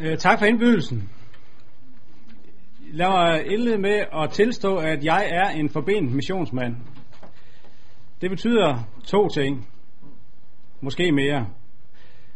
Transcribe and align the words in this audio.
Øh, 0.00 0.18
tak 0.18 0.38
for 0.38 0.46
indbydelsen. 0.46 1.10
Lad 2.92 3.08
mig 3.08 3.46
indlede 3.46 3.78
med 3.78 4.04
at 4.22 4.30
tilstå, 4.30 4.76
at 4.76 5.04
jeg 5.04 5.28
er 5.30 5.50
en 5.50 5.70
forbenet 5.70 6.12
missionsmand. 6.12 6.76
Det 8.20 8.30
betyder 8.30 8.88
to 9.04 9.28
ting. 9.28 9.68
Måske 10.80 11.12
mere. 11.12 11.46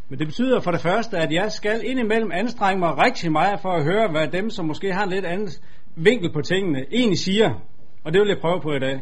Men 0.08 0.18
det 0.18 0.26
betyder 0.26 0.60
for 0.60 0.70
det 0.70 0.80
første, 0.80 1.18
at 1.18 1.32
jeg 1.32 1.52
skal 1.52 1.80
indimellem 1.84 2.30
anstrenge 2.32 2.78
mig 2.78 2.98
rigtig 2.98 3.32
meget 3.32 3.60
for 3.60 3.70
at 3.70 3.84
høre, 3.84 4.08
hvad 4.10 4.28
dem, 4.28 4.50
som 4.50 4.66
måske 4.66 4.92
har 4.92 5.04
en 5.04 5.10
lidt 5.10 5.24
anden 5.24 5.48
vinkel 5.96 6.32
på 6.32 6.40
tingene, 6.40 6.84
egentlig 6.92 7.18
siger. 7.18 7.54
Og 8.04 8.12
det 8.12 8.20
vil 8.20 8.28
jeg 8.28 8.38
prøve 8.40 8.60
på 8.60 8.72
i 8.72 8.78
dag. 8.78 9.00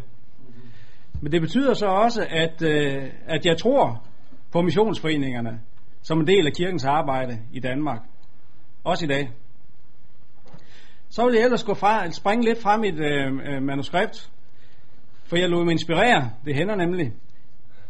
Men 1.20 1.32
det 1.32 1.40
betyder 1.40 1.74
så 1.74 1.86
også, 1.86 2.26
at, 2.30 2.62
øh, 2.62 3.02
at 3.26 3.46
jeg 3.46 3.58
tror 3.58 4.04
på 4.52 4.62
missionsforeningerne 4.62 5.60
som 6.02 6.20
en 6.20 6.26
del 6.26 6.46
af 6.46 6.52
kirkens 6.52 6.84
arbejde 6.84 7.38
i 7.52 7.60
Danmark. 7.60 8.00
Også 8.84 9.04
i 9.04 9.08
dag. 9.08 9.30
Så 11.10 11.24
vil 11.24 11.34
jeg 11.34 11.44
ellers 11.44 11.64
gå 11.64 11.74
fra, 11.74 12.10
springe 12.10 12.44
lidt 12.44 12.62
fra 12.62 12.76
mit 12.76 12.98
øh, 12.98 13.32
øh, 13.46 13.62
manuskript, 13.62 14.30
for 15.26 15.36
jeg 15.36 15.48
lod 15.48 15.64
mig 15.64 15.72
inspirere. 15.72 16.30
Det 16.44 16.54
hænder 16.54 16.76
nemlig. 16.76 17.12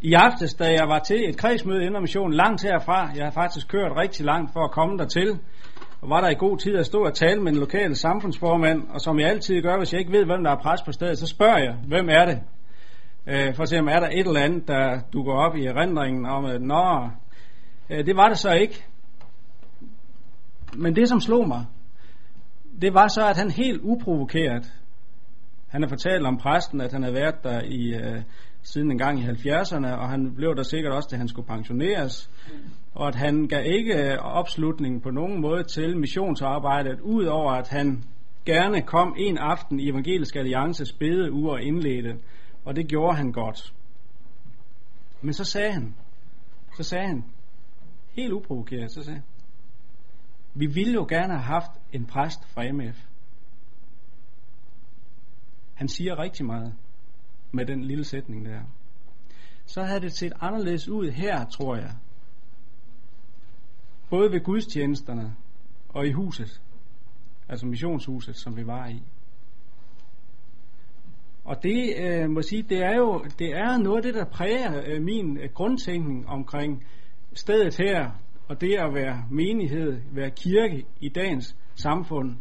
I 0.01 0.15
aftes, 0.15 0.55
da 0.55 0.65
jeg 0.65 0.89
var 0.89 0.99
til 0.99 1.29
et 1.29 1.37
kredsmøde 1.37 1.87
inden 1.87 2.01
mission 2.01 2.33
langt 2.33 2.63
herfra, 2.63 3.11
jeg 3.17 3.25
har 3.25 3.31
faktisk 3.31 3.69
kørt 3.69 3.93
rigtig 3.97 4.27
langt 4.27 4.53
for 4.53 4.65
at 4.65 4.71
komme 4.71 4.99
dertil, 4.99 5.39
og 6.01 6.11
var 6.11 6.21
der 6.21 6.29
i 6.29 6.35
god 6.35 6.59
tid 6.59 6.77
at 6.77 6.87
stå 6.87 7.05
og 7.05 7.15
tale 7.15 7.43
med 7.43 7.53
en 7.53 7.59
lokal 7.59 7.97
samfundsformand, 7.97 8.89
og 8.89 9.01
som 9.01 9.19
jeg 9.21 9.29
altid 9.29 9.63
gør, 9.63 9.79
hvis 9.79 9.93
jeg 9.93 10.01
ikke 10.01 10.13
ved, 10.13 10.25
hvem 10.25 10.45
der 10.45 10.51
er 10.51 10.63
pres 10.63 10.83
på 10.83 10.93
stedet, 10.93 11.19
så 11.19 11.27
spørger 11.27 11.59
jeg, 11.59 11.75
hvem 11.87 12.09
er 12.09 12.25
det? 12.25 12.41
Øh, 13.27 13.55
for 13.55 13.63
at 13.63 13.69
se, 13.69 13.79
om 13.79 13.89
er 13.89 14.01
der 14.01 14.09
et 14.09 14.27
eller 14.27 14.41
andet, 14.41 14.69
der 14.69 15.01
dukker 15.13 15.33
op 15.33 15.57
i 15.57 15.65
erindringen 15.65 16.27
om, 16.27 16.45
at 16.45 16.63
nå, 16.63 17.09
øh, 17.91 18.07
det 18.07 18.17
var 18.17 18.29
det 18.29 18.39
så 18.39 18.53
ikke. 18.53 18.85
Men 20.77 20.97
det, 20.97 21.09
som 21.09 21.21
slog 21.21 21.49
mig, 21.49 21.65
det 22.81 22.95
var 22.95 23.09
så, 23.09 23.27
at 23.29 23.37
han 23.37 23.51
helt 23.51 23.81
uprovokeret, 23.83 24.73
han 25.69 25.83
har 25.83 25.89
fortalt 25.89 26.27
om 26.27 26.39
præsten, 26.39 26.81
at 26.81 26.93
han 26.93 27.03
havde 27.03 27.15
været 27.15 27.45
der 27.45 27.63
i 27.63 27.95
øh, 27.95 28.23
siden 28.63 28.91
en 28.91 28.99
gang 28.99 29.21
i 29.21 29.25
70'erne, 29.25 29.87
og 29.87 30.09
han 30.09 30.35
blev 30.35 30.57
der 30.57 30.63
sikkert 30.63 30.93
også, 30.93 31.09
da 31.13 31.17
han 31.17 31.29
skulle 31.29 31.47
pensioneres, 31.47 32.31
og 32.95 33.09
at 33.09 33.15
han 33.15 33.47
gav 33.49 33.65
ikke 33.65 34.13
øh, 34.13 34.19
opslutning 34.19 35.03
på 35.03 35.11
nogen 35.11 35.41
måde 35.41 35.65
til 35.65 35.99
missionsarbejdet, 35.99 37.01
udover 37.01 37.53
at 37.53 37.69
han 37.69 38.05
gerne 38.45 38.83
kom 38.83 39.15
en 39.19 39.39
aften 39.39 39.81
i 39.81 39.91
Evangelisk 39.91 40.37
Alliances 40.37 40.93
bede 40.93 41.33
uge 41.33 41.51
og 41.51 41.63
indledte, 41.63 42.19
og 42.65 42.77
det 42.77 42.89
gjorde 42.89 43.17
han 43.17 43.33
godt. 43.33 43.75
Men 45.23 45.35
så 45.35 45.45
sagde 45.45 45.73
han, 45.73 45.95
så 46.77 46.83
sagde 46.83 47.07
han, 47.07 47.25
helt 48.13 48.33
uprovokeret, 48.33 48.93
så 48.93 49.03
sagde 49.03 49.17
han, 49.17 49.25
vi 50.55 50.67
ville 50.67 50.93
jo 50.93 51.07
gerne 51.09 51.33
have 51.33 51.43
haft 51.43 51.71
en 51.93 52.07
præst 52.07 52.49
fra 52.49 52.73
MF. 52.73 53.05
Han 55.75 55.89
siger 55.89 56.19
rigtig 56.19 56.47
meget 56.47 56.75
med 57.53 57.67
den 57.67 57.85
lille 57.85 58.05
sætning 58.05 58.45
der. 58.45 58.61
Så 59.65 59.83
havde 59.83 60.01
det 60.01 60.13
set 60.13 60.33
anderledes 60.41 60.89
ud 60.89 61.11
her, 61.11 61.45
tror 61.45 61.77
jeg. 61.77 61.95
Både 64.11 64.33
ved 64.33 64.45
gudstjenesterne 64.45 65.37
og 65.89 66.07
i 66.07 66.13
huset. 66.13 66.63
Altså 67.49 67.67
missionshuset, 67.67 68.37
som 68.37 68.57
vi 68.57 68.67
var 68.67 68.89
i. 68.89 69.03
Og 71.45 71.63
det 71.63 71.95
øh, 71.99 72.31
må 72.31 72.43
sige, 72.43 72.63
det 72.63 72.79
er 72.79 72.97
jo 72.97 73.25
det 73.39 73.53
er 73.53 73.79
noget 73.79 73.97
af 73.97 74.03
det, 74.03 74.15
der 74.15 74.25
præger 74.25 74.83
øh, 74.87 75.03
min 75.03 75.37
øh, 75.37 75.51
grundtænkning 75.55 76.29
omkring 76.29 76.85
stedet 77.33 77.77
her, 77.77 78.11
og 78.51 78.61
det 78.61 78.77
at 78.79 78.95
være 78.95 79.25
menighed, 79.31 80.01
være 80.13 80.31
kirke 80.31 80.87
i 81.01 81.09
dagens 81.09 81.57
samfund, 81.75 82.37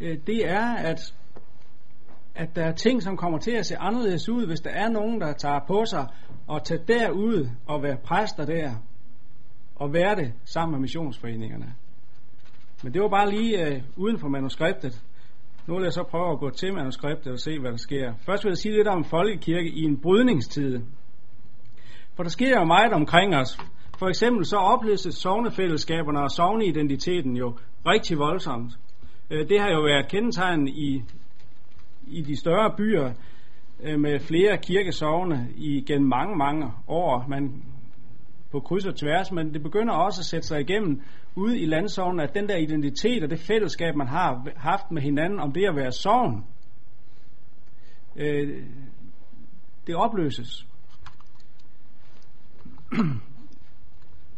øh, 0.00 0.18
det 0.26 0.50
er, 0.50 0.74
at, 0.74 1.14
at 2.34 2.56
der 2.56 2.64
er 2.64 2.72
ting, 2.72 3.02
som 3.02 3.16
kommer 3.16 3.38
til 3.38 3.50
at 3.50 3.66
se 3.66 3.76
anderledes 3.76 4.28
ud, 4.28 4.46
hvis 4.46 4.60
der 4.60 4.70
er 4.70 4.88
nogen, 4.88 5.20
der 5.20 5.32
tager 5.32 5.60
på 5.66 5.84
sig 5.84 6.06
og 6.46 6.64
tager 6.64 6.84
derud 6.84 7.48
og 7.66 7.82
være 7.82 7.96
præster 8.04 8.44
der, 8.44 8.74
og 9.76 9.92
være 9.92 10.16
det 10.16 10.32
sammen 10.44 10.72
med 10.72 10.80
missionsforeningerne. 10.80 11.74
Men 12.82 12.94
det 12.94 13.02
var 13.02 13.08
bare 13.08 13.30
lige 13.30 13.66
øh, 13.66 13.82
uden 13.96 14.18
for 14.18 14.28
manuskriptet. 14.28 15.02
Nu 15.66 15.74
vil 15.74 15.82
jeg 15.82 15.92
så 15.92 16.02
prøve 16.02 16.32
at 16.32 16.38
gå 16.38 16.50
til 16.50 16.74
manuskriptet 16.74 17.32
og 17.32 17.38
se, 17.38 17.58
hvad 17.58 17.70
der 17.70 17.76
sker. 17.76 18.14
Først 18.26 18.44
vil 18.44 18.50
jeg 18.50 18.56
sige 18.56 18.74
lidt 18.76 18.88
om 18.88 19.04
folkekirke 19.04 19.70
i 19.70 19.82
en 19.82 20.00
brydningstid. 20.00 20.80
For 22.14 22.22
der 22.22 22.30
sker 22.30 22.58
jo 22.58 22.64
meget 22.64 22.92
omkring 22.92 23.36
os. 23.36 23.58
For 24.02 24.08
eksempel 24.08 24.46
så 24.46 24.56
opløses 24.56 25.14
sovnefællesskaberne 25.14 26.20
og 26.20 26.30
sovneidentiteten 26.30 27.36
jo 27.36 27.58
rigtig 27.86 28.18
voldsomt. 28.18 28.72
Øh, 29.30 29.48
det 29.48 29.60
har 29.60 29.70
jo 29.70 29.80
været 29.80 30.08
kendetegn 30.08 30.68
i, 30.68 31.02
i 32.06 32.22
de 32.22 32.36
større 32.36 32.74
byer 32.76 33.12
øh, 33.82 34.00
med 34.00 34.20
flere 34.20 34.58
kirkesovne 34.58 35.48
i 35.56 35.80
gennem 35.80 36.08
mange, 36.08 36.36
mange 36.36 36.72
år. 36.88 37.26
Man 37.28 37.64
på 38.50 38.60
kryds 38.60 38.86
og 38.86 38.96
tværs, 38.96 39.32
men 39.32 39.54
det 39.54 39.62
begynder 39.62 39.94
også 39.94 40.20
at 40.20 40.24
sætte 40.24 40.46
sig 40.46 40.60
igennem 40.60 41.02
ude 41.34 41.58
i 41.58 41.66
landsovnen, 41.66 42.20
at 42.20 42.34
den 42.34 42.48
der 42.48 42.56
identitet 42.56 43.22
og 43.24 43.30
det 43.30 43.38
fællesskab, 43.38 43.96
man 43.96 44.08
har 44.08 44.46
haft 44.56 44.90
med 44.90 45.02
hinanden 45.02 45.40
om 45.40 45.52
det 45.52 45.64
at 45.64 45.76
være 45.76 45.92
sovn, 45.92 46.44
øh, 48.16 48.62
det 49.86 49.94
opløses 49.94 50.66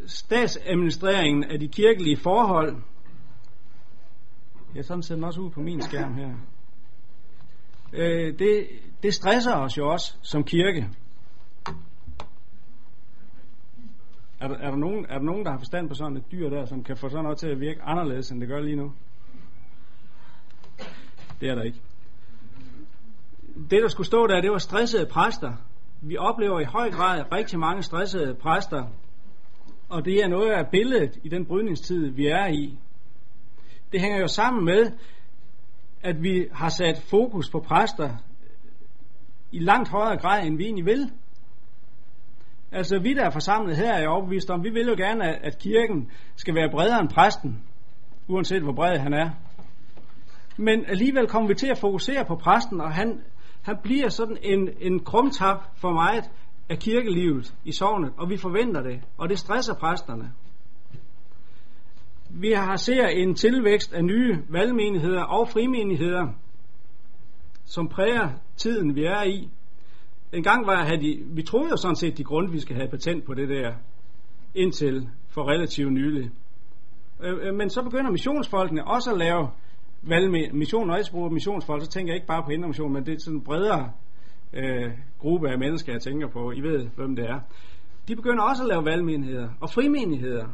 statsadministreringen 0.07 1.45
af 1.45 1.61
de 1.61 1.69
kirkelige 1.69 2.17
forhold. 2.17 2.77
Jeg 4.75 4.85
sådan 4.85 5.03
ser 5.03 5.15
den 5.15 5.25
også 5.25 5.41
ud 5.41 5.51
på 5.51 5.61
min 5.61 5.83
skærm 5.83 6.15
her. 6.15 6.35
Øh, 7.93 8.39
det, 8.39 8.67
det 9.03 9.15
stresser 9.15 9.57
os 9.57 9.79
jo 9.79 9.93
også 9.93 10.17
som 10.23 10.45
kirke. 10.45 10.89
Er 14.41 14.49
der, 14.49 14.57
er, 14.57 14.71
der 14.71 14.77
nogen, 14.77 15.07
er 15.09 15.19
der 15.19 15.25
nogen, 15.25 15.45
der 15.45 15.51
har 15.51 15.59
forstand 15.59 15.89
på 15.89 15.95
sådan 15.95 16.17
et 16.17 16.33
dyr 16.33 16.49
der, 16.49 16.67
som 16.67 16.85
kan 16.85 16.97
få 16.97 17.09
sådan 17.09 17.23
noget 17.23 17.39
til 17.39 17.49
at 17.49 17.61
virke 17.61 17.83
anderledes, 17.83 18.31
end 18.31 18.41
det 18.41 18.49
gør 18.49 18.61
lige 18.61 18.77
nu? 18.77 18.93
Det 21.41 21.49
er 21.49 21.55
der 21.55 21.63
ikke. 21.63 21.81
Det, 23.71 23.83
der 23.83 23.89
skulle 23.89 24.07
stå 24.07 24.27
der, 24.27 24.41
det 24.41 24.51
var 24.51 24.59
stressede 24.59 25.07
præster. 25.07 25.53
Vi 26.01 26.17
oplever 26.17 26.61
i 26.61 26.65
høj 26.65 26.91
grad 26.91 27.33
rigtig 27.33 27.59
mange 27.59 27.83
stressede 27.83 28.35
præster, 28.35 28.87
og 29.95 30.05
det 30.05 30.25
er 30.25 30.29
noget 30.29 30.51
af 30.51 30.67
billedet 30.71 31.19
i 31.25 31.29
den 31.29 31.47
brydningstid, 31.47 32.11
vi 32.11 32.27
er 32.27 32.47
i. 32.47 32.79
Det 33.93 34.01
hænger 34.01 34.21
jo 34.21 34.27
sammen 34.27 34.65
med, 34.65 34.93
at 36.03 36.23
vi 36.23 36.47
har 36.53 36.69
sat 36.69 36.99
fokus 37.11 37.51
på 37.51 37.61
præster 37.61 38.11
i 39.53 39.59
langt 39.59 39.89
højere 39.89 40.17
grad, 40.17 40.47
end 40.47 40.57
vi 40.57 40.65
egentlig 40.65 40.87
vil. 40.87 41.11
Altså 42.73 42.99
vi, 42.99 43.15
der 43.15 43.25
er 43.25 43.31
forsamlet 43.31 43.77
her, 43.77 43.93
er 43.93 44.09
overbevist 44.09 44.51
om, 44.51 44.65
vi 44.65 44.71
vil 44.71 44.87
jo 44.87 44.95
gerne, 44.97 45.45
at 45.45 45.59
kirken 45.59 46.11
skal 46.37 46.55
være 46.55 46.71
bredere 46.71 47.01
end 47.01 47.09
præsten, 47.09 47.63
uanset 48.29 48.63
hvor 48.63 48.73
bred 48.73 48.99
han 48.99 49.13
er. 49.13 49.31
Men 50.57 50.85
alligevel 50.87 51.27
kommer 51.27 51.49
vi 51.49 51.55
til 51.55 51.67
at 51.67 51.79
fokusere 51.79 52.25
på 52.25 52.37
præsten, 52.37 52.81
og 52.81 52.93
han, 52.93 53.21
han 53.63 53.77
bliver 53.83 54.09
sådan 54.09 54.39
en, 54.43 54.69
en 54.81 55.05
krumtap 55.05 55.65
for 55.77 55.93
meget, 55.93 56.31
af 56.69 56.79
kirkelivet 56.79 57.55
i 57.65 57.73
sovnet, 57.73 58.13
og 58.17 58.31
vi 58.31 58.37
forventer 58.37 58.83
det, 58.83 59.01
og 59.19 59.29
det 59.29 59.39
stresser 59.39 59.75
præsterne. 59.75 60.33
Vi 62.31 62.53
har 62.53 62.77
ser 62.77 63.07
en 63.07 63.35
tilvækst 63.35 63.93
af 63.93 64.05
nye 64.05 64.39
valgmenigheder 64.49 65.23
og 65.23 65.49
frimenigheder, 65.49 66.29
som 67.65 67.89
præger 67.89 68.29
tiden, 68.57 68.95
vi 68.95 69.05
er 69.05 69.23
i. 69.23 69.49
En 70.33 70.43
gang 70.43 70.67
var, 70.67 70.85
at 70.85 71.01
de, 71.01 71.23
vi 71.27 71.43
troede 71.43 71.71
jo 71.71 71.77
sådan 71.77 71.97
set, 71.97 72.19
de 72.19 72.25
grund, 72.25 72.51
vi 72.51 72.61
skal 72.61 72.77
have 72.77 72.89
patent 72.89 73.25
på 73.25 73.35
det 73.35 73.49
der, 73.49 73.73
indtil 74.55 75.09
for 75.29 75.49
relativt 75.49 75.93
nylig. 75.93 76.31
Øh, 77.21 77.39
øh, 77.43 77.55
men 77.55 77.71
så 77.71 77.83
begynder 77.83 78.11
missionsfolkene 78.11 78.87
også 78.87 79.11
at 79.13 79.19
lave 79.19 79.49
valgmission, 80.03 80.59
mission, 80.59 80.87
når 80.87 80.97
jeg 80.97 81.05
bruger 81.11 81.31
missionsfolk, 81.31 81.83
så 81.85 81.91
tænker 81.91 82.13
jeg 82.13 82.17
ikke 82.17 82.27
bare 82.27 82.43
på 82.43 82.51
indremission, 82.51 82.93
men 82.93 83.07
det 83.07 83.15
er 83.15 83.19
sådan 83.19 83.41
bredere 83.41 83.93
øh, 84.57 84.91
gruppe 85.19 85.51
af 85.51 85.59
mennesker, 85.59 85.93
jeg 85.93 86.03
tænker 86.03 86.29
på. 86.29 86.53
I 86.53 86.61
ved, 86.61 86.87
hvem 86.97 87.17
det 87.17 87.25
er. 87.25 87.41
De 88.09 88.17
begynder 88.17 88.43
også 88.43 88.63
at 88.63 88.69
lave 88.69 88.85
valgmenigheder 88.85 89.49
og 89.61 89.71
frimenigheder. 89.71 90.47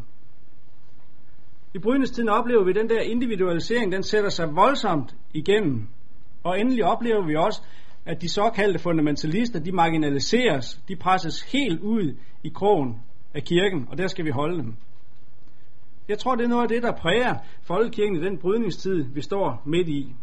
I 1.74 1.78
brydningstiden 1.78 2.28
oplever 2.28 2.64
vi 2.64 2.72
den 2.72 2.88
der 2.88 3.00
individualisering, 3.00 3.92
den 3.92 4.02
sætter 4.02 4.30
sig 4.30 4.56
voldsomt 4.56 5.16
igennem. 5.34 5.88
Og 6.44 6.60
endelig 6.60 6.84
oplever 6.84 7.26
vi 7.26 7.36
også, 7.36 7.62
at 8.06 8.22
de 8.22 8.28
såkaldte 8.28 8.78
fundamentalister, 8.78 9.60
de 9.60 9.72
marginaliseres, 9.72 10.80
de 10.88 10.96
presses 10.96 11.42
helt 11.52 11.80
ud 11.80 12.16
i 12.44 12.48
krogen 12.48 13.00
af 13.34 13.42
kirken, 13.42 13.88
og 13.90 13.98
der 13.98 14.06
skal 14.06 14.24
vi 14.24 14.30
holde 14.30 14.58
dem. 14.58 14.74
Jeg 16.08 16.18
tror, 16.18 16.34
det 16.34 16.44
er 16.44 16.48
noget 16.48 16.62
af 16.62 16.68
det, 16.68 16.82
der 16.82 16.92
præger 16.92 17.34
folkekirken 17.62 18.16
i 18.16 18.24
den 18.24 18.38
brydningstid, 18.38 19.04
vi 19.14 19.20
står 19.20 19.62
midt 19.66 19.88
i. 19.88 20.14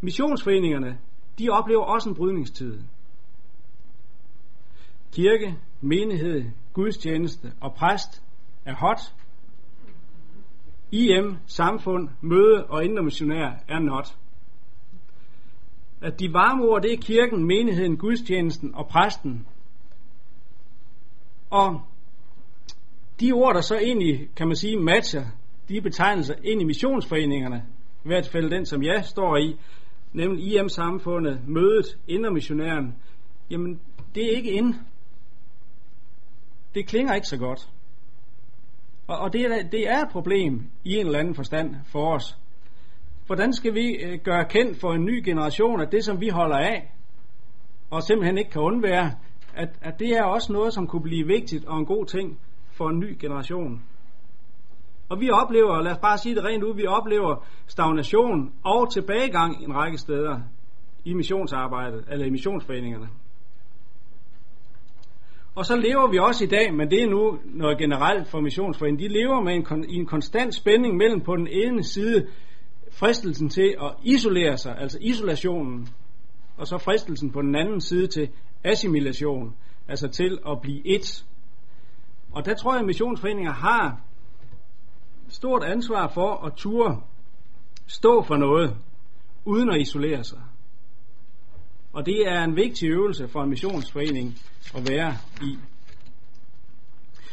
Missionsforeningerne, 0.00 0.98
de 1.38 1.48
oplever 1.50 1.82
også 1.82 2.08
en 2.08 2.14
brydningstid 2.14 2.78
kirke, 5.16 5.58
menighed, 5.80 6.44
gudstjeneste 6.72 7.52
og 7.60 7.74
præst 7.74 8.22
er 8.64 8.74
hot. 8.74 9.00
IM, 10.92 11.36
samfund, 11.46 12.08
møde 12.20 12.66
og 12.66 12.84
indre 12.84 13.02
missionær 13.02 13.50
er 13.68 13.78
not. 13.78 14.16
At 16.02 16.20
de 16.20 16.32
varme 16.32 16.62
ord, 16.64 16.82
det 16.82 16.92
er 16.92 16.96
kirken, 16.96 17.46
menigheden, 17.46 17.96
gudstjenesten 17.96 18.74
og 18.74 18.88
præsten. 18.88 19.46
Og 21.50 21.80
de 23.20 23.32
ord, 23.32 23.54
der 23.54 23.60
så 23.60 23.76
egentlig, 23.76 24.28
kan 24.36 24.46
man 24.46 24.56
sige, 24.56 24.76
matcher 24.76 25.24
de 25.68 25.80
betegnelser 25.80 26.34
ind 26.44 26.60
i 26.60 26.64
missionsforeningerne, 26.64 27.64
i 28.04 28.08
hvert 28.08 28.28
fald 28.28 28.50
den, 28.50 28.66
som 28.66 28.82
jeg 28.82 29.04
står 29.04 29.36
i, 29.36 29.56
nemlig 30.12 30.44
IM-samfundet, 30.44 31.40
mødet, 31.48 31.98
indermissionæren, 32.08 32.94
jamen 33.50 33.80
det 34.14 34.24
er 34.24 34.36
ikke 34.36 34.50
ind. 34.50 34.74
Det 36.76 36.86
klinger 36.86 37.14
ikke 37.14 37.26
så 37.26 37.36
godt. 37.38 37.68
Og, 39.06 39.18
og 39.18 39.32
det, 39.32 39.40
er, 39.40 39.68
det 39.72 39.90
er 39.90 40.02
et 40.02 40.08
problem 40.08 40.70
i 40.84 40.96
en 40.96 41.06
eller 41.06 41.18
anden 41.18 41.34
forstand 41.34 41.76
for 41.84 42.14
os. 42.14 42.38
Hvordan 43.26 43.52
skal 43.52 43.74
vi 43.74 43.86
øh, 43.94 44.18
gøre 44.24 44.44
kendt 44.44 44.80
for 44.80 44.92
en 44.92 45.04
ny 45.04 45.24
generation, 45.24 45.80
at 45.80 45.92
det, 45.92 46.04
som 46.04 46.20
vi 46.20 46.28
holder 46.28 46.56
af, 46.56 46.92
og 47.90 48.02
simpelthen 48.02 48.38
ikke 48.38 48.50
kan 48.50 48.62
undvære, 48.62 49.12
at, 49.54 49.68
at 49.82 49.98
det 49.98 50.08
er 50.08 50.22
også 50.22 50.52
noget, 50.52 50.74
som 50.74 50.86
kunne 50.86 51.02
blive 51.02 51.26
vigtigt 51.26 51.64
og 51.64 51.78
en 51.78 51.86
god 51.86 52.06
ting 52.06 52.38
for 52.72 52.88
en 52.88 52.98
ny 52.98 53.16
generation. 53.20 53.82
Og 55.08 55.20
vi 55.20 55.30
oplever, 55.30 55.82
lad 55.82 55.92
os 55.92 55.98
bare 55.98 56.18
sige 56.18 56.34
det 56.34 56.44
rent 56.44 56.64
ud, 56.64 56.74
vi 56.74 56.86
oplever 56.86 57.46
stagnation 57.66 58.52
og 58.64 58.92
tilbagegang 58.92 59.64
en 59.64 59.74
række 59.74 59.98
steder 59.98 60.40
i 61.04 61.14
missionsarbejdet, 61.14 62.04
eller 62.10 62.26
i 62.26 62.30
missionsforeningerne. 62.30 63.08
Og 65.56 65.66
så 65.66 65.76
lever 65.76 66.10
vi 66.10 66.18
også 66.18 66.44
i 66.44 66.46
dag, 66.46 66.74
men 66.74 66.90
det 66.90 67.02
er 67.02 67.06
nu 67.06 67.38
noget 67.44 67.78
generelt 67.78 68.28
for 68.28 68.40
missionsforeningen, 68.40 69.10
de 69.10 69.18
lever 69.18 69.40
med 69.40 69.54
en, 69.54 69.84
i 69.88 69.94
en 69.94 70.06
konstant 70.06 70.54
spænding 70.54 70.96
mellem 70.96 71.20
på 71.20 71.36
den 71.36 71.48
ene 71.48 71.84
side 71.84 72.26
fristelsen 72.92 73.48
til 73.48 73.76
at 73.82 73.94
isolere 74.02 74.56
sig, 74.56 74.78
altså 74.78 74.98
isolationen, 75.00 75.88
og 76.56 76.66
så 76.66 76.78
fristelsen 76.78 77.32
på 77.32 77.42
den 77.42 77.54
anden 77.54 77.80
side 77.80 78.06
til 78.06 78.28
assimilation, 78.64 79.54
altså 79.88 80.08
til 80.08 80.38
at 80.48 80.60
blive 80.60 80.86
et. 80.86 81.24
Og 82.32 82.44
der 82.44 82.54
tror 82.54 82.72
jeg, 82.72 82.80
at 82.80 82.86
missionsforeninger 82.86 83.52
har 83.52 84.00
stort 85.28 85.64
ansvar 85.64 86.08
for 86.08 86.46
at 86.46 86.52
ture 86.56 87.00
stå 87.86 88.22
for 88.22 88.36
noget, 88.36 88.76
uden 89.44 89.70
at 89.70 89.80
isolere 89.80 90.24
sig. 90.24 90.40
Og 91.96 92.06
det 92.06 92.28
er 92.28 92.44
en 92.44 92.56
vigtig 92.56 92.90
øvelse 92.90 93.28
for 93.28 93.42
en 93.42 93.50
missionsforening 93.50 94.38
at 94.74 94.88
være 94.90 95.16
i. 95.42 95.58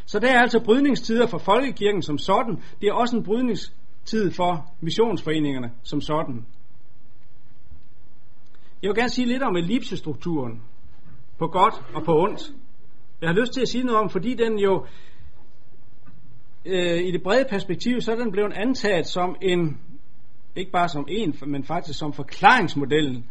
Så 0.06 0.19
der 0.19 0.31
er 0.31 0.39
altså 0.39 0.60
brydningstider 0.65 1.27
for 1.27 1.38
folkekirken 1.38 2.01
som 2.01 2.18
sådan. 2.18 2.63
Det 2.81 2.88
er 2.88 2.94
også 2.94 3.18
en 3.18 3.24
brydningstid 3.24 4.31
for 4.31 4.74
missionsforeningerne 4.81 5.71
som 5.83 6.01
sådan. 6.01 6.45
Jeg 8.81 8.89
vil 8.89 8.95
gerne 8.95 9.10
sige 9.10 9.27
lidt 9.27 9.44
om 9.44 9.56
ellipsestrukturen. 9.56 10.62
På 11.39 11.48
godt 11.48 11.74
og 11.94 12.04
på 12.06 12.21
ondt. 12.21 12.42
Jeg 13.21 13.30
har 13.30 13.36
lyst 13.36 13.54
til 13.54 13.62
at 13.62 13.69
sige 13.69 13.83
noget 13.83 14.01
om, 14.01 14.10
fordi 14.10 14.33
den 14.33 14.60
jo 14.60 14.86
øh, 16.65 17.04
i 17.04 17.12
det 17.12 17.24
brede 17.24 17.45
perspektiv, 17.50 18.01
så 18.01 18.12
er 18.12 18.15
den 18.15 18.31
blevet 18.31 18.54
antaget 18.54 19.07
som 19.07 19.36
en, 19.42 19.80
ikke 20.56 20.71
bare 20.71 20.89
som 20.89 21.06
en, 21.10 21.36
men 21.48 21.63
faktisk 21.63 22.00
som 22.00 22.13
forklaringsmodellen 22.13 23.25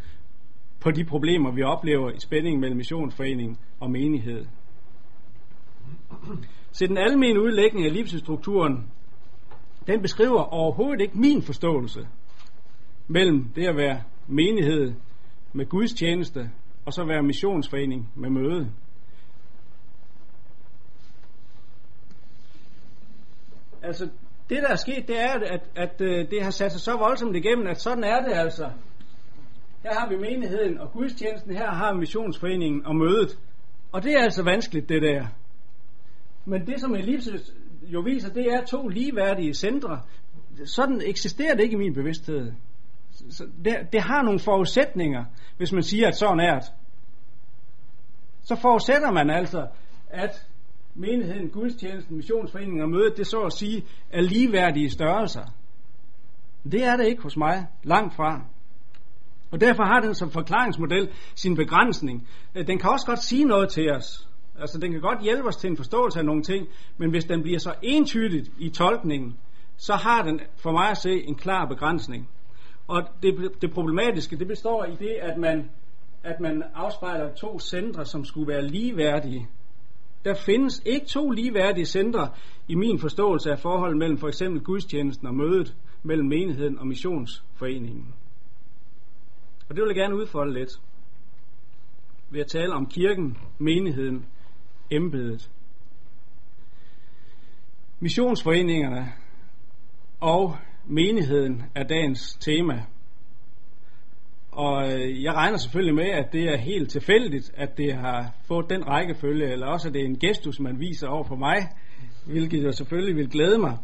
på 0.83 0.91
de 0.91 1.05
problemer, 1.05 1.51
vi 1.51 1.63
oplever 1.63 2.11
i 2.11 2.21
spændingen 2.21 2.61
mellem 2.61 2.77
missionsforening 2.77 3.59
og 3.81 3.91
menighed. 3.91 4.47
Så 6.73 6.87
den 6.87 6.99
almene 6.99 7.41
udlægning 7.43 7.87
af 7.87 7.93
livsstrukturen, 7.93 8.91
den 9.87 10.03
beskriver 10.03 10.41
overhovedet 10.41 11.01
ikke 11.01 11.19
min 11.19 11.43
forståelse 11.43 12.09
mellem 13.09 13.49
det 13.55 13.67
at 13.67 13.77
være 13.77 14.03
menighed 14.27 14.95
med 15.53 15.67
Guds 15.67 15.93
tjeneste 15.93 16.51
og 16.85 16.93
så 16.93 17.05
være 17.05 17.23
missionsforening 17.23 18.13
med 18.15 18.31
møde. 18.31 18.73
Altså, 23.83 24.09
det 24.49 24.63
der 24.63 24.69
er 24.69 24.77
sket, 24.77 25.09
det 25.09 25.21
er, 25.21 25.33
at, 25.33 25.43
at, 25.43 25.63
at 25.77 25.99
det 26.31 26.43
har 26.43 26.51
sat 26.51 26.73
sig 26.73 26.81
så 26.81 26.97
voldsomt 26.97 27.37
igennem, 27.37 27.67
at 27.67 27.81
sådan 27.81 28.05
er 28.05 28.21
det 28.21 28.33
altså. 28.33 28.71
Her 29.83 29.95
har 29.95 30.09
vi 30.09 30.17
menigheden 30.17 30.79
og 30.79 30.93
gudstjenesten, 30.93 31.57
her 31.57 31.71
har 31.71 31.93
vi 31.93 31.99
missionsforeningen 31.99 32.87
og 32.87 32.97
mødet. 32.97 33.39
Og 33.93 34.03
det 34.03 34.13
er 34.13 34.23
altså 34.23 34.43
vanskeligt, 34.43 34.89
det 34.89 35.03
der. 35.03 35.27
Men 36.45 36.67
det, 36.67 36.81
som 36.81 36.95
Ellipsis 36.95 37.53
jo 37.83 38.01
viser, 38.01 38.33
det 38.33 38.47
er 38.47 38.65
to 38.65 38.89
ligeværdige 38.89 39.55
centre. 39.55 40.01
Sådan 40.65 41.03
eksisterer 41.05 41.55
det 41.55 41.63
ikke 41.63 41.75
i 41.75 41.79
min 41.79 41.95
bevidsthed. 41.95 42.53
Så 43.31 43.47
det, 43.65 43.77
det 43.93 44.01
har 44.03 44.23
nogle 44.23 44.39
forudsætninger, 44.39 45.25
hvis 45.57 45.73
man 45.73 45.83
siger, 45.83 46.09
at 46.09 46.17
sådan 46.17 46.41
er 46.41 46.59
det. 46.59 46.73
Så 48.43 48.57
forudsætter 48.57 49.11
man 49.11 49.31
altså, 49.31 49.67
at 50.09 50.47
menigheden, 50.95 51.51
gudstjenesten, 51.51 52.17
missionsforeningen 52.17 52.83
og 52.83 52.89
mødet, 52.89 53.17
det 53.17 53.27
så 53.27 53.41
at 53.41 53.53
sige, 53.53 53.85
er 54.11 54.21
ligeværdige 54.21 54.91
størrelser. 54.91 55.45
Det 56.73 56.85
er 56.85 56.97
det 56.97 57.07
ikke 57.07 57.23
hos 57.23 57.37
mig, 57.37 57.67
langt 57.83 58.15
fra. 58.15 58.45
Og 59.53 59.61
derfor 59.61 59.85
har 59.85 60.01
den 60.01 60.15
som 60.15 60.31
forklaringsmodel 60.31 61.09
sin 61.35 61.57
begrænsning. 61.57 62.29
Øh, 62.55 62.67
den 62.67 62.79
kan 62.79 62.91
også 62.91 63.07
godt 63.07 63.23
sige 63.23 63.45
noget 63.45 63.69
til 63.69 63.93
os. 63.93 64.29
Altså 64.61 64.79
den 64.79 64.93
kan 64.93 65.01
godt 65.01 65.23
hjælpe 65.23 65.49
os 65.49 65.57
til 65.57 65.71
en 65.71 65.77
forståelse 65.77 66.19
af 66.19 66.25
nogle 66.25 66.43
ting, 66.43 66.69
men 66.99 67.11
hvis 67.11 67.25
den 67.25 67.43
bliver 67.43 67.59
så 67.59 67.75
entydigt 67.83 68.51
i 68.59 68.69
tolkningen, 68.69 69.37
så 69.77 69.95
har 69.95 70.23
den 70.23 70.41
for 70.57 70.73
mig 70.73 70.91
at 70.91 70.97
se 70.97 71.23
en 71.23 71.35
klar 71.35 71.67
begrænsning. 71.67 72.29
Og 72.89 73.03
det, 73.23 73.53
det 73.63 73.73
problematiske, 73.73 74.37
det 74.37 74.49
består 74.49 74.85
i 74.85 74.95
det, 74.99 75.17
at 75.23 75.39
man, 75.39 75.71
at 76.25 76.41
man 76.41 76.63
afspejler 76.75 77.35
to 77.35 77.59
centre, 77.59 78.05
som 78.05 78.25
skulle 78.25 78.49
være 78.49 78.69
ligeværdige. 78.69 79.49
Der 80.25 80.35
findes 80.35 80.83
ikke 80.87 81.07
to 81.07 81.31
ligeværdige 81.31 81.87
centre 81.87 82.29
i 82.69 82.75
min 82.75 82.99
forståelse 82.99 83.51
af 83.51 83.59
forholdet 83.59 83.99
mellem 83.99 84.19
for 84.19 84.29
eksempel 84.29 84.63
gudstjenesten 84.63 85.27
og 85.27 85.35
mødet 85.35 85.77
mellem 86.03 86.29
menigheden 86.29 86.79
og 86.79 86.87
missionsforeningen. 86.87 88.15
Og 89.73 89.77
det 89.77 89.83
vil 89.83 89.89
jeg 89.89 90.03
gerne 90.03 90.17
udfolde 90.17 90.55
lidt 90.55 90.71
ved 92.31 92.41
at 92.41 92.47
tale 92.47 92.73
om 92.73 92.87
kirken, 92.87 93.39
menigheden, 93.59 94.27
embedet. 94.91 95.51
Missionsforeningerne 98.01 99.13
og 100.21 100.57
menigheden 100.87 101.63
er 101.75 101.83
dagens 101.83 102.37
tema. 102.41 102.85
Og 104.51 104.93
øh, 104.93 105.23
jeg 105.23 105.35
regner 105.35 105.57
selvfølgelig 105.57 105.95
med, 105.95 106.11
at 106.11 106.33
det 106.33 106.43
er 106.43 106.57
helt 106.57 106.91
tilfældigt, 106.91 107.51
at 107.55 107.77
det 107.77 107.95
har 107.95 108.35
fået 108.49 108.71
den 108.71 108.87
rækkefølge, 108.87 109.53
eller 109.53 109.67
også 109.67 109.89
at 109.89 109.95
det 109.95 110.03
er 110.03 110.07
en 110.07 110.19
gestus, 110.19 110.61
man 110.61 110.81
viser 110.81 111.09
over 111.09 111.25
for 111.25 111.37
mig, 111.37 111.59
hvilket 112.27 112.65
jo 112.65 112.73
selvfølgelig 112.73 113.17
vil 113.17 113.31
glæde 113.31 113.59
mig. 113.59 113.79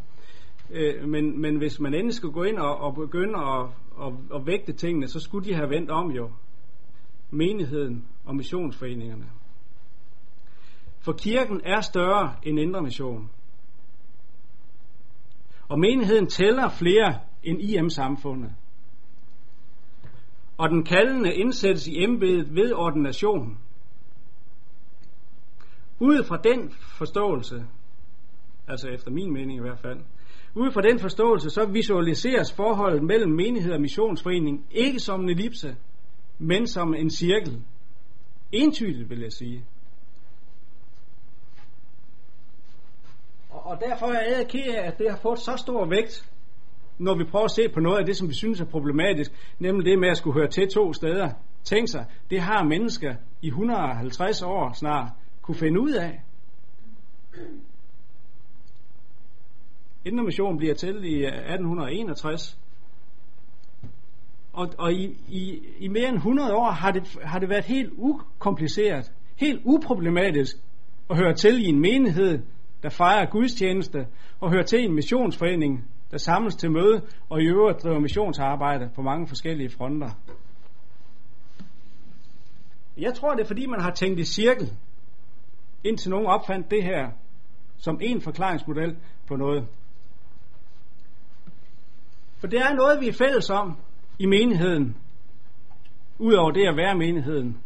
Øh, 0.71 1.09
men, 1.09 1.41
men 1.41 1.57
hvis 1.57 1.81
man 1.81 1.95
endelig 1.95 2.15
skal 2.15 2.31
gå 2.31 2.43
ind 2.43 2.59
og, 2.59 2.77
og 2.77 2.95
begynde 2.95 3.39
at, 3.39 3.67
at, 4.07 4.13
at 4.35 4.47
vægte 4.47 4.73
tingene, 4.73 5.09
så 5.09 5.21
skulle 5.21 5.49
de 5.49 5.55
have 5.55 5.71
vendt 5.71 5.91
om 5.91 6.11
jo. 6.11 6.31
Menigheden 7.31 8.09
og 8.25 8.37
missionsforeningerne. 8.37 9.31
For 11.01 11.13
kirken 11.13 11.61
er 11.65 11.81
større 11.81 12.35
end 12.43 12.61
indre 12.61 12.83
mission. 12.83 13.31
Og 15.69 15.79
menigheden 15.79 16.27
tæller 16.27 16.69
flere 16.69 17.21
end 17.43 17.63
IM-samfundet. 17.63 18.53
Og 20.59 20.71
den 20.71 20.85
kaldende 20.85 21.35
indsættes 21.35 21.87
i 21.87 22.03
embedet 22.05 22.55
ved 22.55 22.73
ordination. 22.73 23.59
Ud 26.01 26.25
fra 26.25 26.37
den 26.37 26.71
forståelse, 26.99 27.67
altså 28.69 28.89
efter 28.89 29.11
min 29.11 29.33
mening 29.33 29.59
i 29.59 29.61
hvert 29.61 29.79
fald, 29.79 30.01
ud 30.59 30.73
fra 30.73 30.81
den 30.83 30.99
forståelse, 30.99 31.51
så 31.51 31.67
visualiseres 31.67 32.53
forholdet 32.53 33.03
mellem 33.03 33.33
menighed 33.33 33.73
og 33.73 33.81
missionsforening 33.81 34.67
ikke 34.71 35.01
som 35.01 35.21
en 35.21 35.29
ellipse, 35.29 35.77
men 36.39 36.67
som 36.67 36.95
en 36.95 37.11
cirkel. 37.11 37.63
Entydigt 38.53 39.11
vil 39.11 39.21
jeg 39.21 39.33
sige. 39.33 39.65
Og, 43.51 43.67
og 43.67 43.81
derfor 43.81 44.07
er 44.07 44.37
jeg 44.39 44.49
ked 44.49 44.75
af, 44.75 44.87
at 44.87 44.99
det 44.99 45.11
har 45.11 45.19
fået 45.23 45.39
så 45.39 45.55
stor 45.57 45.87
vægt, 45.89 46.31
når 46.99 47.19
vi 47.19 47.25
prøver 47.25 47.45
at 47.45 47.51
se 47.51 47.69
på 47.75 47.81
noget 47.81 47.99
af 47.99 48.07
det, 48.07 48.17
som 48.17 48.29
vi 48.29 48.35
synes 48.35 48.61
er 48.61 48.65
problematisk, 48.65 49.33
nemlig 49.59 49.85
det 49.85 49.99
med 49.99 50.09
at 50.09 50.17
skulle 50.17 50.41
høre 50.41 50.51
til 50.51 50.69
to 50.69 50.93
steder. 50.93 51.31
Tænk 51.65 51.89
sig, 51.89 52.07
det 52.31 52.41
har 52.41 52.65
mennesker 52.65 53.15
i 53.43 53.47
150 53.47 54.43
år 54.43 54.73
snart 54.73 55.11
kunne 55.43 55.55
finde 55.57 55.81
ud 55.81 55.93
af. 55.93 56.23
Indre 60.09 60.57
bliver 60.57 60.75
til 60.75 61.05
i 61.05 61.15
øh, 61.15 61.33
1861. 61.33 62.59
Og, 64.53 64.69
og 64.79 64.93
i, 64.93 65.17
i, 65.29 65.61
i 65.79 65.89
mere 65.89 66.09
end 66.09 66.17
100 66.17 66.55
år 66.55 66.71
har 66.71 66.91
det, 66.91 67.19
har 67.23 67.39
det 67.39 67.49
været 67.49 67.65
helt 67.65 67.93
ukompliceret, 67.97 69.13
helt 69.37 69.61
uproblematisk 69.65 70.57
at 71.11 71.17
høre 71.17 71.35
til 71.35 71.67
i 71.67 71.69
en 71.69 71.81
menighed, 71.81 72.43
der 72.83 72.89
fejrer 72.89 73.31
gudstjeneste, 73.31 74.07
og 74.41 74.51
høre 74.51 74.63
til 74.63 74.81
i 74.81 74.85
en 74.85 74.95
missionsforening, 74.95 75.85
der 76.11 76.19
samles 76.19 76.57
til 76.57 76.71
møde 76.71 77.03
og 77.29 77.43
i 77.43 77.45
øvrigt 77.45 77.83
driver 77.83 78.01
missionsarbejde 78.01 78.91
på 78.95 79.03
mange 79.03 79.29
forskellige 79.29 79.71
fronter. 79.71 80.11
Jeg 82.99 83.15
tror, 83.15 83.35
det 83.35 83.43
er 83.43 83.47
fordi, 83.47 83.67
man 83.67 83.81
har 83.81 83.91
tænkt 83.91 84.21
i 84.21 84.25
cirkel, 84.25 84.73
indtil 85.85 86.11
nogen 86.11 86.27
opfandt 86.27 86.71
det 86.71 86.85
her 86.85 87.11
som 87.79 87.99
en 88.03 88.21
forklaringsmodel 88.21 88.97
på 89.27 89.37
noget. 89.37 89.67
For 92.41 92.47
det 92.47 92.59
er 92.59 92.75
noget, 92.75 93.01
vi 93.01 93.09
er 93.09 93.13
fælles 93.13 93.51
om 93.51 93.77
i 94.19 94.27
menigheden, 94.27 94.97
udover 96.19 96.51
det 96.51 96.67
at 96.69 96.77
være 96.77 96.95
menigheden. 96.95 97.59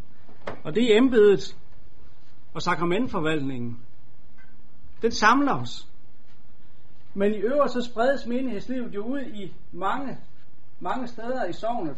Og 0.64 0.74
det 0.74 0.92
er 0.92 0.98
embedet 0.98 1.56
og 2.54 2.62
sakramentforvaltningen. 2.62 3.78
Den 5.02 5.10
samler 5.10 5.54
os. 5.54 5.88
Men 7.14 7.34
i 7.34 7.36
øvrigt 7.36 7.72
så 7.72 7.80
spredes 7.80 8.26
menighedslivet 8.26 8.94
jo 8.94 9.04
ud 9.04 9.20
i 9.20 9.52
mange, 9.72 10.18
mange 10.80 11.06
steder 11.06 11.44
i 11.44 11.52
sognet. 11.52 11.96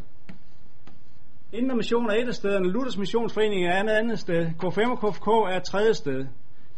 Indre 1.52 1.76
Mission 1.76 2.10
er 2.10 2.14
et 2.14 2.28
af 2.28 2.34
stederne, 2.34 2.70
Luthers 2.70 2.98
Missionsforening 2.98 3.66
er 3.66 3.82
et 3.82 3.88
andet 3.88 4.18
sted, 4.18 4.46
K5 4.46 4.90
og 4.90 4.98
KFK 4.98 5.26
er 5.26 5.56
et 5.56 5.64
tredje 5.64 5.94
sted, 5.94 6.26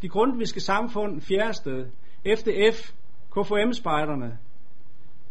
de 0.03 0.09
grundviske 0.09 0.61
samfund 0.61 1.21
fjerde 1.21 1.53
sted, 1.53 1.87
FDF, 2.27 2.93
KFM-spejderne, 3.31 4.39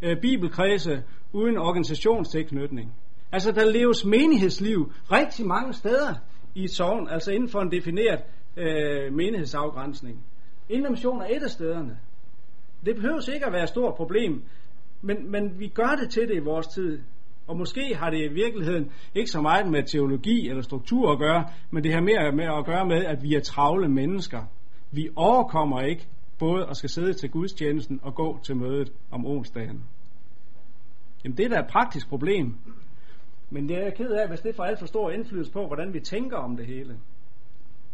øh, 0.06 0.22
bibelkredse 0.22 1.04
uden 1.34 1.58
organisationstilknytning. 1.58 2.94
Altså 3.32 3.52
der 3.52 3.72
leves 3.72 4.06
menighedsliv 4.06 4.92
rigtig 5.12 5.46
mange 5.46 5.74
steder 5.74 6.14
i 6.56 6.64
et 6.64 6.72
sovn, 6.72 7.08
altså 7.10 7.32
inden 7.32 7.50
for 7.50 7.60
en 7.62 7.72
defineret 7.72 8.20
øh, 8.58 9.14
menighedsafgrænsning. 9.14 10.24
Indre 10.70 10.90
er 10.90 11.36
et 11.36 11.44
af 11.44 11.50
stederne. 11.50 11.98
Det 12.86 12.96
behøver 12.96 13.30
ikke 13.34 13.46
at 13.46 13.54
være 13.54 13.64
et 13.64 13.70
stort 13.70 13.96
problem, 13.96 14.44
men, 15.02 15.32
men 15.32 15.60
vi 15.60 15.68
gør 15.68 15.98
det 16.02 16.10
til 16.10 16.28
det 16.28 16.36
i 16.36 16.40
vores 16.40 16.68
tid. 16.68 17.00
Og 17.48 17.58
måske 17.58 17.96
har 17.96 18.10
det 18.10 18.32
i 18.32 18.34
virkeligheden 18.34 18.92
ikke 19.16 19.32
så 19.32 19.42
meget 19.42 19.72
med 19.72 19.84
teologi 19.84 20.50
eller 20.50 20.62
struktur 20.62 21.12
at 21.12 21.20
gøre, 21.20 21.50
men 21.72 21.84
det 21.84 21.94
har 21.94 22.02
mere 22.02 22.32
med 22.32 22.46
at 22.46 22.66
gøre 22.66 22.86
med, 22.86 23.06
at 23.06 23.24
vi 23.24 23.36
er 23.36 23.40
travle 23.40 23.90
mennesker. 23.90 24.42
Vi 24.92 25.10
overkommer 25.16 25.82
ikke 25.82 26.08
både 26.40 26.68
at 26.70 26.78
skal 26.78 26.90
sidde 26.90 27.14
til 27.14 27.30
gudstjenesten 27.30 28.00
og 28.04 28.16
gå 28.16 28.40
til 28.44 28.56
mødet 28.56 28.92
om 29.12 29.26
onsdagen. 29.26 29.84
Jamen 31.26 31.38
det 31.38 31.46
er 31.46 31.50
da 31.50 31.60
et 31.60 31.68
praktisk 31.68 32.10
problem. 32.10 32.56
Men 33.50 33.70
det 33.70 33.78
er 33.78 33.84
jeg 33.84 33.94
ked 33.98 34.10
af, 34.10 34.28
hvis 34.30 34.40
det 34.40 34.56
får 34.56 34.64
alt 34.64 34.80
for 34.80 34.86
stor 34.86 35.12
indflydelse 35.12 35.52
på, 35.52 35.68
hvordan 35.68 35.94
vi 35.94 36.00
tænker 36.00 36.38
om 36.38 36.58
det 36.58 36.66
hele. 36.66 37.00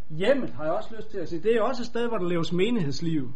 Hjemmet 0.10 0.50
har 0.50 0.64
jeg 0.64 0.74
også 0.74 0.96
lyst 0.98 1.10
til 1.12 1.18
at 1.18 1.30
sige, 1.30 1.42
det 1.42 1.56
er 1.56 1.62
også 1.62 1.82
et 1.82 1.86
sted, 1.86 2.08
hvor 2.08 2.18
der 2.18 2.30
leves 2.30 2.54
menighedsliv. 2.54 3.32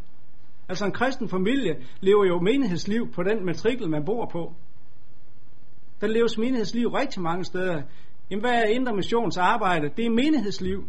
Altså 0.70 0.86
en 0.86 0.92
kristen 0.92 1.30
familie 1.30 1.76
lever 2.02 2.26
jo 2.26 2.40
menighedsliv 2.40 3.12
på 3.12 3.24
den 3.24 3.46
matrikel, 3.46 3.90
man 3.90 4.06
bor 4.06 4.26
på. 4.32 4.54
Der 6.02 6.08
leves 6.08 6.38
menighedsliv 6.38 6.88
rigtig 6.88 7.22
mange 7.22 7.44
steder. 7.44 7.82
Jamen 8.30 8.42
hvad 8.42 8.54
er 8.54 8.66
Indre 8.66 8.96
Missions 8.96 9.38
arbejde? 9.38 9.90
Det 9.98 10.06
er 10.06 10.10
menighedsliv. 10.10 10.84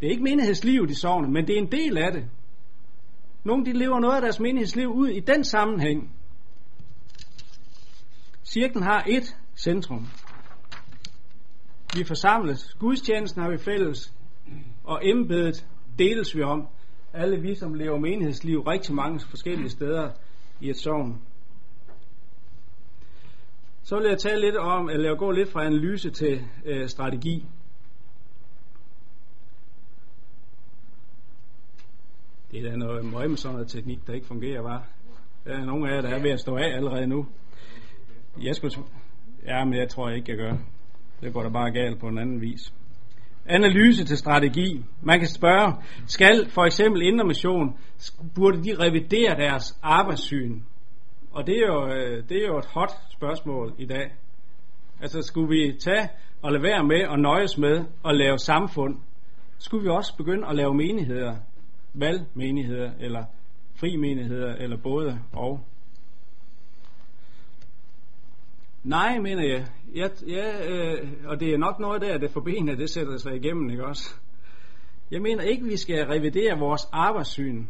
Det 0.00 0.06
er 0.06 0.10
ikke 0.10 0.22
menighedsliv, 0.22 0.86
i 0.90 0.94
sovne, 0.94 1.28
men 1.28 1.46
det 1.46 1.54
er 1.54 1.58
en 1.58 1.72
del 1.72 1.98
af 1.98 2.12
det. 2.12 2.24
Nogle 3.44 3.64
de 3.64 3.72
lever 3.72 4.00
noget 4.00 4.14
af 4.14 4.20
deres 4.20 4.40
menighedsliv 4.40 4.88
ud 4.88 5.08
i 5.08 5.20
den 5.20 5.44
sammenhæng. 5.44 6.19
Cirklen 8.52 8.82
har 8.82 9.04
et 9.08 9.36
centrum. 9.56 10.06
Vi 11.96 12.04
forsamles. 12.04 12.74
Gudstjenesten 12.78 13.42
har 13.42 13.50
vi 13.50 13.58
fælles. 13.58 14.14
Og 14.84 15.00
embedet 15.02 15.66
deles 15.98 16.36
vi 16.36 16.42
om. 16.42 16.68
Alle 17.12 17.40
vi, 17.40 17.54
som 17.54 17.74
lever 17.74 17.98
menighedsliv 17.98 18.60
rigtig 18.60 18.94
mange 18.94 19.20
forskellige 19.30 19.70
steder 19.70 20.10
i 20.60 20.70
et 20.70 20.76
sovn. 20.76 21.22
Så 23.82 23.96
vil 23.96 24.08
jeg 24.08 24.18
tale 24.18 24.40
lidt 24.40 24.56
om, 24.56 24.90
eller 24.90 25.08
jeg 25.08 25.18
gå 25.18 25.30
lidt 25.30 25.52
fra 25.52 25.64
analyse 25.64 26.10
til 26.10 26.44
øh, 26.64 26.88
strategi. 26.88 27.46
Det 32.50 32.60
er 32.60 32.70
da 32.70 32.76
noget 32.76 33.04
møg 33.04 33.28
med 33.28 33.36
sådan 33.36 33.54
noget 33.54 33.68
teknik, 33.68 34.06
der 34.06 34.12
ikke 34.12 34.26
fungerer, 34.26 34.62
var. 34.62 34.86
Der 35.44 35.52
er 35.52 35.64
nogle 35.64 35.90
af 35.90 35.94
jer, 35.94 36.00
der 36.00 36.08
er 36.08 36.22
ved 36.22 36.30
at 36.30 36.40
stå 36.40 36.56
af 36.56 36.76
allerede 36.76 37.06
nu. 37.06 37.26
Jeg 38.42 38.56
skulle... 38.56 38.74
Ja, 39.46 39.64
men 39.64 39.74
jeg 39.74 39.88
tror 39.88 40.08
jeg 40.08 40.16
ikke, 40.16 40.30
jeg 40.30 40.38
gør. 40.38 40.56
Det 41.20 41.32
går 41.32 41.42
da 41.42 41.48
bare 41.48 41.70
galt 41.70 42.00
på 42.00 42.06
en 42.06 42.18
anden 42.18 42.40
vis. 42.40 42.74
Analyse 43.46 44.04
til 44.04 44.16
strategi. 44.16 44.84
Man 45.02 45.18
kan 45.18 45.28
spørge, 45.28 45.74
skal 46.06 46.50
for 46.50 46.62
eksempel 46.62 47.02
Indre 47.02 47.24
Mission, 47.24 47.78
burde 48.34 48.64
de 48.64 48.78
revidere 48.78 49.36
deres 49.36 49.78
arbejdssyn? 49.82 50.60
Og 51.32 51.46
det 51.46 51.56
er, 51.56 51.66
jo, 51.66 51.86
øh, 51.86 52.28
det 52.28 52.36
er 52.42 52.46
jo 52.46 52.58
et 52.58 52.66
hot 52.66 52.92
spørgsmål 53.10 53.74
i 53.78 53.86
dag. 53.86 54.12
Altså 55.00 55.22
skulle 55.22 55.48
vi 55.48 55.78
tage 55.78 56.08
og 56.42 56.52
lade 56.52 56.62
være 56.62 56.84
med 56.84 57.06
og 57.06 57.18
nøjes 57.18 57.58
med 57.58 57.84
at 58.04 58.16
lave 58.16 58.38
samfund, 58.38 58.96
skulle 59.58 59.82
vi 59.82 59.88
også 59.88 60.16
begynde 60.16 60.48
at 60.48 60.56
lave 60.56 60.74
menigheder, 60.74 61.36
valgmenigheder 61.94 62.90
eller 63.00 63.24
fri 63.74 63.96
menigheder 63.96 64.54
eller 64.54 64.76
både 64.76 65.18
og. 65.32 65.60
Nej, 68.84 69.18
mener 69.18 69.42
jeg. 69.42 69.66
jeg, 69.94 70.10
ja, 70.28 70.70
øh, 70.70 71.08
og 71.26 71.40
det 71.40 71.54
er 71.54 71.58
nok 71.58 71.78
noget 71.80 72.02
der, 72.02 72.18
det 72.18 72.30
forbenet, 72.30 72.78
det 72.78 72.90
sætter 72.90 73.16
sig 73.16 73.36
igennem, 73.36 73.70
ikke 73.70 73.86
også? 73.86 74.14
Jeg 75.10 75.22
mener 75.22 75.42
ikke, 75.42 75.64
vi 75.64 75.76
skal 75.76 76.06
revidere 76.06 76.58
vores 76.58 76.88
arbejdssyn. 76.92 77.66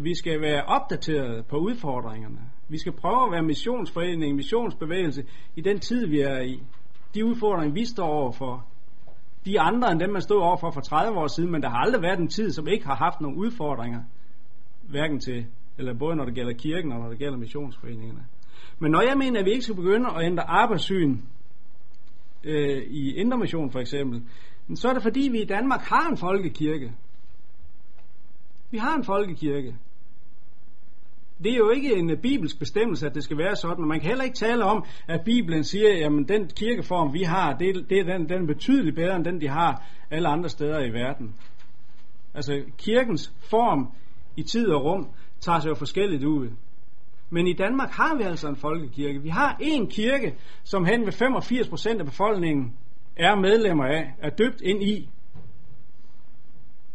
Vi 0.00 0.14
skal 0.14 0.40
være 0.40 0.64
opdateret 0.64 1.46
på 1.46 1.56
udfordringerne. 1.56 2.40
Vi 2.68 2.78
skal 2.78 2.92
prøve 2.92 3.26
at 3.26 3.32
være 3.32 3.42
missionsforening, 3.42 4.36
missionsbevægelse 4.36 5.24
i 5.56 5.60
den 5.60 5.78
tid, 5.78 6.06
vi 6.06 6.20
er 6.20 6.40
i. 6.40 6.62
De 7.14 7.24
udfordringer, 7.24 7.74
vi 7.74 7.84
står 7.84 8.06
overfor, 8.06 8.66
de 9.44 9.56
er 9.56 9.62
andre 9.62 9.92
end 9.92 10.00
dem, 10.00 10.10
man 10.10 10.22
stod 10.22 10.40
overfor 10.40 10.70
for 10.70 10.80
30 10.80 11.18
år 11.18 11.26
siden, 11.26 11.50
men 11.52 11.62
der 11.62 11.68
har 11.68 11.78
aldrig 11.78 12.02
været 12.02 12.18
en 12.18 12.28
tid, 12.28 12.50
som 12.50 12.68
ikke 12.68 12.86
har 12.86 12.94
haft 12.94 13.20
nogle 13.20 13.36
udfordringer, 13.36 14.00
hverken 14.88 15.20
til, 15.20 15.46
eller 15.78 15.94
både 15.94 16.16
når 16.16 16.24
det 16.24 16.34
gælder 16.34 16.52
kirken 16.52 16.92
og 16.92 17.00
når 17.00 17.08
det 17.08 17.18
gælder 17.18 17.38
missionsforeningerne. 17.38 18.26
Men 18.80 18.92
når 18.92 19.00
jeg 19.00 19.18
mener, 19.18 19.40
at 19.40 19.46
vi 19.46 19.50
ikke 19.50 19.62
skal 19.62 19.74
begynde 19.74 20.08
at 20.16 20.24
ændre 20.24 20.42
arbejdssyn 20.42 21.18
øh, 22.44 22.82
i 22.82 23.14
Indre 23.14 23.70
for 23.72 23.78
eksempel, 23.78 24.22
så 24.74 24.88
er 24.88 24.92
det 24.92 25.02
fordi, 25.02 25.28
vi 25.32 25.42
i 25.42 25.44
Danmark 25.44 25.80
har 25.80 26.08
en 26.10 26.16
folkekirke. 26.16 26.92
Vi 28.70 28.78
har 28.78 28.96
en 28.96 29.04
folkekirke. 29.04 29.76
Det 31.44 31.52
er 31.52 31.56
jo 31.56 31.70
ikke 31.70 31.94
en 31.94 32.10
øh, 32.10 32.18
bibelsk 32.18 32.58
bestemmelse, 32.58 33.06
at 33.06 33.14
det 33.14 33.24
skal 33.24 33.38
være 33.38 33.56
sådan, 33.56 33.84
man 33.84 34.00
kan 34.00 34.08
heller 34.08 34.24
ikke 34.24 34.36
tale 34.36 34.64
om, 34.64 34.84
at 35.08 35.20
Bibelen 35.24 35.64
siger, 35.64 36.06
at 36.06 36.28
den 36.28 36.48
kirkeform, 36.48 37.14
vi 37.14 37.22
har, 37.22 37.52
det, 37.52 37.90
det 37.90 37.98
er 37.98 38.04
den, 38.04 38.28
den 38.28 38.42
er 38.42 38.46
betydeligt 38.46 38.96
bedre, 38.96 39.16
end 39.16 39.24
den, 39.24 39.40
de 39.40 39.48
har 39.48 39.82
alle 40.10 40.28
andre 40.28 40.48
steder 40.48 40.80
i 40.80 40.92
verden. 40.92 41.34
Altså, 42.34 42.62
kirkens 42.78 43.34
form 43.50 43.92
i 44.36 44.42
tid 44.42 44.68
og 44.68 44.84
rum 44.84 45.08
tager 45.40 45.60
sig 45.60 45.68
jo 45.68 45.74
forskelligt 45.74 46.24
ud. 46.24 46.48
Men 47.30 47.46
i 47.46 47.52
Danmark 47.52 47.90
har 47.90 48.16
vi 48.16 48.22
altså 48.22 48.48
en 48.48 48.56
folkekirke. 48.56 49.22
Vi 49.22 49.28
har 49.28 49.56
en 49.60 49.86
kirke, 49.90 50.36
som 50.64 50.84
hen 50.84 51.06
ved 51.06 51.12
85 51.12 51.68
procent 51.68 52.00
af 52.00 52.06
befolkningen 52.06 52.74
er 53.16 53.34
medlemmer 53.34 53.84
af, 53.84 54.14
er 54.18 54.30
døbt 54.30 54.60
ind 54.60 54.82
i. 54.82 55.10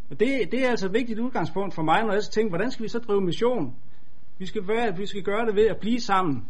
Og 0.10 0.20
det, 0.20 0.51
det 0.51 0.65
er 0.65 0.70
altså 0.70 0.86
et 0.86 0.94
vigtigt 0.94 1.20
udgangspunkt 1.20 1.75
for 1.75 1.84
mig, 1.84 2.04
når 2.04 2.13
jeg 2.13 2.24
så 2.24 2.32
tænker, 2.32 2.50
hvordan 2.50 2.72
skal 2.72 2.84
vi 2.84 2.89
så 2.89 3.00
drive 3.00 3.22
mission? 3.22 3.75
Vi 4.38 4.46
skal, 4.46 4.68
være, 4.68 4.98
vi 4.98 5.06
skal 5.06 5.24
gøre 5.24 5.46
det 5.46 5.56
ved 5.56 5.65
at 5.65 5.77
blive 5.82 6.00
sammen 6.00 6.46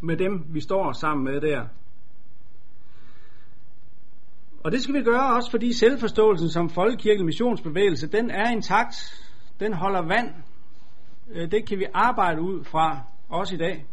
med 0.00 0.16
dem, 0.16 0.44
vi 0.48 0.60
står 0.60 0.92
sammen 0.92 1.24
med 1.24 1.40
der. 1.40 1.66
Og 4.64 4.72
det 4.72 4.82
skal 4.82 4.94
vi 4.94 5.02
gøre 5.02 5.36
også, 5.36 5.50
fordi 5.50 5.72
selvforståelsen 5.72 6.48
som 6.48 6.68
folkekirkelig 6.68 7.24
missionsbevægelse, 7.24 8.08
den 8.08 8.30
er 8.30 8.50
intakt. 8.50 8.96
Den 9.60 9.72
holder 9.72 10.02
vand 10.02 10.34
den 11.34 11.50
det 11.50 11.68
kan 11.68 11.78
vi 11.78 11.86
arbejde 11.94 12.40
ud 12.42 12.64
fra, 12.64 13.00
også 13.28 13.54
i 13.54 13.58
dag. 13.58 13.86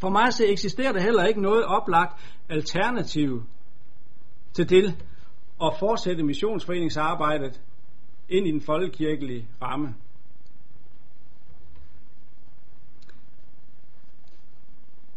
For 0.00 0.08
mig 0.08 0.32
så 0.32 0.44
eksisterer 0.46 0.92
der 0.92 1.00
heller 1.00 1.24
ikke 1.24 1.42
noget 1.42 1.64
oplagt 1.64 2.20
alternativ 2.48 3.42
til 4.52 4.70
det 4.70 5.04
at 5.62 5.72
fortsætte 5.78 6.22
missionsforeningsarbejdet 6.22 7.60
ind 8.28 8.46
i 8.46 8.52
den 8.52 8.60
folkekirkelige 8.60 9.48
ramme. 9.62 9.94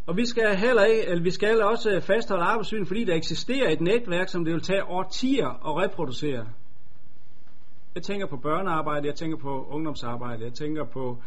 Og 0.05 0.17
vi 0.17 0.25
skal 0.25 0.55
heller 0.55 0.84
ikke, 0.84 1.08
eller 1.08 1.24
vi 1.24 1.31
skal 1.31 1.63
også 1.63 2.01
fastholde 2.08 2.43
arbejdssyn, 2.43 2.86
fordi 2.86 3.03
der 3.03 3.15
eksisterer 3.15 3.70
et 3.70 3.81
netværk, 3.81 4.29
som 4.29 4.46
det 4.46 4.53
vil 4.53 4.62
tage 4.62 4.86
årtier 4.86 5.48
at 5.48 5.84
reproducere. 5.84 6.48
Jeg 7.95 8.03
tænker 8.03 8.27
på 8.27 8.38
børnearbejde, 8.38 9.07
jeg 9.07 9.15
tænker 9.15 9.38
på 9.38 9.65
ungdomsarbejde, 9.69 10.43
jeg 10.43 10.53
tænker 10.53 10.83
på 10.86 11.21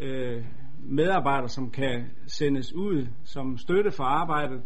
øh, 0.00 0.44
medarbejdere, 0.82 1.48
som 1.48 1.70
kan 1.70 2.10
sendes 2.26 2.72
ud 2.72 3.06
som 3.24 3.58
støtte 3.58 3.90
for 3.90 4.04
arbejdet. 4.04 4.62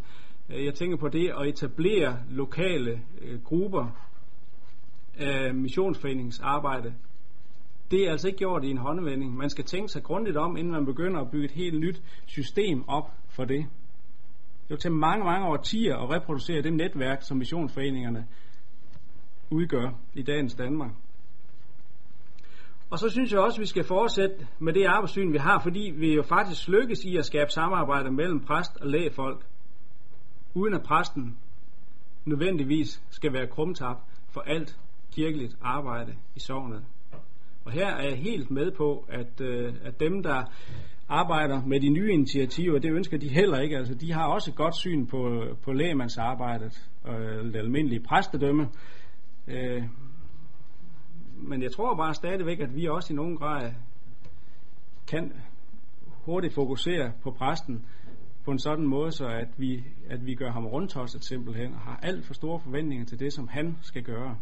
Øh, 0.51 0.65
jeg 0.65 0.75
tænker 0.75 0.97
på 0.97 1.09
det 1.09 1.33
at 1.41 1.49
etablere 1.49 2.19
lokale 2.31 3.03
øh, 3.23 3.43
grupper 3.43 3.87
af 5.19 5.55
missionsforeningsarbejde. 5.55 6.95
det 7.91 8.07
er 8.07 8.11
altså 8.11 8.27
ikke 8.27 8.39
gjort 8.39 8.65
i 8.65 8.71
en 8.71 8.79
håndvending. 8.79 9.37
Man 9.37 9.51
skal 9.51 9.65
tænke 9.65 9.89
sig 9.89 10.03
grundigt 10.03 10.37
om, 10.37 10.57
inden 10.57 10.73
man 10.73 10.87
begynder 10.87 11.21
at 11.21 11.31
bygge 11.31 11.45
et 11.45 11.51
helt 11.51 11.81
nyt 11.81 12.03
system 12.27 12.89
op 12.89 13.11
for 13.29 13.45
det. 13.45 13.67
Det 14.63 14.71
vil 14.71 14.79
tage 14.79 14.95
mange, 14.95 15.25
mange 15.25 15.47
årtier 15.47 15.97
at 15.97 16.11
reproducere 16.11 16.63
det 16.63 16.73
netværk, 16.73 17.23
som 17.23 17.37
missionsforeningerne 17.37 18.27
udgør 19.51 19.91
i 20.15 20.23
dagens 20.23 20.55
Danmark. 20.55 20.91
Og 22.91 22.99
så 22.99 23.11
synes 23.11 23.33
jeg 23.33 23.41
også, 23.41 23.57
at 23.57 23.61
vi 23.61 23.67
skal 23.67 23.85
fortsætte 23.85 24.47
med 24.59 24.73
det 24.73 24.85
arbejdssyn, 24.85 25.33
vi 25.33 25.39
har, 25.39 25.59
fordi 25.63 25.93
vi 25.97 26.15
jo 26.15 26.23
faktisk 26.23 26.69
lykkes 26.69 27.05
i 27.05 27.17
at 27.17 27.25
skabe 27.25 27.51
samarbejde 27.51 28.11
mellem 28.11 28.41
præst 28.41 28.77
og 28.81 28.87
lægefolk, 28.87 29.47
uden 30.55 30.75
at 30.75 30.83
præsten 30.83 31.39
nødvendigvis 32.25 33.03
skal 33.11 33.33
være 33.33 33.47
krumtap 33.47 33.97
for 34.31 34.41
alt 34.41 34.79
kirkeligt 35.13 35.57
arbejde 35.63 36.15
i 36.37 36.41
sovnet. 36.41 36.85
Og 37.65 37.73
her 37.73 37.87
er 37.87 38.09
jeg 38.09 38.19
helt 38.19 38.51
med 38.51 38.71
på, 38.71 39.05
at, 39.09 39.41
øh, 39.41 39.75
at 39.85 40.01
dem, 40.01 40.23
der 40.23 40.43
arbejder 41.09 41.63
med 41.67 41.81
de 41.81 41.89
nye 41.89 42.13
initiativer, 42.13 42.79
det 42.79 42.93
ønsker 42.93 43.19
de 43.19 43.29
heller 43.29 43.61
ikke. 43.61 43.77
Altså, 43.77 43.95
de 43.95 44.13
har 44.13 44.27
også 44.27 44.51
et 44.51 44.57
godt 44.57 44.77
syn 44.77 45.07
på, 45.07 45.45
på 45.65 45.73
lægemandsarbejdet 45.73 46.89
og 47.05 47.21
det 47.45 47.57
almindelige 47.57 48.01
præstedømme. 48.01 48.69
Øh, 49.49 49.83
men 51.41 51.63
jeg 51.63 51.73
tror 51.73 51.97
bare 51.97 52.15
stadigvæk, 52.15 52.61
at 52.61 52.77
vi 52.77 52.87
også 52.87 53.13
i 53.13 53.17
nogen 53.17 53.37
grad 53.37 53.73
kan 55.07 55.33
hurtigt 56.25 56.55
fokusere 56.55 57.13
på 57.23 57.31
præsten 57.31 57.85
på 58.45 58.51
en 58.51 58.59
sådan 58.59 58.87
måde, 58.87 59.13
så 59.13 59.27
at 59.27 59.49
vi, 59.57 59.85
at 60.11 60.27
vi 60.27 60.35
gør 60.35 60.51
ham 60.51 60.67
rundtosset 60.67 61.25
simpelthen, 61.25 61.75
og 61.75 61.81
har 61.81 62.01
alt 62.03 62.27
for 62.27 62.35
store 62.35 62.61
forventninger 62.61 63.07
til 63.07 63.21
det, 63.21 63.33
som 63.33 63.49
han 63.49 63.77
skal 63.83 64.03
gøre. 64.03 64.37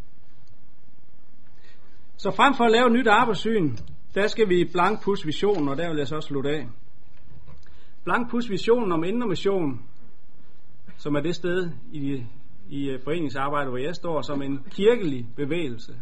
Så 2.17 2.31
frem 2.31 2.55
for 2.55 2.65
at 2.65 2.73
lave 2.73 2.91
nyt 2.91 3.07
arbejdssyn, 3.07 3.77
der 4.15 4.27
skal 4.27 4.49
vi 4.49 4.65
blankpus 4.73 5.27
visionen, 5.27 5.69
og 5.69 5.77
der 5.77 5.89
vil 5.89 5.99
jeg 5.99 6.07
så 6.07 6.21
slutte 6.21 6.51
af. 6.51 6.69
Blankpus 8.05 8.51
visionen 8.51 8.93
om 8.93 9.05
indre 9.05 9.29
mission, 9.29 9.83
som 10.97 11.15
er 11.15 11.21
det 11.21 11.35
sted 11.35 11.71
i, 11.93 12.25
i 12.69 12.91
øh, 12.91 13.01
foreningsarbejdet, 13.05 13.71
hvor 13.71 13.79
jeg 13.79 13.95
står, 13.95 14.23
som 14.23 14.43
en 14.43 14.59
kirkelig 14.71 15.27
bevægelse. 15.37 15.95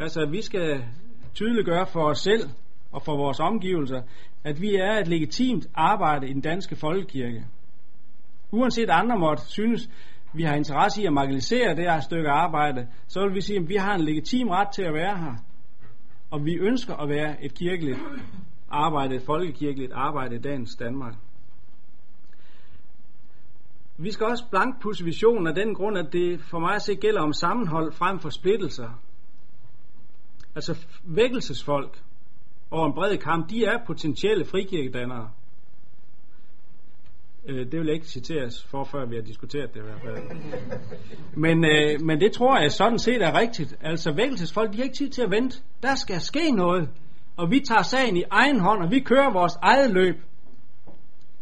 Altså, 0.00 0.26
vi 0.30 0.42
skal 0.42 0.84
tydeliggøre 1.34 1.86
for 1.86 2.02
os 2.02 2.18
selv 2.18 2.50
og 2.92 3.02
for 3.02 3.16
vores 3.16 3.40
omgivelser, 3.40 4.02
at 4.44 4.60
vi 4.60 4.74
er 4.74 4.98
et 5.00 5.08
legitimt 5.08 5.66
arbejde 5.74 6.28
i 6.28 6.32
den 6.32 6.40
danske 6.40 6.76
folkekirke. 6.76 7.44
Uanset 8.50 8.90
andre 8.90 9.18
måtte 9.18 9.42
synes, 9.46 9.90
vi 10.34 10.42
har 10.42 10.54
interesse 10.54 11.02
i 11.02 11.06
at 11.06 11.12
marginalisere 11.12 11.76
det 11.76 11.84
her 11.84 12.00
stykke 12.00 12.28
arbejde, 12.28 12.88
så 13.08 13.20
vil 13.20 13.34
vi 13.34 13.40
sige, 13.40 13.58
at 13.58 13.68
vi 13.68 13.76
har 13.76 13.94
en 13.94 14.00
legitim 14.00 14.48
ret 14.48 14.68
til 14.74 14.82
at 14.82 14.94
være 14.94 15.18
her. 15.18 15.34
Og 16.30 16.44
vi 16.44 16.54
ønsker 16.54 16.94
at 16.94 17.08
være 17.08 17.44
et 17.44 17.54
kirkeligt 17.54 17.98
arbejde, 18.70 19.14
et 19.14 19.22
folkekirkeligt 19.26 19.92
arbejde 19.92 20.36
i 20.36 20.38
dagens 20.38 20.76
Danmark. 20.76 21.14
Vi 23.98 24.10
skal 24.10 24.26
også 24.26 24.44
blankpusse 24.50 25.04
visionen 25.04 25.46
af 25.46 25.54
den 25.54 25.74
grund, 25.74 25.98
at 25.98 26.12
det 26.12 26.40
for 26.40 26.58
mig 26.58 26.74
at 26.74 26.82
se 26.82 26.94
gælder 26.94 27.20
om 27.20 27.32
sammenhold 27.32 27.92
frem 27.92 28.18
for 28.18 28.28
splittelser. 28.28 28.88
Altså 30.56 30.86
vækkelsesfolk 31.04 31.98
og 32.70 32.86
en 32.86 32.92
bred 32.94 33.16
kamp, 33.16 33.50
de 33.50 33.64
er 33.64 33.78
potentielle 33.86 34.44
frikirkedannere. 34.44 35.30
Øh, 37.46 37.58
det 37.58 37.72
vil 37.72 37.86
jeg 37.86 37.94
ikke 37.94 38.06
citeres 38.06 38.64
for, 38.64 38.84
før 38.84 39.06
vi 39.06 39.14
har 39.14 39.22
diskuteret 39.22 39.74
det 39.74 39.80
i 39.80 39.82
hvert 39.82 40.00
fald. 40.00 40.38
Men, 41.36 41.64
øh, 41.64 42.00
men 42.06 42.20
det 42.20 42.32
tror 42.32 42.60
jeg 42.60 42.72
sådan 42.72 42.98
set 42.98 43.22
er 43.22 43.38
rigtigt. 43.38 43.76
Altså 43.80 44.12
vækkelsesfolk, 44.12 44.72
de 44.72 44.76
har 44.76 44.84
ikke 44.84 44.96
tid 44.96 45.10
til 45.10 45.22
at 45.22 45.30
vente. 45.30 45.62
Der 45.82 45.94
skal 45.94 46.20
ske 46.20 46.50
noget. 46.50 46.88
Og 47.36 47.50
vi 47.50 47.60
tager 47.60 47.82
sagen 47.82 48.16
i 48.16 48.24
egen 48.30 48.60
hånd, 48.60 48.82
og 48.82 48.90
vi 48.90 49.00
kører 49.00 49.32
vores 49.32 49.52
eget 49.62 49.90
løb. 49.90 50.16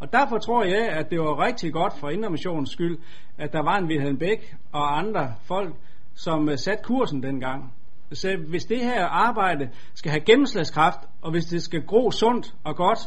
Og 0.01 0.13
derfor 0.13 0.39
tror 0.39 0.65
jeg, 0.65 0.89
at 0.89 1.11
det 1.11 1.21
var 1.21 1.47
rigtig 1.47 1.73
godt 1.73 1.99
for 2.01 2.09
Indermissionens 2.09 2.71
skyld, 2.71 2.99
at 3.39 3.53
der 3.53 3.63
var 3.63 3.79
en 3.79 3.85
Wilhelm 3.85 4.19
Bæk 4.19 4.55
og 4.73 4.99
andre 4.99 5.35
folk, 5.45 5.75
som 6.15 6.49
øh, 6.49 6.59
satte 6.59 6.85
kursen 6.85 7.23
dengang. 7.23 7.73
Så 8.15 8.37
hvis 8.49 8.65
det 8.65 8.79
her 8.79 9.07
arbejde 9.07 9.71
skal 9.95 10.11
have 10.11 10.21
gennemslagskraft, 10.21 10.99
og 11.23 11.31
hvis 11.31 11.45
det 11.45 11.63
skal 11.63 11.83
gro 11.83 12.11
sundt 12.11 12.55
og 12.65 12.77
godt, 12.77 12.99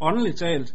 åndeligt 0.00 0.38
talt, 0.38 0.74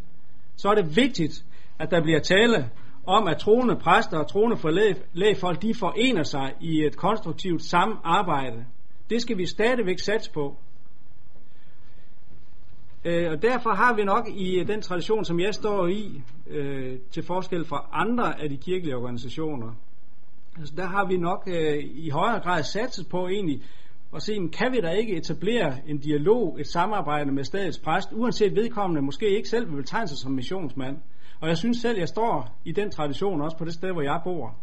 så 0.55 0.69
er 0.69 0.75
det 0.75 0.95
vigtigt, 0.95 1.45
at 1.79 1.91
der 1.91 2.01
bliver 2.01 2.19
tale 2.19 2.69
om, 3.07 3.27
at 3.27 3.37
troende 3.37 3.75
præster 3.75 4.17
og 4.17 4.27
troende 4.27 4.57
for 4.57 4.69
lægefolk, 5.13 5.61
de 5.61 5.73
forener 5.79 6.23
sig 6.23 6.53
i 6.61 6.85
et 6.85 6.97
konstruktivt 6.97 7.63
samarbejde. 7.63 8.65
Det 9.09 9.21
skal 9.21 9.37
vi 9.37 9.45
stadigvæk 9.45 9.99
satse 9.99 10.31
på. 10.31 10.57
Øh, 13.05 13.31
og 13.31 13.41
derfor 13.41 13.69
har 13.69 13.95
vi 13.95 14.03
nok 14.03 14.27
i 14.35 14.59
øh, 14.59 14.67
den 14.67 14.81
tradition, 14.81 15.25
som 15.25 15.39
jeg 15.39 15.53
står 15.53 15.87
i, 15.87 16.21
øh, 16.47 16.99
til 17.11 17.23
forskel 17.23 17.65
fra 17.65 17.89
andre 17.91 18.41
af 18.41 18.49
de 18.49 18.57
kirkelige 18.57 18.97
organisationer, 18.97 19.73
altså 20.57 20.73
der 20.75 20.85
har 20.85 21.05
vi 21.05 21.17
nok 21.17 21.43
øh, 21.47 21.77
i 21.83 22.09
højere 22.09 22.39
grad 22.39 22.63
satset 22.63 23.09
på 23.09 23.27
egentlig 23.27 23.61
og 24.11 24.21
se, 24.21 24.33
kan 24.33 24.71
vi 24.71 24.81
da 24.81 24.89
ikke 24.89 25.15
etablere 25.15 25.89
en 25.89 25.97
dialog, 25.97 26.59
et 26.59 26.67
samarbejde 26.67 27.31
med 27.31 27.43
stadets 27.43 27.79
præst, 27.79 28.09
uanset 28.11 28.55
vedkommende 28.55 29.01
måske 29.01 29.37
ikke 29.37 29.49
selv 29.49 29.69
vil 29.71 29.75
betegne 29.75 30.07
sig 30.07 30.17
som 30.17 30.31
missionsmand. 30.31 30.97
Og 31.41 31.47
jeg 31.47 31.57
synes 31.57 31.77
selv, 31.77 31.97
jeg 31.97 32.07
står 32.07 32.59
i 32.65 32.71
den 32.71 32.91
tradition 32.91 33.41
også 33.41 33.57
på 33.57 33.65
det 33.65 33.73
sted, 33.73 33.91
hvor 33.91 34.01
jeg 34.01 34.21
bor. 34.23 34.55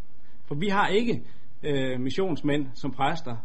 For 0.46 0.54
vi 0.54 0.68
har 0.68 0.86
ikke 0.86 1.22
øh, 1.62 2.00
missionsmænd 2.00 2.66
som 2.74 2.90
præster. 2.90 3.36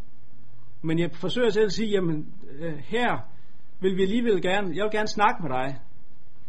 Men 0.81 0.99
jeg 0.99 1.09
forsøger 1.13 1.49
selv 1.49 1.65
at 1.65 1.71
sige, 1.71 1.89
jamen 1.89 2.33
øh, 2.59 2.73
her 2.77 3.17
vil 3.79 3.97
vi 3.97 4.01
alligevel 4.01 4.41
gerne, 4.41 4.75
jeg 4.75 4.83
vil 4.83 4.91
gerne 4.91 5.07
snakke 5.07 5.43
med 5.43 5.49
dig. 5.49 5.79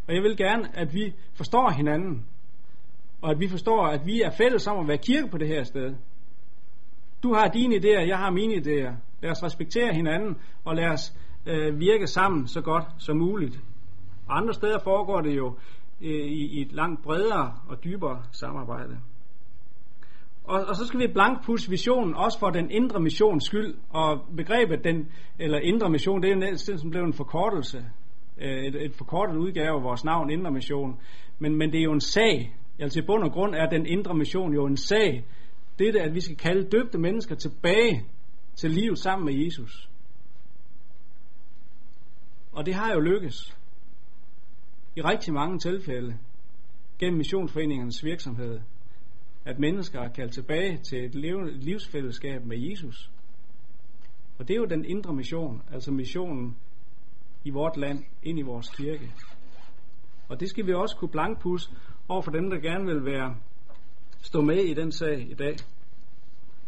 Og 0.09 0.15
jeg 0.15 0.23
vil 0.23 0.37
gerne, 0.37 0.79
at 0.79 0.95
vi 0.95 1.15
forstår 1.35 1.71
hinanden. 1.71 2.27
Og 3.23 3.31
at 3.31 3.41
vi 3.41 3.49
forstår, 3.49 3.87
at 3.87 4.07
vi 4.07 4.23
er 4.23 4.31
fælles 4.31 4.67
om 4.67 4.81
at 4.81 4.89
være 4.89 4.99
kirke 4.99 5.29
på 5.31 5.39
det 5.39 5.49
her 5.49 5.63
sted. 5.63 5.95
Du 7.23 7.35
har 7.35 7.49
dine 7.49 7.75
idéer, 7.77 8.07
jeg 8.09 8.19
har 8.19 8.31
mine 8.31 8.55
idéer. 8.55 8.93
Lad 9.25 9.31
os 9.31 9.43
respektere 9.43 9.95
hinanden, 9.95 10.37
og 10.65 10.77
lad 10.77 10.87
os 10.87 11.15
øh, 11.47 11.81
virke 11.81 12.07
sammen 12.07 12.47
så 12.47 12.61
godt 12.61 12.85
som 12.99 13.17
muligt. 13.17 13.59
Andre 14.29 14.55
steder 14.55 14.79
foregår 14.85 15.21
det 15.21 15.37
jo 15.37 15.57
øh, 16.01 16.11
i, 16.11 16.59
i 16.59 16.63
et 16.63 16.73
langt 16.73 17.03
bredere 17.03 17.55
og 17.69 17.85
dybere 17.85 18.23
samarbejde. 18.33 18.99
Og, 20.45 20.65
og 20.69 20.77
så 20.77 20.87
skal 20.87 21.01
vi 21.01 21.07
blankpusse 21.13 21.71
visionen 21.71 22.15
også 22.15 22.39
for 22.39 22.51
den 22.51 22.71
indre 22.71 23.01
missions 23.01 23.45
skyld. 23.45 23.75
Og 23.91 24.21
begrebet 24.37 24.85
den, 24.85 25.09
eller 25.39 25.59
indre 25.59 25.91
mission, 25.91 26.23
det 26.23 26.29
er 26.31 26.35
jo 26.35 26.41
næsten 26.41 26.79
som 26.79 26.91
blev 26.91 27.03
en 27.03 27.13
forkortelse. 27.13 27.85
Øh, 28.39 28.65
et, 28.65 28.75
et 28.75 28.95
forkortet 28.95 29.37
udgave 29.37 29.77
af 29.77 29.83
vores 29.83 30.05
navn, 30.05 30.31
indre 30.31 30.51
mission. 30.51 31.01
Men, 31.39 31.59
men 31.59 31.73
det 31.73 31.79
er 31.79 31.85
jo 31.85 31.93
en 31.93 32.01
sag. 32.01 32.57
Altså 32.79 32.99
i 32.99 33.07
bund 33.07 33.25
og 33.25 33.33
grund 33.33 33.55
er 33.55 33.67
den 33.67 33.87
indre 33.87 34.15
mission 34.15 34.55
jo 34.55 34.67
en 34.67 34.77
sag. 34.77 35.25
Det 35.79 35.89
er, 35.89 36.03
at 36.03 36.15
vi 36.15 36.21
skal 36.21 36.37
kalde 36.37 36.69
døbte 36.71 36.99
mennesker 36.99 37.35
tilbage 37.35 38.05
til 38.57 38.71
liv 38.71 38.97
sammen 38.97 39.27
med 39.27 39.45
Jesus. 39.45 39.91
Og 42.53 42.67
det 42.67 42.75
har 42.75 42.93
jo 42.93 43.01
lykkes 43.01 43.57
i 44.97 45.03
rigtig 45.03 45.35
mange 45.35 45.59
tilfælde 45.59 46.19
gennem 46.99 47.19
missionsforeningernes 47.19 48.05
virksomhed, 48.05 48.61
at 49.45 49.59
mennesker 49.59 50.01
er 50.01 50.09
kaldt 50.09 50.33
tilbage 50.33 50.79
til 50.79 51.05
et 51.05 51.15
livsfællesskab 51.65 52.45
med 52.45 52.59
Jesus. 52.59 53.11
Og 54.39 54.49
det 54.49 54.55
er 54.55 54.59
jo 54.59 54.65
den 54.65 54.85
indre 54.85 55.15
mission, 55.15 55.63
altså 55.73 55.93
missionen 55.93 56.57
i 57.45 57.51
vort 57.51 57.77
land, 57.77 58.05
ind 58.23 58.39
i 58.39 58.43
vores 58.43 58.69
kirke. 58.69 59.13
Og 60.29 60.41
det 60.41 60.49
skal 60.49 60.67
vi 60.67 60.73
også 60.73 60.97
kunne 60.97 61.11
blankpus 61.11 61.71
over 62.09 62.23
for 62.23 62.31
dem, 62.31 62.51
der 62.51 62.59
gerne 62.59 62.85
vil 62.85 63.05
være 63.05 63.37
stå 64.23 64.41
med 64.41 64.57
i 64.57 64.75
den 64.75 64.93
sag 64.93 65.31
i 65.31 65.35
dag. 65.35 65.57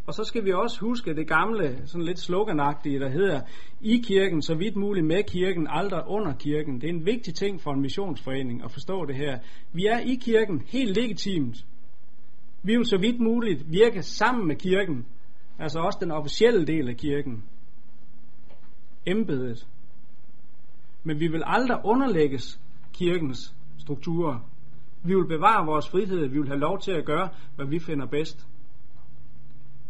Og 0.06 0.14
så 0.14 0.24
skal 0.24 0.44
vi 0.44 0.52
også 0.52 0.80
huske 0.80 1.14
det 1.14 1.28
gamle, 1.28 1.82
sådan 1.86 2.04
lidt 2.04 2.18
sloganagtige, 2.18 3.00
der 3.00 3.08
hedder, 3.08 3.40
i 3.80 4.02
kirken, 4.06 4.42
så 4.42 4.54
vidt 4.54 4.76
muligt 4.76 5.06
med 5.06 5.22
kirken, 5.24 5.66
aldrig 5.70 6.02
under 6.06 6.34
kirken. 6.34 6.80
Det 6.80 6.84
er 6.84 6.94
en 6.94 7.06
vigtig 7.06 7.34
ting 7.34 7.60
for 7.60 7.72
en 7.72 7.80
missionsforening 7.80 8.64
at 8.64 8.72
forstå 8.72 9.04
det 9.04 9.16
her. 9.16 9.38
Vi 9.72 9.86
er 9.86 9.98
i 9.98 10.14
kirken 10.14 10.62
helt 10.66 10.96
legitimt. 10.96 11.56
Vi 12.62 12.76
vil 12.76 12.86
så 12.86 12.98
vidt 12.98 13.20
muligt 13.20 13.72
virke 13.72 14.02
sammen 14.02 14.48
med 14.48 14.56
kirken, 14.56 15.06
altså 15.58 15.78
også 15.78 15.98
den 16.00 16.10
officielle 16.10 16.66
del 16.66 16.88
af 16.88 16.96
kirken. 16.96 17.44
Embedet. 19.06 19.66
Men 21.04 21.20
vi 21.20 21.28
vil 21.28 21.42
aldrig 21.46 21.78
underlægges 21.84 22.60
kirkens 22.92 23.54
strukturer. 23.78 24.50
Vi 25.04 25.14
vil 25.14 25.26
bevare 25.28 25.66
vores 25.66 25.88
frihed, 25.88 26.28
vi 26.28 26.38
vil 26.38 26.48
have 26.48 26.60
lov 26.60 26.80
til 26.80 26.92
at 26.92 27.04
gøre, 27.04 27.28
hvad 27.56 27.66
vi 27.66 27.78
finder 27.78 28.06
bedst. 28.06 28.46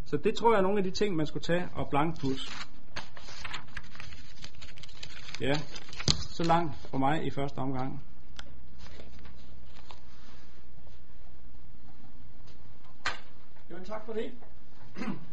Så 0.09 0.17
det 0.17 0.35
tror 0.35 0.51
jeg 0.51 0.57
er 0.57 0.61
nogle 0.61 0.77
af 0.77 0.83
de 0.83 0.91
ting, 0.91 1.15
man 1.15 1.27
skulle 1.27 1.43
tage 1.43 1.69
og 1.73 1.89
blankpus. 1.89 2.67
Ja, 5.41 5.59
så 6.09 6.43
langt 6.43 6.75
for 6.75 6.97
mig 6.97 7.25
i 7.25 7.29
første 7.29 7.57
omgang. 7.57 8.03
Jo, 13.71 13.75
tak 13.85 14.05
for 14.05 14.13
det. 14.13 14.31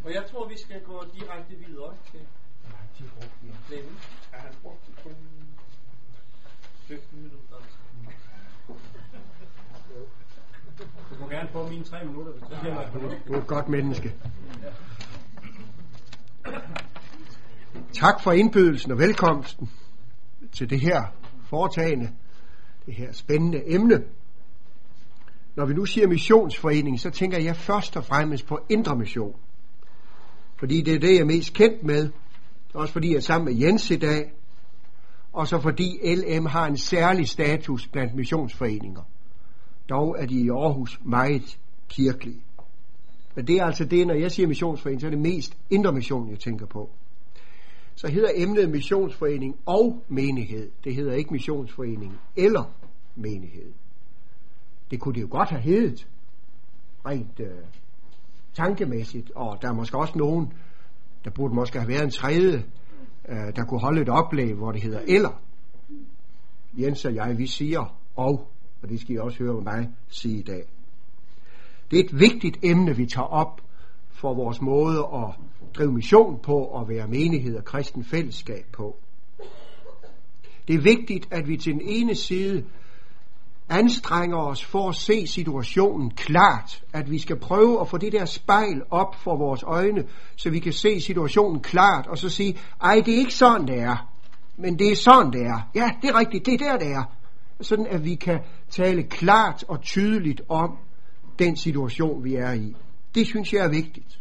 og 0.05 0.15
jeg 0.15 0.25
tror, 0.31 0.49
vi 0.49 0.59
skal 0.59 0.83
gå 0.83 1.05
direkte 1.15 1.55
videre 1.55 1.97
til... 2.11 2.21
Nej, 2.21 2.81
de 2.99 3.05
brugte 3.09 3.37
den. 3.43 3.57
Clemens. 3.67 4.09
Ja, 4.33 4.39
han 4.39 4.55
brugte 4.63 4.93
kun 5.03 5.15
15 6.89 7.23
minutter. 7.23 7.57
Du 10.79 10.85
må 11.21 11.29
gerne 11.29 11.49
få 11.53 11.69
mine 11.69 11.85
tre 11.85 12.05
minutter, 12.05 12.33
hvis 12.33 12.43
det. 12.43 13.23
Du 13.29 13.33
er 13.33 13.39
et 13.39 13.47
godt 13.47 13.69
menneske. 13.69 14.15
Tak 17.93 18.21
for 18.21 18.33
indbydelsen 18.33 18.93
og 18.93 18.99
velkomsten 18.99 19.71
til 20.53 20.71
det 20.71 20.81
her 20.81 21.03
foretagende, 21.47 22.11
det 22.87 22.95
her 22.95 23.13
spændende 23.13 23.63
emne. 23.75 24.05
Når 25.57 25.67
vi 25.67 25.75
nu 25.75 25.85
siger 25.85 26.07
missionsforening, 26.07 27.01
så 27.01 27.11
tænker 27.11 27.39
jeg 27.39 27.57
først 27.57 27.97
og 27.97 28.05
fremmest 28.05 28.47
på 28.47 28.59
indre 28.69 28.97
mission. 28.97 29.37
Fordi 30.57 30.83
det 30.83 30.95
er 30.95 30.99
det, 30.99 31.13
jeg 31.13 31.21
er 31.21 31.25
mest 31.25 31.53
kendt 31.53 31.83
med. 31.83 32.11
Også 32.75 32.93
fordi 32.93 33.11
jeg 33.11 33.17
er 33.17 33.21
sammen 33.21 33.45
med 33.55 33.63
Jens 33.63 33.91
i 33.91 33.97
dag. 33.97 34.33
Og 35.33 35.49
så 35.49 35.61
fordi 35.61 36.15
LM 36.15 36.47
har 36.47 36.67
en 36.67 36.77
særlig 36.77 37.29
status 37.29 37.89
blandt 37.89 38.15
missionsforeninger. 38.15 39.03
Dog 39.89 40.17
er 40.19 40.27
de 40.27 40.35
i 40.35 40.49
Aarhus 40.49 41.01
meget 41.05 41.59
kirkelige. 41.89 42.43
Men 43.35 43.47
det 43.47 43.57
er 43.57 43.65
altså 43.65 43.85
det, 43.85 44.07
når 44.07 44.15
jeg 44.15 44.31
siger 44.31 44.49
missionsforening, 44.49 45.01
så 45.01 45.07
er 45.07 45.11
det 45.11 45.19
mest 45.19 45.57
indre 45.71 45.93
mission, 45.93 46.31
jeg 46.31 46.39
tænker 46.39 46.67
på. 46.67 46.91
Så 47.95 48.09
hedder 48.09 48.29
emnet 48.35 48.71
missionsforening 48.71 49.57
og 49.67 50.03
menighed. 50.09 50.71
Det 50.85 50.95
hedder 50.95 51.15
ikke 51.15 51.33
missionsforening 51.33 52.13
eller 52.37 52.73
menighed. 53.15 53.73
Det 54.91 55.01
kunne 55.01 55.15
det 55.15 55.21
jo 55.21 55.29
godt 55.31 55.49
have 55.49 55.63
heddet, 55.63 56.09
rent 57.07 57.41
øh, 57.41 57.51
tankemæssigt, 58.55 59.31
og 59.35 59.59
der 59.63 59.69
er 59.69 59.73
måske 59.73 59.99
også 59.99 60.19
nogen, 60.19 60.53
der 61.25 61.31
burde 61.31 61.55
måske 61.55 61.79
have 61.79 61.89
været 61.89 62.05
en 62.05 62.11
tredje, 62.11 62.65
øh, 63.29 63.57
der 63.57 63.65
kunne 63.65 63.81
holde 63.81 64.03
et 64.03 64.09
oplæg, 64.09 64.55
hvor 64.55 64.73
det 64.73 64.83
hedder 64.83 65.01
eller. 65.07 65.41
Jens 66.79 67.05
og 67.05 67.15
jeg, 67.15 67.39
vi 67.39 67.47
siger 67.47 67.99
og, 68.17 68.49
og 68.85 68.91
det 68.91 69.01
skal 69.01 69.15
I 69.15 69.19
også 69.19 69.39
høre 69.39 69.61
mig 69.61 69.89
sige 70.09 70.39
i 70.39 70.43
dag. 70.43 70.63
Det 71.91 71.99
er 71.99 72.05
et 72.05 72.21
vigtigt 72.21 72.59
emne, 72.63 72.97
vi 72.97 73.07
tager 73.07 73.27
op 73.27 73.61
for 74.11 74.35
vores 74.35 74.61
måde 74.61 74.99
at 74.99 75.31
drive 75.75 75.93
mission 75.93 76.39
på 76.43 76.57
og 76.57 76.89
være 76.89 77.09
menighed 77.09 77.57
og 77.57 77.65
kristen 77.65 78.05
fællesskab 78.05 78.65
på. 78.73 78.97
Det 80.69 80.75
er 80.75 80.81
vigtigt, 80.81 81.29
at 81.31 81.49
vi 81.49 81.57
til 81.57 81.73
den 81.73 81.81
ene 81.85 82.15
side 82.15 82.65
anstrenger 83.69 84.39
os 84.39 84.65
for 84.65 84.89
at 84.89 84.95
se 84.95 85.27
situationen 85.27 86.11
klart, 86.11 86.85
at 86.93 87.11
vi 87.11 87.19
skal 87.19 87.39
prøve 87.39 87.81
at 87.81 87.89
få 87.89 87.99
det 87.99 88.13
der 88.13 88.25
spejl 88.25 88.83
op 88.91 89.15
for 89.15 89.37
vores 89.37 89.63
øjne, 89.63 90.05
så 90.37 90.51
vi 90.51 90.59
kan 90.59 90.73
se 90.73 91.01
situationen 91.01 91.61
klart, 91.61 92.07
og 92.07 92.19
så 92.19 92.29
sige, 92.29 92.59
ej, 92.83 93.03
det 93.07 93.15
er 93.15 93.19
ikke 93.19 93.35
sådan, 93.35 93.67
det 93.67 93.79
er, 93.79 94.09
men 94.57 94.79
det 94.79 94.93
er 94.93 94.97
sådan, 94.97 95.33
det 95.33 95.43
er. 95.43 95.69
Ja, 95.75 95.91
det 96.03 96.11
er 96.11 96.19
rigtigt, 96.19 96.47
det 96.47 96.55
er 96.55 96.59
der, 96.59 96.79
det 96.79 96.93
er. 96.93 97.05
Sådan 97.61 97.87
at 97.87 98.05
vi 98.05 98.15
kan 98.15 98.41
tale 98.75 99.03
klart 99.03 99.65
og 99.69 99.81
tydeligt 99.81 100.43
om 100.49 100.79
den 101.39 101.57
situation, 101.57 102.25
vi 102.25 102.35
er 102.35 102.53
i. 102.53 102.77
Det 103.15 103.27
synes 103.27 103.53
jeg 103.53 103.65
er 103.65 103.69
vigtigt, 103.69 104.21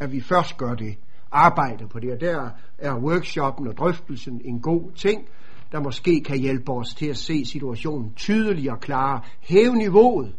at 0.00 0.12
vi 0.12 0.20
først 0.20 0.56
gør 0.56 0.74
det. 0.74 0.96
Arbejde 1.32 1.88
på 1.88 2.00
det, 2.00 2.12
og 2.12 2.20
der 2.20 2.50
er 2.78 2.94
workshoppen 2.94 3.68
og 3.68 3.76
drøftelsen 3.76 4.40
en 4.44 4.60
god 4.60 4.92
ting, 4.92 5.28
der 5.72 5.80
måske 5.80 6.20
kan 6.20 6.38
hjælpe 6.38 6.72
os 6.72 6.94
til 6.94 7.06
at 7.06 7.16
se 7.16 7.44
situationen 7.44 8.14
tydeligere 8.14 8.74
og 8.74 8.80
klarere. 8.80 9.20
Hæve 9.40 9.76
niveauet. 9.76 10.34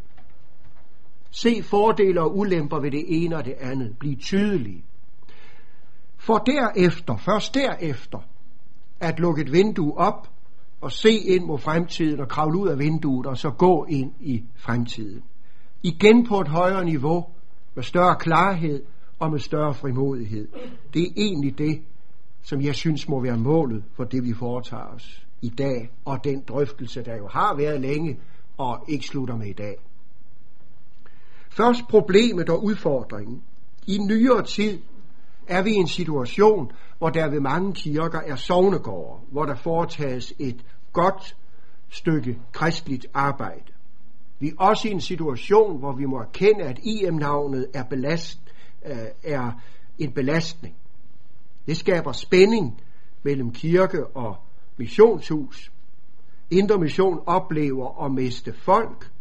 Se 1.32 1.64
fordele 1.64 2.22
og 2.22 2.38
ulemper 2.38 2.80
ved 2.80 2.92
det 2.92 3.04
ene 3.08 3.38
og 3.38 3.46
det 3.46 3.54
andet. 3.60 3.98
Bliv 4.00 4.18
tydelige. 4.18 4.84
For 6.18 6.38
derefter, 6.38 7.18
først 7.18 7.54
derefter, 7.54 8.20
at 9.00 9.20
lukke 9.20 9.42
et 9.42 9.52
vindue 9.52 9.98
op 9.98 10.28
og 10.82 10.92
se 10.92 11.12
ind 11.12 11.46
mod 11.46 11.60
fremtiden 11.60 12.20
og 12.20 12.28
kravle 12.28 12.58
ud 12.58 12.68
af 12.68 12.80
vinduet 12.80 13.26
og 13.26 13.38
så 13.38 13.50
gå 13.50 13.86
ind 13.90 14.12
i 14.20 14.44
fremtiden. 14.56 15.24
Igen 15.84 16.28
på 16.28 16.42
et 16.42 16.48
højere 16.48 16.86
niveau, 16.86 17.26
med 17.76 17.84
større 17.84 18.16
klarhed 18.16 18.84
og 19.20 19.32
med 19.32 19.40
større 19.40 19.74
frimodighed. 19.74 20.48
Det 20.94 21.02
er 21.02 21.12
egentlig 21.18 21.58
det, 21.58 21.82
som 22.42 22.62
jeg 22.62 22.76
synes 22.76 23.10
må 23.10 23.22
være 23.22 23.38
målet 23.38 23.84
for 23.94 24.04
det, 24.04 24.24
vi 24.24 24.34
foretager 24.34 24.96
os 24.96 25.26
i 25.42 25.50
dag, 25.50 25.90
og 26.06 26.24
den 26.24 26.44
drøftelse, 26.48 27.02
der 27.02 27.18
jo 27.18 27.28
har 27.28 27.56
været 27.56 27.82
længe 27.82 28.20
og 28.58 28.86
ikke 28.88 29.06
slutter 29.06 29.38
med 29.38 29.48
i 29.48 29.54
dag. 29.54 29.76
Først 31.50 31.82
problemet 31.90 32.50
og 32.50 32.64
udfordringen. 32.64 33.44
I 33.88 33.98
nyere 33.98 34.44
tid 34.44 34.80
er 35.52 35.62
vi 35.62 35.70
i 35.70 35.76
en 35.76 35.88
situation, 35.88 36.72
hvor 36.98 37.10
der 37.10 37.30
ved 37.30 37.40
mange 37.40 37.74
kirker 37.74 38.20
er 38.20 38.36
sovnegårde, 38.36 39.22
hvor 39.32 39.46
der 39.46 39.56
foretages 39.56 40.34
et 40.40 40.66
godt 40.94 41.38
stykke 41.90 42.40
kristligt 42.52 43.06
arbejde. 43.14 43.74
Vi 44.40 44.48
er 44.48 44.54
også 44.58 44.88
i 44.88 44.92
en 44.92 45.02
situation, 45.02 45.80
hvor 45.80 45.96
vi 45.96 46.06
må 46.06 46.20
erkende, 46.20 46.64
at 46.64 46.80
IM-navnet 46.84 47.68
er, 47.74 47.84
belast, 47.84 48.40
øh, 48.86 48.96
er 49.24 49.52
en 50.00 50.12
belastning. 50.12 50.76
Det 51.68 51.78
skaber 51.78 52.12
spænding 52.12 52.82
mellem 53.24 53.52
kirke 53.52 54.08
og 54.08 54.36
missionshus. 54.78 55.72
Indre 56.52 56.78
mission 56.78 57.20
oplever 57.26 58.06
at 58.06 58.12
miste 58.12 58.54
folk. 58.54 59.12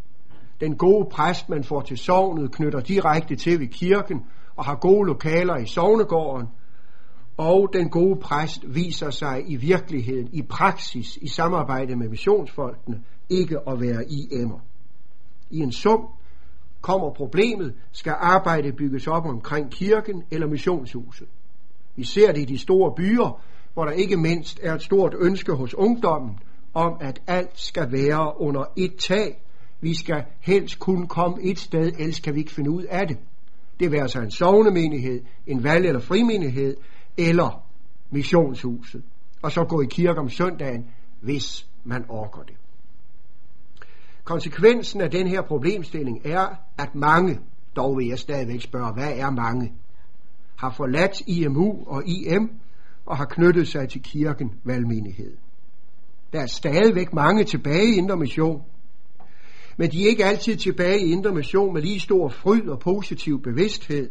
Den 0.60 0.76
gode 0.76 1.08
præst, 1.10 1.48
man 1.48 1.64
får 1.64 1.80
til 1.80 1.98
sovnet, 1.98 2.52
knytter 2.52 2.80
direkte 2.80 3.36
til 3.36 3.60
ved 3.60 3.68
kirken 3.68 4.26
og 4.60 4.66
har 4.66 4.74
gode 4.74 5.06
lokaler 5.06 5.56
i 5.56 5.66
sovnegården. 5.66 6.48
Og 7.36 7.70
den 7.72 7.88
gode 7.88 8.20
præst 8.20 8.74
viser 8.74 9.10
sig 9.10 9.44
i 9.46 9.56
virkeligheden, 9.56 10.28
i 10.32 10.42
praksis, 10.42 11.16
i 11.16 11.28
samarbejde 11.28 11.96
med 11.96 12.08
missionsfolkene, 12.08 13.02
ikke 13.28 13.58
at 13.68 13.80
være 13.80 14.04
i 14.10 14.28
emmer. 14.32 14.58
I 15.50 15.58
en 15.58 15.72
sum 15.72 16.06
kommer 16.80 17.10
problemet, 17.10 17.74
skal 17.92 18.14
arbejdet 18.18 18.76
bygges 18.76 19.06
op 19.06 19.26
omkring 19.26 19.70
kirken 19.70 20.22
eller 20.30 20.46
missionshuset. 20.46 21.28
Vi 21.96 22.04
ser 22.04 22.32
det 22.32 22.40
i 22.40 22.44
de 22.44 22.58
store 22.58 22.94
byer, 22.96 23.42
hvor 23.74 23.84
der 23.84 23.92
ikke 23.92 24.16
mindst 24.16 24.60
er 24.62 24.74
et 24.74 24.82
stort 24.82 25.14
ønske 25.18 25.52
hos 25.52 25.74
ungdommen 25.74 26.38
om, 26.74 26.96
at 27.00 27.22
alt 27.26 27.58
skal 27.60 27.92
være 27.92 28.40
under 28.40 28.64
et 28.76 28.96
tag. 28.96 29.42
Vi 29.80 29.94
skal 29.94 30.24
helst 30.40 30.78
kun 30.78 31.06
komme 31.06 31.42
et 31.42 31.58
sted, 31.58 31.92
ellers 31.98 32.20
kan 32.20 32.34
vi 32.34 32.38
ikke 32.38 32.52
finde 32.52 32.70
ud 32.70 32.82
af 32.82 33.08
det. 33.08 33.18
Det 33.80 33.90
vil 33.90 33.98
altså 33.98 34.20
en 34.20 34.30
sovnemenighed, 34.30 35.20
en 35.46 35.64
valg- 35.64 35.86
eller 35.86 36.00
frimenighed, 36.00 36.76
eller 37.18 37.66
missionshuset. 38.10 39.02
Og 39.42 39.52
så 39.52 39.64
gå 39.64 39.80
i 39.80 39.86
kirke 39.90 40.20
om 40.20 40.28
søndagen, 40.28 40.86
hvis 41.20 41.66
man 41.84 42.04
orker 42.08 42.42
det. 42.42 42.56
Konsekvensen 44.24 45.00
af 45.00 45.10
den 45.10 45.26
her 45.26 45.42
problemstilling 45.42 46.20
er, 46.24 46.46
at 46.78 46.94
mange, 46.94 47.40
dog 47.76 47.98
vil 47.98 48.06
jeg 48.06 48.18
stadigvæk 48.18 48.60
spørge, 48.60 48.92
hvad 48.92 49.12
er 49.16 49.30
mange, 49.30 49.72
har 50.56 50.70
forladt 50.70 51.20
IMU 51.26 51.84
og 51.86 52.02
IM 52.06 52.50
og 53.06 53.16
har 53.16 53.24
knyttet 53.24 53.68
sig 53.68 53.88
til 53.88 54.02
kirken 54.02 54.50
valgmenighed. 54.64 55.36
Der 56.32 56.40
er 56.40 56.46
stadigvæk 56.46 57.12
mange 57.12 57.44
tilbage 57.44 57.94
i 57.94 57.98
Indre 57.98 58.16
Mission, 58.16 58.62
men 59.76 59.90
de 59.90 60.04
er 60.04 60.08
ikke 60.08 60.24
altid 60.24 60.56
tilbage 60.56 61.06
i 61.06 61.12
Indre 61.12 61.34
Mission 61.34 61.74
med 61.74 61.82
lige 61.82 62.00
stor 62.00 62.28
fryd 62.28 62.68
og 62.68 62.78
positiv 62.78 63.42
bevidsthed. 63.42 64.10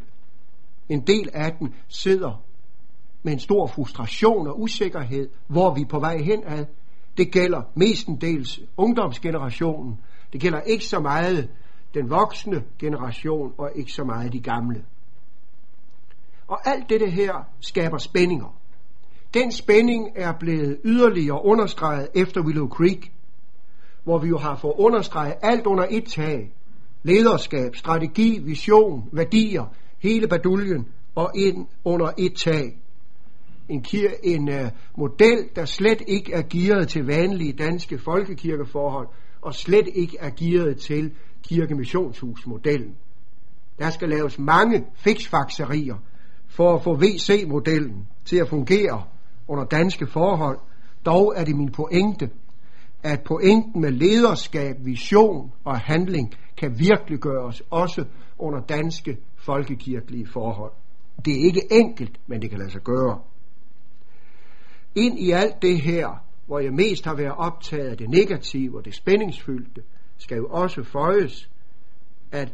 En 0.89 1.07
del 1.07 1.29
af 1.33 1.51
dem 1.59 1.73
sidder 1.87 2.43
med 3.23 3.33
en 3.33 3.39
stor 3.39 3.67
frustration 3.67 4.47
og 4.47 4.61
usikkerhed, 4.61 5.29
hvor 5.47 5.75
vi 5.75 5.81
er 5.81 5.85
på 5.89 5.99
vej 5.99 6.17
hen 6.17 6.43
ad. 6.45 6.65
Det 7.17 7.31
gælder 7.31 7.61
mestendels 7.75 8.59
ungdomsgenerationen. 8.77 9.99
Det 10.33 10.41
gælder 10.41 10.61
ikke 10.61 10.85
så 10.85 10.99
meget 10.99 11.49
den 11.93 12.09
voksne 12.09 12.63
generation 12.79 13.53
og 13.57 13.71
ikke 13.75 13.91
så 13.91 14.03
meget 14.03 14.33
de 14.33 14.39
gamle. 14.39 14.85
Og 16.47 16.67
alt 16.67 16.89
dette 16.89 17.09
her 17.09 17.33
skaber 17.59 17.97
spændinger. 17.97 18.55
Den 19.33 19.51
spænding 19.51 20.09
er 20.15 20.33
blevet 20.39 20.79
yderligere 20.85 21.45
understreget 21.45 22.07
efter 22.15 22.41
Willow 22.41 22.67
Creek, 22.67 23.11
hvor 24.09 24.17
vi 24.17 24.27
jo 24.27 24.37
har 24.37 24.55
fået 24.55 24.73
understreget 24.77 25.33
alt 25.41 25.65
under 25.65 25.85
et 25.89 26.05
tag. 26.05 26.53
Lederskab, 27.03 27.75
strategi, 27.75 28.39
vision, 28.43 29.09
værdier, 29.11 29.73
hele 29.99 30.27
baduljen 30.27 30.87
og 31.15 31.31
ind 31.35 31.67
under 31.83 32.11
et 32.17 32.33
tag. 32.33 32.77
En, 33.69 33.85
kir- 33.87 34.19
en 34.23 34.49
uh, 34.49 34.69
model, 34.97 35.49
der 35.55 35.65
slet 35.65 36.01
ikke 36.07 36.33
er 36.33 36.41
gearet 36.49 36.87
til 36.87 37.05
vanlige 37.05 37.53
danske 37.53 37.99
folkekirkeforhold, 37.99 39.07
og 39.41 39.55
slet 39.55 39.89
ikke 39.95 40.17
er 40.19 40.29
gearet 40.29 40.77
til 40.77 41.11
kirkemissionshusmodellen. 41.43 42.95
Der 43.79 43.89
skal 43.89 44.09
laves 44.09 44.39
mange 44.39 44.85
fiksfakserier 44.95 45.95
for 46.47 46.75
at 46.75 46.83
få 46.83 46.95
VC-modellen 46.95 48.07
til 48.25 48.37
at 48.37 48.49
fungere 48.49 49.03
under 49.47 49.63
danske 49.63 50.07
forhold. 50.07 50.59
Dog 51.05 51.33
er 51.35 51.45
det 51.45 51.55
min 51.55 51.71
pointe, 51.71 52.29
at 53.03 53.23
pointen 53.23 53.81
med 53.81 53.91
lederskab, 53.91 54.75
vision 54.85 55.51
og 55.63 55.79
handling 55.79 56.33
kan 56.57 56.79
virkelig 56.79 57.19
gøres 57.19 57.63
også 57.69 58.05
under 58.37 58.59
danske 58.59 59.17
folkekirkelige 59.35 60.27
forhold. 60.27 60.71
Det 61.25 61.33
er 61.33 61.45
ikke 61.45 61.61
enkelt, 61.71 62.19
men 62.27 62.41
det 62.41 62.49
kan 62.49 62.59
lade 62.59 62.71
sig 62.71 62.81
gøre. 62.81 63.19
ind 64.95 65.19
i 65.19 65.31
alt 65.31 65.61
det 65.61 65.81
her, 65.81 66.23
hvor 66.47 66.59
jeg 66.59 66.73
mest 66.73 67.05
har 67.05 67.15
været 67.15 67.35
optaget 67.37 67.89
af 67.89 67.97
det 67.97 68.09
negative 68.09 68.77
og 68.77 68.85
det 68.85 68.95
spændingsfyldte, 68.95 69.81
skal 70.17 70.37
jo 70.37 70.47
også 70.47 70.83
føjes, 70.83 71.49
at 72.31 72.53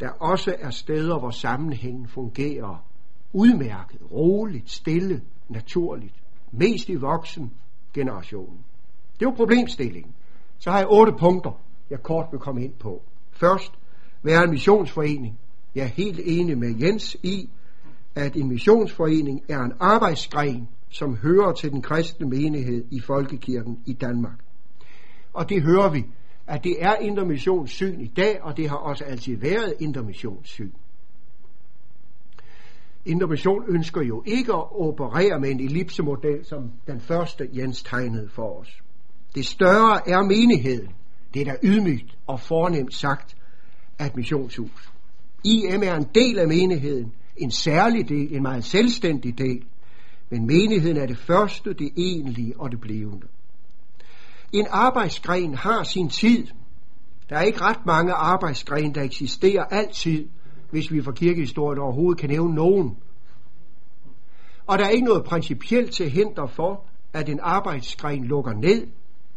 der 0.00 0.08
også 0.08 0.56
er 0.58 0.70
steder, 0.70 1.18
hvor 1.18 1.30
sammenhængen 1.30 2.08
fungerer 2.08 2.84
udmærket, 3.32 4.00
roligt, 4.12 4.70
stille, 4.70 5.22
naturligt. 5.48 6.14
Mest 6.52 6.88
i 6.88 6.94
voksen 6.94 7.52
generationen. 7.94 8.64
Det 9.20 9.26
var 9.26 9.34
problemstillingen. 9.34 10.14
Så 10.58 10.70
har 10.70 10.78
jeg 10.78 10.86
otte 10.90 11.12
punkter, 11.18 11.60
jeg 11.90 12.02
kort 12.02 12.26
vil 12.30 12.40
komme 12.40 12.64
ind 12.64 12.72
på. 12.72 13.02
Først, 13.30 13.72
være 14.22 14.44
en 14.44 14.50
missionsforening. 14.50 15.38
Jeg 15.74 15.82
er 15.82 15.88
helt 15.88 16.20
enig 16.24 16.58
med 16.58 16.74
Jens 16.80 17.16
i, 17.22 17.50
at 18.14 18.36
en 18.36 18.48
missionsforening 18.48 19.42
er 19.48 19.60
en 19.60 19.72
arbejdsgren, 19.80 20.68
som 20.88 21.16
hører 21.16 21.52
til 21.52 21.70
den 21.70 21.82
kristne 21.82 22.26
menighed 22.26 22.84
i 22.90 23.00
Folkekirken 23.00 23.82
i 23.86 23.92
Danmark. 23.92 24.38
Og 25.32 25.48
det 25.48 25.62
hører 25.62 25.90
vi, 25.90 26.04
at 26.46 26.64
det 26.64 26.82
er 26.82 26.96
intermissionssyn 26.96 28.00
i 28.00 28.06
dag, 28.06 28.42
og 28.42 28.56
det 28.56 28.68
har 28.68 28.76
også 28.76 29.04
altid 29.04 29.36
været 29.36 29.74
intermissionssyn. 29.80 30.72
Intermission 33.04 33.64
ønsker 33.68 34.02
jo 34.02 34.22
ikke 34.26 34.52
at 34.52 34.80
operere 34.80 35.40
med 35.40 35.50
en 35.50 35.60
ellipsemodel, 35.60 36.44
som 36.44 36.72
den 36.86 37.00
første 37.00 37.48
Jens 37.52 37.82
tegnede 37.82 38.28
for 38.28 38.60
os. 38.60 38.83
Det 39.34 39.46
større 39.46 40.08
er 40.08 40.22
menigheden. 40.22 40.88
Det 41.34 41.42
er 41.42 41.44
da 41.44 41.56
ydmygt 41.62 42.18
og 42.26 42.40
fornemt 42.40 42.94
sagt 42.94 43.36
af 43.98 44.06
et 44.06 44.16
missionshus. 44.16 44.92
IM 45.44 45.82
er 45.82 45.94
en 45.94 46.06
del 46.14 46.38
af 46.38 46.48
menigheden, 46.48 47.12
en 47.36 47.50
særlig 47.50 48.08
del, 48.08 48.36
en 48.36 48.42
meget 48.42 48.64
selvstændig 48.64 49.38
del, 49.38 49.64
men 50.30 50.46
menigheden 50.46 50.96
er 50.96 51.06
det 51.06 51.18
første, 51.18 51.74
det 51.74 51.90
egentlige 51.96 52.60
og 52.60 52.70
det 52.70 52.80
blivende. 52.80 53.26
En 54.52 54.66
arbejdsgren 54.70 55.54
har 55.54 55.82
sin 55.82 56.08
tid. 56.08 56.46
Der 57.28 57.36
er 57.36 57.42
ikke 57.42 57.60
ret 57.60 57.86
mange 57.86 58.12
arbejdsgren, 58.12 58.94
der 58.94 59.02
eksisterer 59.02 59.64
altid, 59.64 60.28
hvis 60.70 60.92
vi 60.92 61.02
fra 61.02 61.12
kirkehistorien 61.12 61.78
overhovedet 61.78 62.20
kan 62.20 62.30
nævne 62.30 62.54
nogen. 62.54 62.96
Og 64.66 64.78
der 64.78 64.84
er 64.84 64.88
ikke 64.88 65.06
noget 65.06 65.24
principielt 65.24 65.92
til 65.92 66.10
hinder 66.10 66.46
for, 66.46 66.84
at 67.12 67.28
en 67.28 67.40
arbejdsgren 67.42 68.24
lukker 68.24 68.52
ned, 68.52 68.86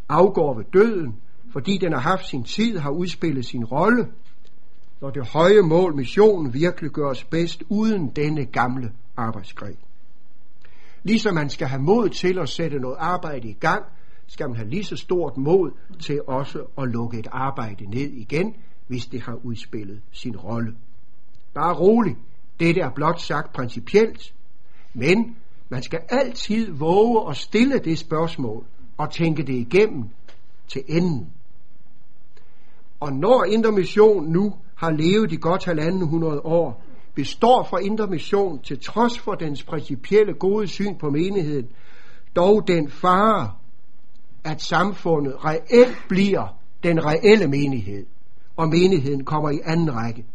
afgår 0.09 0.53
ved 0.53 0.65
døden, 0.73 1.15
fordi 1.51 1.77
den 1.77 1.93
har 1.93 1.99
haft 1.99 2.27
sin 2.27 2.43
tid, 2.43 2.77
har 2.77 2.89
udspillet 2.89 3.45
sin 3.45 3.65
rolle, 3.65 4.07
når 5.01 5.09
det 5.09 5.27
høje 5.27 5.61
mål 5.61 5.95
missionen 5.95 6.53
virkelig 6.53 6.91
gøres 6.91 7.23
bedst 7.23 7.63
uden 7.69 8.09
denne 8.09 8.45
gamle 8.45 8.91
arbejdsgren. 9.17 9.77
Ligesom 11.03 11.35
man 11.35 11.49
skal 11.49 11.67
have 11.67 11.81
mod 11.81 12.09
til 12.09 12.39
at 12.39 12.49
sætte 12.49 12.79
noget 12.79 12.95
arbejde 12.99 13.49
i 13.49 13.53
gang, 13.53 13.83
skal 14.27 14.47
man 14.47 14.57
have 14.57 14.69
lige 14.69 14.83
så 14.83 14.95
stort 14.95 15.37
mod 15.37 15.71
til 15.99 16.21
også 16.27 16.65
at 16.77 16.87
lukke 16.87 17.19
et 17.19 17.27
arbejde 17.31 17.85
ned 17.85 18.11
igen, 18.11 18.55
hvis 18.87 19.05
det 19.05 19.21
har 19.21 19.39
udspillet 19.43 20.01
sin 20.11 20.37
rolle. 20.37 20.75
Bare 21.53 21.75
rolig, 21.75 22.15
det 22.59 22.77
er 22.77 22.89
blot 22.89 23.21
sagt 23.21 23.53
principielt, 23.53 24.33
men 24.93 25.35
man 25.69 25.83
skal 25.83 25.99
altid 26.09 26.71
våge 26.71 27.29
at 27.29 27.37
stille 27.37 27.79
det 27.79 27.97
spørgsmål 27.97 28.65
og 28.97 29.11
tænke 29.11 29.43
det 29.43 29.53
igennem 29.53 30.03
til 30.67 30.83
enden. 30.87 31.29
Og 32.99 33.13
når 33.13 33.43
intermission 33.43 34.27
nu 34.27 34.53
har 34.75 34.91
levet 34.91 35.31
i 35.31 35.35
godt 35.35 35.65
halvanden 35.65 36.07
hundrede 36.07 36.41
år, 36.41 36.83
består 37.15 37.67
for 37.69 37.77
intermission 37.77 38.61
til 38.61 38.79
trods 38.79 39.19
for 39.19 39.35
dens 39.35 39.63
principielle 39.63 40.33
gode 40.33 40.67
syn 40.67 40.97
på 40.97 41.09
menigheden, 41.09 41.67
dog 42.35 42.67
den 42.67 42.89
fare, 42.89 43.51
at 44.43 44.61
samfundet 44.61 45.45
reelt 45.45 45.97
bliver 46.09 46.57
den 46.83 47.05
reelle 47.05 47.47
menighed, 47.47 48.05
og 48.55 48.69
menigheden 48.69 49.25
kommer 49.25 49.49
i 49.49 49.59
anden 49.65 49.95
række. 49.95 50.25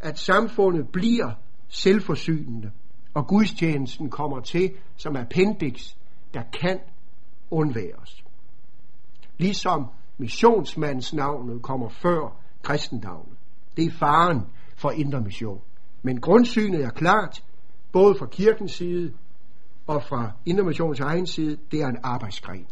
At 0.00 0.18
samfundet 0.18 0.88
bliver 0.92 1.30
selvforsynende, 1.68 2.70
og 3.14 3.26
gudstjenesten 3.26 4.10
kommer 4.10 4.40
til 4.40 4.72
som 4.96 5.16
appendix, 5.16 5.94
der 6.34 6.42
kan 6.60 6.78
undværes. 7.50 8.24
Ligesom 9.38 9.86
missionsmandsnavnet 10.18 11.62
kommer 11.62 11.88
før 11.88 12.40
kristendavnet. 12.62 13.38
Det 13.76 13.84
er 13.84 13.90
faren 13.90 14.40
for 14.76 14.90
indre 14.90 15.20
mission. 15.20 15.60
Men 16.02 16.20
grundsynet 16.20 16.84
er 16.84 16.90
klart, 16.90 17.44
både 17.92 18.14
fra 18.18 18.26
kirkens 18.26 18.72
side 18.72 19.12
og 19.86 20.02
fra 20.02 20.32
intermissionens 20.46 21.00
egen 21.00 21.26
side, 21.26 21.56
det 21.70 21.82
er 21.82 21.86
en 21.86 21.98
arbejdsgren 22.02 22.66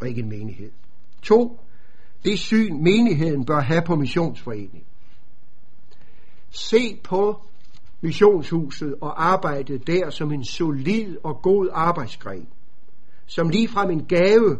og 0.00 0.08
ikke 0.08 0.20
en 0.20 0.28
menighed. 0.28 0.70
To, 1.22 1.60
det 2.24 2.38
syn 2.38 2.82
menigheden 2.82 3.44
bør 3.44 3.60
have 3.60 3.82
på 3.82 3.96
missionsforening. 3.96 4.84
Se 6.50 7.00
på 7.04 7.42
missionshuset 8.00 8.94
og 9.00 9.24
arbejde 9.24 9.78
der 9.78 10.10
som 10.10 10.32
en 10.32 10.44
solid 10.44 11.16
og 11.24 11.42
god 11.42 11.68
arbejdsgren, 11.72 12.48
som 13.26 13.48
ligefrem 13.48 13.90
en 13.90 14.04
gave 14.04 14.58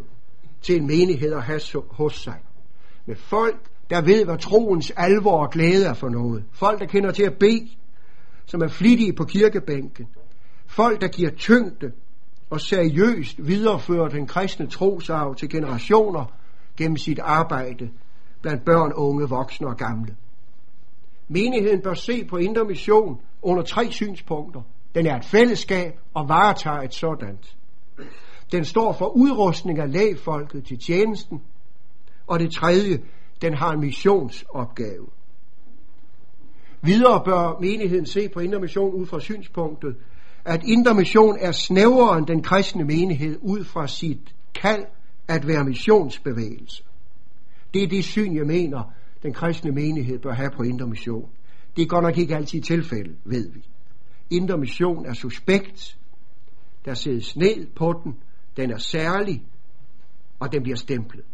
til 0.63 0.77
en 0.77 0.87
menighed 0.87 1.33
at 1.33 1.43
have 1.43 1.61
hos 1.91 2.15
sig. 2.15 2.39
Med 3.07 3.17
folk, 3.17 3.61
der 3.91 4.01
ved, 4.01 4.25
hvad 4.25 4.39
troens 4.39 4.93
alvor 4.97 5.43
og 5.43 5.51
glæde 5.51 5.87
er 5.87 5.95
for 5.95 6.09
noget. 6.09 6.45
Folk, 6.53 6.81
der 6.81 6.87
kender 6.87 7.11
til 7.11 7.23
at 7.23 7.39
bede, 7.39 7.69
som 8.47 8.63
er 8.63 8.69
flittige 8.69 9.13
på 9.13 9.25
kirkebænken. 9.25 10.07
Folk, 10.67 11.01
der 11.01 11.09
giver 11.09 11.31
tyngde 11.31 11.93
og 12.51 12.61
seriøst 12.61 13.47
viderefører 13.47 14.09
den 14.09 14.27
kristne 14.27 14.67
trosarv 14.67 15.35
til 15.35 15.49
generationer 15.49 16.25
gennem 16.77 16.97
sit 16.97 17.19
arbejde 17.19 17.91
blandt 18.43 18.65
børn, 18.65 18.93
unge, 18.93 19.29
voksne 19.29 19.67
og 19.67 19.77
gamle. 19.77 20.17
Menigheden 21.29 21.83
bør 21.83 21.95
se 21.95 22.25
på 22.25 22.37
indre 22.37 22.65
mission 22.65 23.21
under 23.43 23.63
tre 23.63 23.91
synspunkter. 23.91 24.63
Den 24.95 25.07
er 25.07 25.17
et 25.17 25.25
fællesskab 25.25 25.99
og 26.15 26.29
varetager 26.29 26.81
et 26.81 26.95
sådant. 26.95 27.57
Den 28.53 28.65
står 28.65 28.93
for 28.93 29.17
udrustning 29.17 29.79
af 29.79 29.93
lægfolket 29.93 30.65
til 30.65 30.79
tjenesten. 30.79 31.43
Og 32.27 32.41
det 32.41 32.53
tredje, 32.53 32.99
den 33.43 33.55
har 33.55 33.73
en 33.73 33.81
missionsopgave. 33.81 35.07
Videre 36.83 37.25
bør 37.25 37.61
menigheden 37.61 38.07
se 38.07 38.29
på 38.29 38.41
indre 38.41 38.61
mission 38.61 38.95
ud 38.95 39.07
fra 39.07 39.21
synspunktet, 39.21 39.97
at 40.45 40.65
indre 40.65 40.95
mission 40.95 41.37
er 41.41 41.53
snævrere 41.53 42.19
end 42.19 42.27
den 42.27 42.43
kristne 42.43 42.85
menighed 42.85 43.39
ud 43.43 43.65
fra 43.65 43.87
sit 43.87 44.35
kald 44.55 44.85
at 45.29 45.47
være 45.47 45.65
missionsbevægelse. 45.65 46.83
Det 47.75 47.83
er 47.83 47.89
det 47.89 48.05
syn, 48.05 48.37
jeg 48.37 48.47
mener, 48.47 48.93
den 49.23 49.33
kristne 49.33 49.71
menighed 49.73 50.19
bør 50.19 50.33
have 50.33 50.51
på 50.51 50.63
indre 50.63 50.87
mission. 50.87 51.31
Det 51.77 51.83
er 51.83 51.87
godt 51.87 52.03
nok 52.03 52.19
ikke 52.19 52.37
altid 52.37 52.61
tilfælde, 52.61 53.17
ved 53.25 53.51
vi. 53.53 53.69
Indre 54.31 54.59
mission 54.59 55.07
er 55.07 55.13
suspekt. 55.13 55.99
Der 56.85 56.95
sættes 56.95 57.37
ned 57.37 57.67
på 57.77 58.01
den. 58.05 58.15
Den 58.57 58.71
er 58.71 58.79
særlig, 58.79 59.45
og 60.41 60.53
den 60.53 60.63
bliver 60.63 60.77
stemplet. 60.77 61.25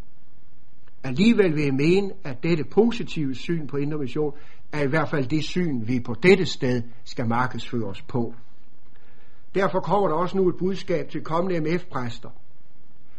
Alligevel 1.04 1.54
vil 1.54 1.64
jeg 1.64 1.74
mene, 1.74 2.12
at 2.24 2.42
dette 2.42 2.64
positive 2.64 3.35
syn 3.35 3.66
på 3.66 3.76
indre 3.76 3.98
mission 3.98 4.32
er 4.72 4.82
i 4.82 4.87
hvert 4.87 5.08
fald 5.08 5.26
det 5.26 5.44
syn, 5.44 5.87
vi 5.87 6.00
på 6.00 6.14
dette 6.22 6.46
sted 6.46 6.82
skal 7.04 7.28
markedsføres 7.28 8.02
på. 8.02 8.35
Derfor 9.54 9.80
kommer 9.80 10.08
der 10.08 10.14
også 10.14 10.37
nu 10.37 10.48
et 10.48 10.56
budskab 10.58 11.08
til 11.11 11.24
kommende 11.24 11.61
MF-præster. 11.61 12.30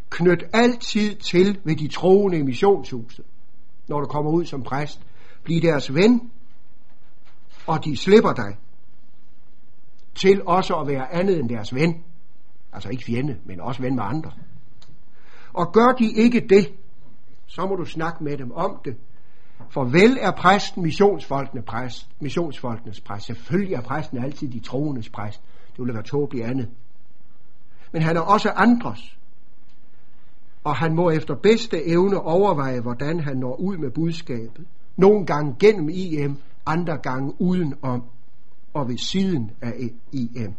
Knyt 0.09 0.43
altid 0.53 1.15
til 1.15 1.59
ved 1.63 1.75
de 1.75 1.87
troende 1.87 2.37
i 2.37 2.41
missionshuset, 2.41 3.25
når 3.87 3.99
du 3.99 4.05
kommer 4.05 4.31
ud 4.31 4.45
som 4.45 4.63
præst. 4.63 5.01
Bliv 5.43 5.61
deres 5.61 5.93
ven, 5.93 6.31
og 7.67 7.85
de 7.85 7.97
slipper 7.97 8.33
dig 8.33 8.57
til 10.15 10.41
også 10.45 10.75
at 10.75 10.87
være 10.87 11.13
andet 11.13 11.39
end 11.39 11.49
deres 11.49 11.75
ven. 11.75 12.03
Altså 12.73 12.89
ikke 12.89 13.03
fjende, 13.03 13.37
men 13.45 13.61
også 13.61 13.81
ven 13.81 13.95
med 13.95 14.03
andre. 14.03 14.31
Og 15.53 15.73
gør 15.73 15.91
de 15.99 16.11
ikke 16.11 16.39
det, 16.39 16.73
så 17.45 17.65
må 17.65 17.75
du 17.75 17.85
snakke 17.85 18.23
med 18.23 18.37
dem 18.37 18.51
om 18.51 18.79
det. 18.85 18.95
For 19.69 19.83
vel 19.83 20.17
er 20.21 20.31
præsten 20.31 20.83
missionsfolkene 20.83 21.61
præst, 21.61 22.09
missionsfolkenes 22.19 23.01
præst. 23.01 23.25
Selvfølgelig 23.25 23.73
er 23.73 23.81
præsten 23.81 24.17
altid 24.17 24.47
de 24.47 24.59
troendes 24.59 25.09
præst. 25.09 25.41
Det 25.71 25.79
ville 25.79 25.93
være 25.93 26.03
tåbeligt 26.03 26.45
andet. 26.45 26.69
Men 27.91 28.01
han 28.01 28.17
er 28.17 28.21
også 28.21 28.49
andres. 28.49 29.17
Og 30.63 30.75
han 30.75 30.95
må 30.95 31.09
efter 31.09 31.35
bedste 31.35 31.87
evne 31.87 32.19
overveje, 32.19 32.81
hvordan 32.81 33.19
han 33.19 33.37
når 33.37 33.55
ud 33.55 33.77
med 33.77 33.91
budskabet. 33.91 34.65
Nogle 34.97 35.25
gange 35.25 35.55
gennem 35.59 35.89
IM, 35.89 36.37
andre 36.65 36.97
gange 36.97 37.33
udenom 37.41 38.03
og 38.73 38.87
ved 38.87 38.97
siden 38.97 39.51
af 39.61 39.73
IM. 40.11 40.53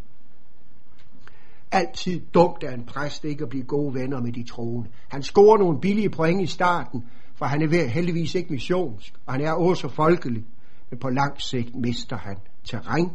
Altid 1.74 2.20
dumt 2.34 2.62
af 2.62 2.74
en 2.74 2.84
præst 2.86 3.24
ikke 3.24 3.42
at 3.42 3.48
blive 3.48 3.64
gode 3.64 3.94
venner 3.94 4.20
med 4.20 4.32
de 4.32 4.44
troende. 4.44 4.90
Han 5.08 5.22
scorer 5.22 5.58
nogle 5.58 5.80
billige 5.80 6.10
point 6.10 6.42
i 6.42 6.46
starten, 6.46 7.04
for 7.34 7.44
han 7.44 7.62
er 7.62 7.86
heldigvis 7.86 8.34
ikke 8.34 8.52
missionsk, 8.52 9.14
og 9.26 9.32
han 9.32 9.42
er 9.42 9.52
også 9.52 9.88
folkelig, 9.88 10.44
men 10.90 10.98
på 10.98 11.08
lang 11.08 11.40
sigt 11.40 11.74
mister 11.74 12.16
han 12.16 12.36
terræn 12.64 13.10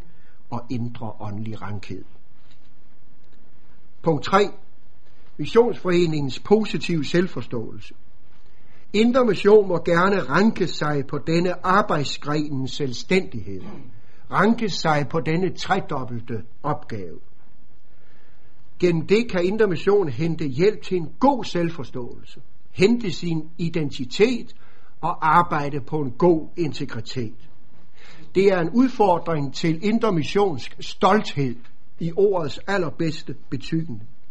og 0.49 0.61
indre 0.69 1.11
åndelig 1.19 1.61
rankhed. 1.61 2.03
Punkt 4.03 4.23
3. 4.23 4.37
Missionsforeningens 5.37 6.39
positive 6.39 7.05
selvforståelse. 7.05 7.93
Indre 8.93 9.25
Mission 9.25 9.67
må 9.67 9.77
gerne 9.85 10.19
ranke 10.19 10.67
sig 10.67 11.07
på 11.07 11.17
denne 11.17 11.65
arbejdsgrenens 11.65 12.71
selvstændighed. 12.71 13.61
Ranke 14.31 14.69
sig 14.69 15.07
på 15.11 15.19
denne 15.19 15.49
tredobbelte 15.49 16.43
opgave. 16.63 17.19
Gennem 18.79 19.07
det 19.07 19.31
kan 19.31 19.45
Indre 19.45 19.67
Mission 19.67 20.09
hente 20.09 20.45
hjælp 20.45 20.81
til 20.81 20.97
en 20.97 21.09
god 21.19 21.43
selvforståelse, 21.43 22.41
hente 22.71 23.11
sin 23.11 23.49
identitet 23.57 24.55
og 25.01 25.37
arbejde 25.37 25.81
på 25.81 26.01
en 26.01 26.11
god 26.11 26.47
integritet. 26.57 27.49
Det 28.35 28.45
er 28.45 28.59
en 28.59 28.69
udfordring 28.69 29.53
til 29.53 29.85
Indre 29.85 30.11
Missionsk 30.11 30.75
stolthed 30.79 31.55
i 31.99 32.11
ordets 32.15 32.59
allerbedste 32.67 33.35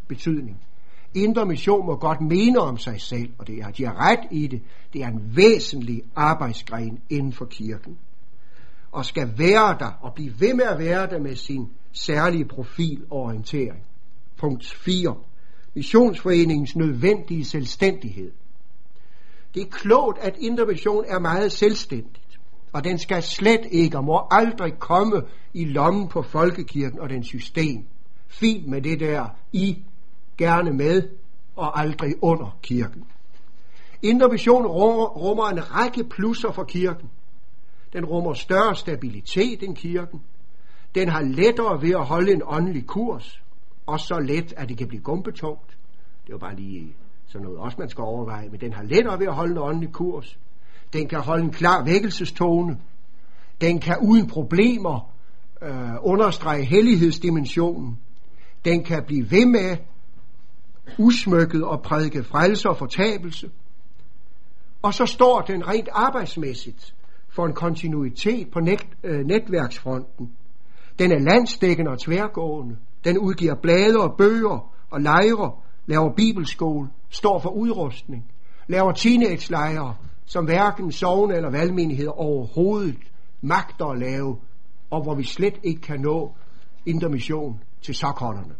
betydning. 0.08 0.60
Indre 1.14 1.46
mission 1.46 1.86
må 1.86 1.96
godt 1.96 2.20
mene 2.20 2.58
om 2.58 2.78
sig 2.78 3.00
selv, 3.00 3.30
og 3.38 3.46
det 3.46 3.58
er, 3.58 3.70
de 3.70 3.84
har 3.86 4.10
ret 4.10 4.28
i 4.30 4.46
det. 4.46 4.62
Det 4.92 5.02
er 5.02 5.08
en 5.08 5.36
væsentlig 5.36 6.02
arbejdsgren 6.16 6.98
inden 7.10 7.32
for 7.32 7.44
kirken. 7.44 7.98
Og 8.92 9.04
skal 9.04 9.38
være 9.38 9.78
der, 9.78 9.92
og 10.00 10.14
blive 10.14 10.40
ved 10.40 10.54
med 10.54 10.64
at 10.64 10.78
være 10.78 11.06
der 11.06 11.20
med 11.20 11.36
sin 11.36 11.68
særlige 11.92 12.44
profil 12.44 13.04
og 13.10 13.18
orientering. 13.18 13.87
Punkt 14.38 14.74
4. 14.74 15.16
Missionsforeningens 15.74 16.76
nødvendige 16.76 17.44
selvstændighed. 17.44 18.32
Det 19.54 19.62
er 19.62 19.70
klogt, 19.70 20.18
at 20.18 20.36
intervention 20.40 21.04
er 21.08 21.18
meget 21.18 21.52
selvstændigt, 21.52 22.40
og 22.72 22.84
den 22.84 22.98
skal 22.98 23.22
slet 23.22 23.66
ikke 23.70 23.98
og 23.98 24.04
må 24.04 24.26
aldrig 24.30 24.78
komme 24.78 25.22
i 25.54 25.64
lommen 25.64 26.08
på 26.08 26.22
folkekirken 26.22 27.00
og 27.00 27.10
den 27.10 27.24
system. 27.24 27.86
Fint 28.28 28.66
med 28.66 28.82
det 28.82 29.00
der 29.00 29.26
i 29.52 29.84
gerne 30.38 30.72
med 30.72 31.02
og 31.56 31.80
aldrig 31.80 32.14
under 32.22 32.58
kirken. 32.62 33.04
Intervention 34.02 34.66
rummer 34.66 35.48
en 35.48 35.74
række 35.74 36.04
plusser 36.04 36.52
for 36.52 36.64
kirken. 36.64 37.10
Den 37.92 38.04
rummer 38.04 38.34
større 38.34 38.76
stabilitet 38.76 39.62
end 39.62 39.76
kirken. 39.76 40.20
Den 40.94 41.08
har 41.08 41.22
lettere 41.22 41.82
ved 41.82 41.90
at 41.90 42.04
holde 42.04 42.32
en 42.32 42.42
åndelig 42.44 42.86
kurs, 42.86 43.42
og 43.88 44.00
så 44.00 44.18
let, 44.18 44.54
at 44.56 44.68
det 44.68 44.78
kan 44.78 44.88
blive 44.88 45.02
gumpetungt. 45.02 45.76
Det 46.26 46.34
er 46.34 46.38
bare 46.38 46.56
lige 46.56 46.96
sådan 47.26 47.44
noget 47.44 47.58
også, 47.58 47.76
man 47.78 47.88
skal 47.88 48.02
overveje, 48.02 48.48
men 48.48 48.60
den 48.60 48.72
har 48.72 48.82
lettere 48.82 49.18
ved 49.18 49.26
at 49.26 49.34
holde 49.34 49.52
en 49.52 49.58
åndelig 49.58 49.92
kurs. 49.92 50.38
Den 50.92 51.08
kan 51.08 51.20
holde 51.20 51.44
en 51.44 51.50
klar 51.50 51.84
vækkelsestone. 51.84 52.78
Den 53.60 53.80
kan 53.80 53.96
uden 54.02 54.26
problemer 54.26 55.12
øh, 55.62 55.94
understrege 56.02 56.64
hellighedsdimensionen. 56.64 57.98
Den 58.64 58.84
kan 58.84 59.04
blive 59.06 59.30
ved 59.30 59.46
med 59.46 59.76
usmykket 60.98 61.64
og 61.64 61.82
prædike 61.82 62.24
frelse 62.24 62.68
og 62.68 62.76
fortabelse. 62.76 63.50
Og 64.82 64.94
så 64.94 65.06
står 65.06 65.40
den 65.40 65.68
rent 65.68 65.88
arbejdsmæssigt 65.92 66.94
for 67.28 67.46
en 67.46 67.54
kontinuitet 67.54 68.50
på 68.50 68.60
net, 68.60 68.86
øh, 69.04 69.26
netværksfronten. 69.26 70.32
Den 70.98 71.12
er 71.12 71.18
landsdækkende 71.18 71.90
og 71.90 71.98
tværgående. 71.98 72.76
Den 73.04 73.18
udgiver 73.18 73.54
blade 73.54 73.96
og 74.00 74.14
bøger 74.18 74.72
og 74.90 75.00
lejre, 75.00 75.52
laver 75.86 76.14
bibelskole, 76.14 76.88
står 77.10 77.38
for 77.38 77.50
udrustning, 77.50 78.24
laver 78.68 78.92
teenage-lejre, 78.92 79.94
som 80.26 80.44
hverken 80.44 80.92
sovne 80.92 81.34
eller 81.34 81.50
valgmenigheder 81.50 82.10
overhovedet 82.10 82.96
magter 83.40 83.86
at 83.86 83.98
lave, 83.98 84.36
og 84.90 85.02
hvor 85.02 85.14
vi 85.14 85.24
slet 85.24 85.60
ikke 85.62 85.80
kan 85.80 86.00
nå 86.00 86.32
intermission 86.86 87.60
til 87.82 87.94
sokholderne. 87.94 88.54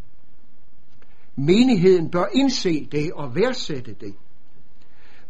Menigheden 1.36 2.10
bør 2.10 2.24
indse 2.34 2.88
det 2.92 3.12
og 3.12 3.34
værdsætte 3.34 3.94
det. 4.00 4.14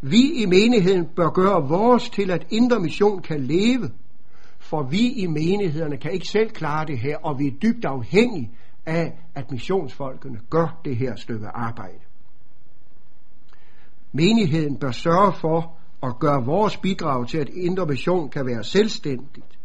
Vi 0.01 0.31
i 0.31 0.45
menigheden 0.45 1.05
bør 1.15 1.29
gøre 1.29 1.67
vores 1.69 2.09
til, 2.09 2.31
at 2.31 2.47
indre 2.49 2.79
mission 2.79 3.21
kan 3.21 3.43
leve, 3.43 3.89
for 4.59 4.83
vi 4.83 5.11
i 5.11 5.27
menighederne 5.27 5.97
kan 5.97 6.11
ikke 6.11 6.27
selv 6.27 6.49
klare 6.49 6.85
det 6.85 6.99
her, 6.99 7.17
og 7.17 7.39
vi 7.39 7.47
er 7.47 7.51
dybt 7.51 7.85
afhængige 7.85 8.51
af, 8.85 9.19
at 9.35 9.51
missionsfolkene 9.51 10.39
gør 10.49 10.79
det 10.85 10.97
her 10.97 11.15
stykke 11.15 11.47
arbejde. 11.47 11.99
Menigheden 14.11 14.77
bør 14.79 14.91
sørge 14.91 15.33
for 15.33 15.77
at 16.03 16.19
gøre 16.19 16.45
vores 16.45 16.77
bidrag 16.77 17.27
til, 17.27 17.37
at 17.37 17.49
indre 17.49 17.85
mission 17.85 18.29
kan 18.29 18.45
være 18.45 18.63
selvstændigt 18.63 19.59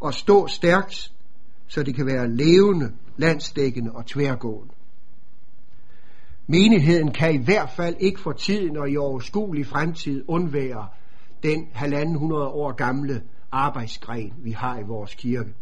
og 0.00 0.14
stå 0.14 0.46
stærkt, 0.46 1.12
så 1.66 1.82
det 1.82 1.94
kan 1.94 2.06
være 2.06 2.28
levende, 2.28 2.92
landsdækkende 3.16 3.92
og 3.92 4.06
tværgående. 4.06 4.74
Menigheden 6.46 7.12
kan 7.12 7.34
i 7.34 7.44
hvert 7.44 7.70
fald 7.70 7.96
ikke 8.00 8.20
for 8.20 8.32
tiden 8.32 8.76
og 8.76 8.90
i 8.90 8.96
overskuelig 8.96 9.66
fremtid 9.66 10.24
undvære 10.28 10.88
den 11.42 11.68
halvanden 11.72 12.16
hundrede 12.16 12.48
år 12.48 12.72
gamle 12.72 13.22
arbejdsgren, 13.52 14.32
vi 14.38 14.50
har 14.50 14.78
i 14.78 14.82
vores 14.82 15.14
kirke. 15.14 15.54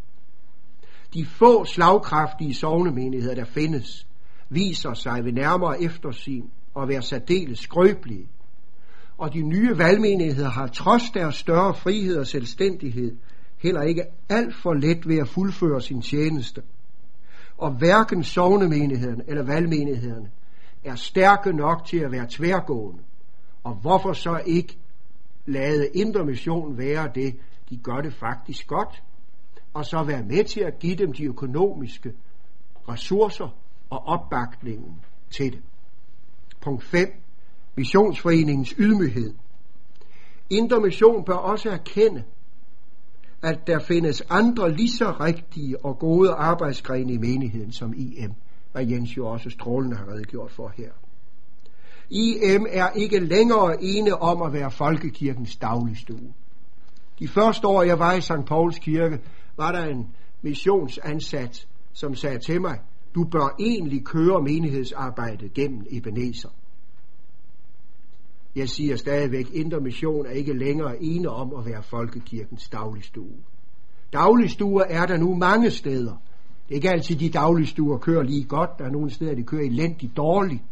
De 1.14 1.24
få 1.24 1.64
slagkraftige 1.64 2.54
sovnemenigheder, 2.54 3.34
der 3.34 3.44
findes, 3.44 4.06
viser 4.48 4.94
sig 4.94 5.24
ved 5.24 5.32
nærmere 5.32 5.82
eftersyn 5.82 6.44
at 6.76 6.88
være 6.88 7.02
særdeles 7.02 7.58
skrøbelige. 7.58 8.28
Og 9.18 9.34
de 9.34 9.42
nye 9.42 9.78
valgmenigheder 9.78 10.50
har 10.50 10.66
trods 10.66 11.02
deres 11.14 11.34
større 11.34 11.74
frihed 11.74 12.16
og 12.16 12.26
selvstændighed 12.26 13.16
heller 13.58 13.82
ikke 13.82 14.02
alt 14.28 14.54
for 14.54 14.74
let 14.74 15.08
ved 15.08 15.18
at 15.18 15.28
fuldføre 15.28 15.80
sin 15.80 16.02
tjeneste. 16.02 16.62
Og 17.58 17.70
hverken 17.70 18.24
sovnemenighederne 18.24 19.24
eller 19.28 19.42
valgmenighederne 19.42 20.30
er 20.84 20.94
stærke 20.94 21.52
nok 21.52 21.86
til 21.86 21.98
at 21.98 22.12
være 22.12 22.26
tværgående. 22.30 23.02
Og 23.64 23.74
hvorfor 23.74 24.12
så 24.12 24.42
ikke 24.46 24.78
lade 25.46 25.88
indre 25.94 26.24
mission 26.24 26.78
være 26.78 27.10
det? 27.14 27.36
De 27.70 27.76
gør 27.76 28.00
det 28.00 28.12
faktisk 28.12 28.66
godt. 28.66 29.02
Og 29.74 29.84
så 29.84 30.02
være 30.02 30.22
med 30.22 30.44
til 30.44 30.60
at 30.60 30.78
give 30.78 30.96
dem 30.96 31.12
de 31.12 31.24
økonomiske 31.24 32.12
ressourcer 32.88 33.56
og 33.90 34.06
opbakningen 34.06 35.04
til 35.30 35.52
det. 35.52 35.60
Punkt 36.60 36.84
5. 36.84 37.08
Missionsforeningens 37.76 38.74
ydmyghed. 38.78 39.34
Indre 40.50 40.80
mission 40.80 41.24
bør 41.24 41.34
også 41.34 41.70
erkende, 41.70 42.24
at 43.42 43.66
der 43.66 43.78
findes 43.78 44.20
andre 44.20 44.72
lige 44.72 44.90
så 44.90 45.10
rigtige 45.20 45.84
og 45.84 45.98
gode 45.98 46.30
arbejdsgrene 46.30 47.12
i 47.12 47.18
menigheden 47.18 47.72
som 47.72 47.94
IM 47.96 48.34
hvad 48.72 48.86
Jens 48.86 49.16
jo 49.16 49.26
også 49.26 49.50
strålende 49.50 49.96
har 49.96 50.08
redegjort 50.08 50.52
for 50.52 50.72
her. 50.76 50.90
IM 52.10 52.66
er 52.70 52.90
ikke 52.90 53.18
længere 53.18 53.82
ene 53.82 54.14
om 54.22 54.42
at 54.42 54.52
være 54.52 54.70
folkekirkens 54.70 55.56
dagligstue. 55.56 56.32
De 57.18 57.28
første 57.28 57.66
år, 57.66 57.82
jeg 57.82 57.98
var 57.98 58.12
i 58.12 58.20
St. 58.20 58.46
Pauls 58.46 58.78
kirke, 58.78 59.20
var 59.60 59.72
der 59.72 59.84
en 59.84 60.06
missionsansat, 60.42 61.68
som 61.92 62.14
sagde 62.14 62.38
til 62.38 62.60
mig, 62.60 62.78
du 63.14 63.24
bør 63.24 63.56
egentlig 63.60 64.04
køre 64.04 64.42
menighedsarbejdet 64.42 65.54
gennem 65.54 65.86
Ebenezer. 65.90 66.48
Jeg 68.56 68.68
siger 68.68 68.96
stadigvæk, 68.96 69.50
Indre 69.50 69.80
Mission 69.80 70.26
er 70.26 70.30
ikke 70.30 70.52
længere 70.52 71.02
ene 71.02 71.28
om 71.28 71.54
at 71.54 71.66
være 71.66 71.82
folkekirkens 71.82 72.68
dagligstue. 72.68 73.36
Dagligstuer 74.12 74.84
er 74.88 75.06
der 75.06 75.16
nu 75.16 75.34
mange 75.34 75.70
steder, 75.70 76.16
det 76.70 76.74
er 76.74 76.78
ikke 76.78 76.90
altid, 76.90 77.16
de 77.16 77.30
dagligstuer 77.30 77.98
kører 77.98 78.22
lige 78.22 78.44
godt. 78.44 78.70
Der 78.78 78.84
er 78.84 78.90
nogle 78.90 79.10
steder, 79.10 79.34
de 79.34 79.42
kører 79.42 79.62
elendigt 79.62 80.16
dårligt, 80.16 80.62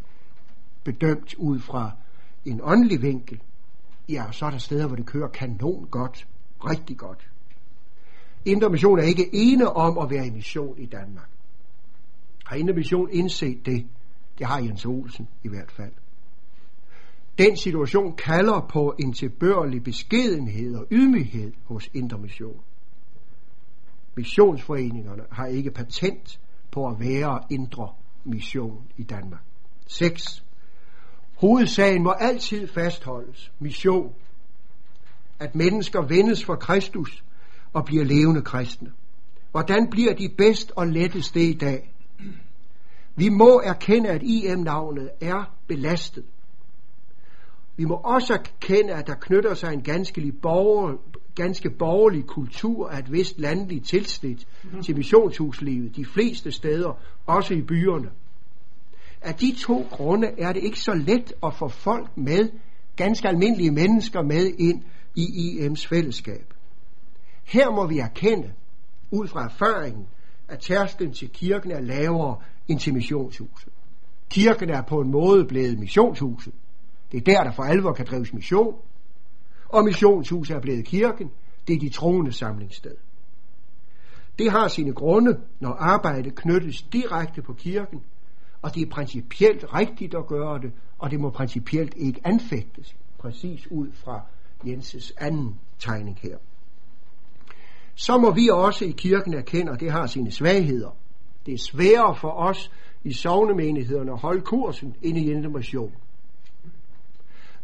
bedømt 0.85 1.35
ud 1.35 1.59
fra 1.59 1.91
en 2.45 2.61
åndelig 2.63 3.03
vinkel. 3.03 3.41
Ja, 4.09 4.25
og 4.27 4.35
så 4.35 4.47
er 4.47 4.51
der 4.51 4.59
steder, 4.59 4.87
hvor 4.87 4.97
det 4.97 5.07
kører 5.07 5.29
kanon 5.29 5.87
godt, 5.91 6.29
rigtig 6.65 6.97
godt. 6.97 7.29
Indre 8.45 8.71
Mission 8.71 8.99
er 8.99 9.03
ikke 9.03 9.31
ene 9.33 9.71
om 9.71 9.99
at 9.99 10.11
være 10.11 10.27
i 10.27 10.31
mission 10.31 10.79
i 10.79 10.87
Danmark. 10.87 11.29
Har 12.47 12.57
Indre 12.57 12.75
Mission 12.75 13.09
indset 13.13 13.67
det? 13.67 13.87
Det 14.39 14.47
har 14.47 14.59
Jens 14.59 14.87
Olsen 14.87 15.29
i 15.45 15.49
hvert 15.49 15.73
fald. 15.73 15.93
Den 17.39 17.57
situation 17.57 18.17
kalder 18.17 18.67
på 18.73 18.95
en 18.99 19.13
tilbørlig 19.13 19.83
beskedenhed 19.83 20.77
og 20.77 20.87
ydmyghed 20.91 21.53
hos 21.65 21.91
Indre 21.95 22.19
Mission. 22.19 22.61
Missionsforeningerne 24.17 25.23
har 25.31 25.47
ikke 25.47 25.71
patent 25.71 26.41
på 26.71 26.87
at 26.87 27.01
være 27.01 27.41
indre 27.51 27.93
mission 28.25 28.83
i 28.97 29.03
Danmark. 29.03 29.43
6. 29.87 30.45
Hovedsagen 31.41 32.03
må 32.03 32.11
altid 32.11 32.67
fastholdes. 32.67 33.53
Mission. 33.59 34.15
At 35.39 35.55
mennesker 35.55 36.03
vendes 36.03 36.45
for 36.45 36.55
Kristus 36.55 37.25
og 37.79 37.85
bliver 37.85 38.05
levende 38.05 38.43
kristne. 38.43 38.93
Hvordan 39.51 39.91
bliver 39.91 40.15
de 40.15 40.29
bedst 40.39 40.73
og 40.77 40.87
lettest 40.87 41.35
det 41.35 41.43
i 41.43 41.53
dag? 41.53 41.95
Vi 43.17 43.29
må 43.29 43.61
erkende, 43.65 44.09
at 44.09 44.23
IM-navnet 44.23 45.11
er 45.21 45.55
belastet. 45.69 46.25
Vi 47.77 47.85
må 47.85 47.95
også 47.95 48.35
erkende, 48.35 48.93
at 48.93 49.07
der 49.07 49.15
knytter 49.15 49.55
sig 49.55 49.73
en 49.73 49.83
ganske 49.83 50.33
borger, 50.43 50.97
ganske 51.35 51.71
borgerlig 51.71 52.27
kultur 52.27 52.89
af 52.89 52.99
et 52.99 53.13
vist 53.13 53.39
landligt 53.39 53.87
tilsnit 53.87 54.47
mm. 54.65 54.83
til 54.83 54.97
missionshuslivet 54.97 55.97
de 55.97 56.05
fleste 56.05 56.53
steder, 56.53 56.99
også 57.27 57.55
i 57.55 57.63
byerne. 57.63 58.11
Af 59.23 59.35
de 59.35 59.55
to 59.59 59.87
grunde 59.91 60.27
er 60.39 60.53
det 60.53 60.63
ikke 60.63 60.81
så 60.81 60.95
let 60.95 61.33
at 61.43 61.55
få 61.55 61.69
folk 61.69 62.17
med, 62.17 62.51
ganske 62.97 63.29
almindelige 63.29 63.71
mennesker 63.71 64.23
med 64.23 64.47
ind 64.59 64.83
i 65.15 65.59
IM's 65.61 65.89
fællesskab. 65.89 66.55
Her 67.49 67.71
må 67.71 67.87
vi 67.87 67.99
erkende, 67.99 68.53
ud 69.11 69.29
fra 69.29 69.45
erfaringen, 69.45 70.07
at 70.49 70.59
tærsklen 70.59 71.13
til 71.13 71.29
kirken 71.29 71.71
er 71.71 71.81
lavere 71.81 72.37
end 72.69 72.81
til 72.81 72.95
missionshuset. 72.95 73.73
Kirken 74.31 74.71
er 74.71 74.83
på 74.83 75.01
en 75.01 75.11
måde 75.11 75.45
blevet 75.45 75.79
missionshuset. 75.79 76.53
Det 77.13 77.19
er 77.19 77.25
der, 77.25 77.45
der 77.45 77.53
for 77.53 77.63
alvor 77.63 77.93
kan 77.93 78.07
drives 78.07 78.33
mission. 78.33 78.75
Og 79.69 79.85
missionshuset 79.85 80.57
er 80.57 80.61
blevet 80.61 80.85
kirken. 80.85 81.31
Det 81.69 81.75
er 81.75 81.81
de 81.81 81.89
troende 81.89 82.33
samlingssted. 82.33 82.95
Det 84.39 84.51
har 84.51 84.69
sine 84.69 84.93
grunde, 84.93 85.41
når 85.61 85.73
arbejdet 85.73 86.35
knyttes 86.35 86.83
direkte 86.83 87.43
på 87.43 87.53
kirken, 87.53 88.03
og 88.63 88.75
det 88.75 88.83
er 88.83 88.91
principielt 88.91 89.65
rigtigt 89.75 90.15
at 90.15 90.27
gøre 90.27 90.61
det, 90.61 90.73
og 90.99 91.11
det 91.11 91.21
må 91.21 91.31
principielt 91.31 91.95
ikke 91.97 92.21
anfægtes, 92.25 92.97
præcis 93.19 93.67
ud 93.71 93.93
fra 93.93 94.21
Jenses 94.67 95.13
anden 95.17 95.61
tegning 95.79 96.19
her. 96.23 96.37
Så 98.01 98.19
må 98.19 98.31
vi 98.31 98.49
også 98.53 98.85
i 98.85 98.91
kirken 98.91 99.35
erkende, 99.35 99.73
at 99.73 99.81
det 99.81 99.93
har 99.93 100.07
sine 100.07 100.31
svagheder. 100.31 100.97
Det 101.47 101.55
er 101.55 101.59
sværere 101.59 102.17
for 102.17 102.31
os 102.31 102.71
i 103.05 103.13
sovnemenighederne 103.13 104.13
at 104.13 104.19
holde 104.19 104.41
kursen 104.41 104.97
ind 105.03 105.19
i 105.19 105.31
information. 105.31 105.93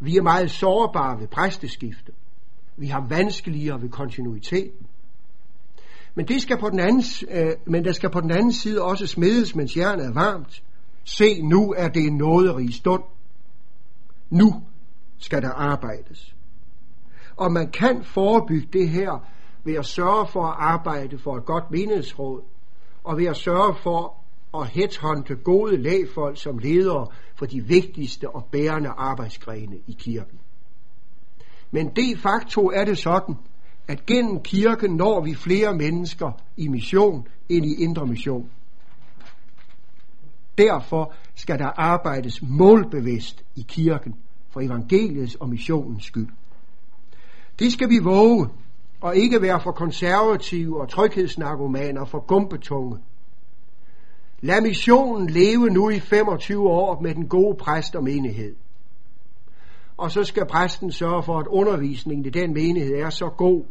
Vi 0.00 0.16
er 0.16 0.22
meget 0.22 0.50
sårbare 0.50 1.20
ved 1.20 1.28
præsteskifte. 1.28 2.12
Vi 2.76 2.86
har 2.86 3.06
vanskeligere 3.08 3.82
ved 3.82 3.88
kontinuiteten. 3.88 4.86
Men, 6.14 6.28
det 6.28 6.42
skal 6.42 6.58
på 6.58 6.70
den 6.70 6.80
anden, 6.80 7.02
øh, 7.30 7.52
men 7.66 7.84
der 7.84 7.92
skal 7.92 8.10
på 8.10 8.20
den 8.20 8.30
anden 8.30 8.52
side 8.52 8.82
også 8.82 9.06
smedes, 9.06 9.54
mens 9.54 9.76
jernet 9.76 10.06
er 10.06 10.12
varmt. 10.12 10.62
Se, 11.04 11.42
nu 11.42 11.74
er 11.76 11.88
det 11.88 12.06
en 12.06 12.16
nåderig 12.16 12.74
stund. 12.74 13.02
Nu 14.30 14.62
skal 15.18 15.42
der 15.42 15.50
arbejdes. 15.50 16.36
Og 17.36 17.52
man 17.52 17.70
kan 17.70 18.04
forebygge 18.04 18.68
det 18.72 18.88
her 18.88 19.34
ved 19.64 19.74
at 19.74 19.86
sørge 19.86 20.26
for 20.26 20.44
at 20.44 20.56
arbejde 20.58 21.18
for 21.18 21.36
et 21.36 21.44
godt 21.44 21.70
menighedsråd, 21.70 22.42
og 23.04 23.18
ved 23.18 23.26
at 23.26 23.36
sørge 23.36 23.74
for 23.74 24.16
at 24.54 24.66
headhunte 24.66 25.34
gode 25.34 25.76
lægfolk 25.76 26.42
som 26.42 26.58
ledere 26.58 27.06
for 27.34 27.46
de 27.46 27.60
vigtigste 27.60 28.30
og 28.30 28.44
bærende 28.52 28.88
arbejdsgrene 28.88 29.76
i 29.86 29.92
kirken. 29.92 30.38
Men 31.70 31.88
de 31.88 32.16
facto 32.16 32.70
er 32.70 32.84
det 32.84 32.98
sådan, 32.98 33.34
at 33.88 34.06
gennem 34.06 34.42
kirken 34.42 34.96
når 34.96 35.20
vi 35.24 35.34
flere 35.34 35.74
mennesker 35.74 36.32
i 36.56 36.68
mission 36.68 37.26
end 37.48 37.66
i 37.66 37.82
indre 37.82 38.06
mission. 38.06 38.50
Derfor 40.58 41.12
skal 41.34 41.58
der 41.58 41.70
arbejdes 41.76 42.42
målbevidst 42.42 43.44
i 43.56 43.64
kirken 43.68 44.14
for 44.50 44.60
evangeliets 44.60 45.34
og 45.34 45.48
missionens 45.48 46.04
skyld. 46.04 46.28
Det 47.58 47.72
skal 47.72 47.90
vi 47.90 47.98
våge, 47.98 48.48
og 49.04 49.16
ikke 49.16 49.42
være 49.42 49.60
for 49.60 49.72
konservative 49.72 50.80
og 50.80 50.88
tryghedsnarkomaner 50.88 52.04
for 52.04 52.26
gumpetunge. 52.26 52.98
Lad 54.40 54.60
missionen 54.60 55.30
leve 55.30 55.70
nu 55.70 55.90
i 55.90 56.00
25 56.00 56.68
år 56.68 57.00
med 57.00 57.14
den 57.14 57.28
gode 57.28 57.56
præst 57.56 57.96
og 57.96 58.04
menighed. 58.04 58.54
Og 59.96 60.10
så 60.10 60.24
skal 60.24 60.46
præsten 60.46 60.92
sørge 60.92 61.22
for, 61.22 61.38
at 61.38 61.46
undervisningen 61.46 62.26
i 62.26 62.30
den 62.30 62.54
menighed 62.54 62.94
er 62.94 63.10
så 63.10 63.28
god, 63.28 63.64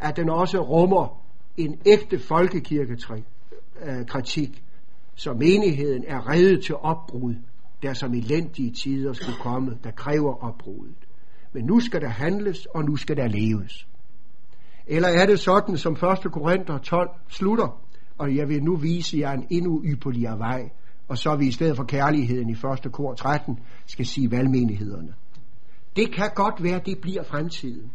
at 0.00 0.16
den 0.16 0.30
også 0.30 0.60
rummer 0.60 1.22
en 1.56 1.80
ægte 1.86 2.18
folkekirkekritik, 2.18 4.50
øh, 4.50 4.56
så 5.14 5.32
menigheden 5.32 6.04
er 6.06 6.30
reddet 6.30 6.64
til 6.64 6.74
opbrud, 6.74 7.34
der 7.82 7.92
som 7.92 8.14
elendige 8.14 8.70
tider 8.70 9.12
skulle 9.12 9.38
komme, 9.40 9.78
der 9.84 9.90
kræver 9.90 10.44
opbruddet. 10.44 10.96
Men 11.52 11.64
nu 11.64 11.80
skal 11.80 12.00
der 12.00 12.08
handles, 12.08 12.66
og 12.66 12.84
nu 12.84 12.96
skal 12.96 13.16
der 13.16 13.28
leves. 13.28 13.88
Eller 14.88 15.08
er 15.08 15.26
det 15.26 15.40
sådan, 15.40 15.76
som 15.76 15.92
1. 15.92 15.98
Korinther 16.32 16.78
12 16.78 17.10
slutter, 17.28 17.80
og 18.18 18.36
jeg 18.36 18.48
vil 18.48 18.62
nu 18.62 18.76
vise 18.76 19.18
jer 19.18 19.32
en 19.32 19.46
endnu 19.50 19.82
ypperligere 19.84 20.38
vej, 20.38 20.70
og 21.08 21.18
så 21.18 21.36
vi 21.36 21.46
i 21.46 21.52
stedet 21.52 21.76
for 21.76 21.84
kærligheden 21.84 22.50
i 22.50 22.56
1. 22.86 22.92
kor 22.92 23.14
13 23.14 23.58
skal 23.86 24.06
sige 24.06 24.30
valgmenighederne. 24.30 25.14
Det 25.96 26.14
kan 26.14 26.30
godt 26.34 26.62
være, 26.62 26.80
det 26.86 26.98
bliver 27.00 27.22
fremtiden. 27.22 27.90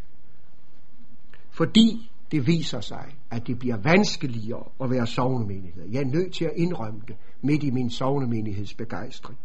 Fordi 1.50 2.12
det 2.32 2.48
viser 2.48 2.80
sig, 2.80 3.06
at 3.32 3.48
det 3.48 3.60
bliver 3.60 3.78
vanskeligere 3.78 4.64
at 4.82 4.90
være 4.90 5.08
sovnemenighed. 5.08 5.90
Jeg 5.92 6.02
er 6.02 6.06
nødt 6.06 6.34
til 6.34 6.46
at 6.46 6.52
indrømme 6.56 7.02
det 7.08 7.16
midt 7.42 7.64
i 7.64 7.70
min 7.70 7.90
sovnemenighedsbegejstring. 7.90 9.40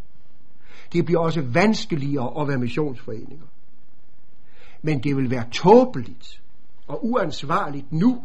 Det 0.93 1.05
bliver 1.05 1.21
også 1.21 1.43
vanskeligere 1.53 2.41
at 2.41 2.49
være 2.49 2.59
missionsforeninger. 2.59 3.47
Men 4.83 5.03
det 5.03 5.17
vil 5.17 5.31
være 5.31 5.45
tåbeligt 5.53 6.43
og 6.89 7.07
uansvarligt 7.07 7.93
nu 7.93 8.25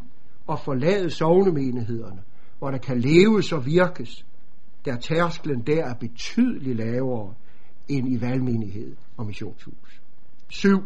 at 0.49 0.59
forlade 0.59 1.09
sovnemenighederne, 1.09 2.23
hvor 2.59 2.71
der 2.71 2.77
kan 2.77 2.99
leves 2.99 3.51
og 3.51 3.65
virkes, 3.65 4.25
der 4.85 4.97
tærsklen 4.97 5.61
der 5.61 5.85
er 5.85 5.93
betydeligt 5.93 6.77
lavere 6.77 7.33
end 7.87 8.13
i 8.13 8.21
valgmenighed 8.21 8.95
og 9.17 9.25
missionshus. 9.25 10.01
7. 10.49 10.83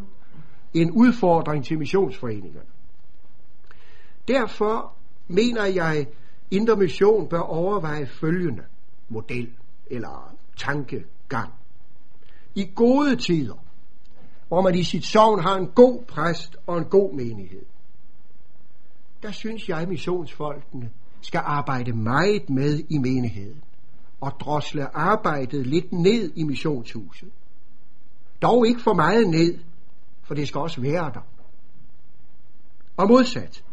En 0.74 0.92
udfordring 0.92 1.66
til 1.66 1.78
missionsforeningerne. 1.78 2.70
Derfor 4.28 4.94
mener 5.28 5.66
jeg, 5.66 6.08
Indre 6.52 6.76
Mission 6.76 7.30
bør 7.30 7.40
overveje 7.40 8.08
følgende 8.08 8.64
model 9.10 9.50
eller 9.92 10.36
tankegang. 10.58 11.54
I 12.56 12.72
gode 12.76 13.16
tider, 13.16 13.67
hvor 14.48 14.62
man 14.62 14.76
i 14.76 14.84
sit 14.84 15.06
sovn 15.06 15.40
har 15.40 15.56
en 15.56 15.68
god 15.68 16.04
præst 16.08 16.58
og 16.68 16.78
en 16.78 16.86
god 16.86 17.14
menighed, 17.14 17.66
der 19.24 19.32
synes 19.32 19.70
jeg, 19.70 19.88
missionsfolkene 19.88 20.90
skal 21.22 21.42
arbejde 21.46 21.94
meget 21.94 22.50
med 22.50 22.84
i 22.90 22.98
menigheden 22.98 23.64
og 24.22 24.32
drosle 24.40 24.98
arbejdet 24.98 25.68
lidt 25.68 25.92
ned 25.94 26.32
i 26.36 26.44
missionshuset. 26.44 27.30
Dog 28.42 28.68
ikke 28.68 28.82
for 28.82 28.94
meget 28.94 29.28
ned, 29.28 29.60
for 30.24 30.34
det 30.34 30.48
skal 30.48 30.62
også 30.62 30.82
være 30.82 31.12
der. 31.14 31.28
Og 32.98 33.08
modsat, 33.08 33.64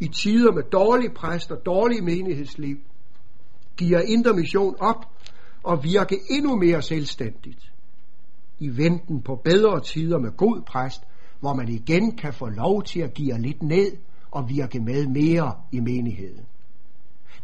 i 0.00 0.08
tider 0.08 0.52
med 0.52 0.62
dårlig 0.62 1.12
præst 1.12 1.50
og 1.50 1.66
dårlig 1.66 2.04
menighedsliv, 2.04 2.76
giver 3.76 4.00
Indre 4.00 4.32
Mission 4.32 4.76
op 4.80 5.06
og 5.62 5.84
virke 5.84 6.18
endnu 6.30 6.56
mere 6.56 6.82
selvstændigt. 6.82 7.72
I 8.60 8.68
venten 8.76 9.22
på 9.22 9.34
bedre 9.44 9.80
tider 9.80 10.18
med 10.18 10.36
god 10.36 10.62
præst, 10.62 11.02
hvor 11.40 11.54
man 11.54 11.68
igen 11.68 12.16
kan 12.16 12.32
få 12.32 12.48
lov 12.48 12.82
til 12.82 13.00
at 13.00 13.14
give 13.14 13.38
lidt 13.38 13.62
ned 13.62 13.96
og 14.30 14.48
virke 14.48 14.80
med 14.80 15.06
mere 15.06 15.54
i 15.72 15.80
menigheden. 15.80 16.44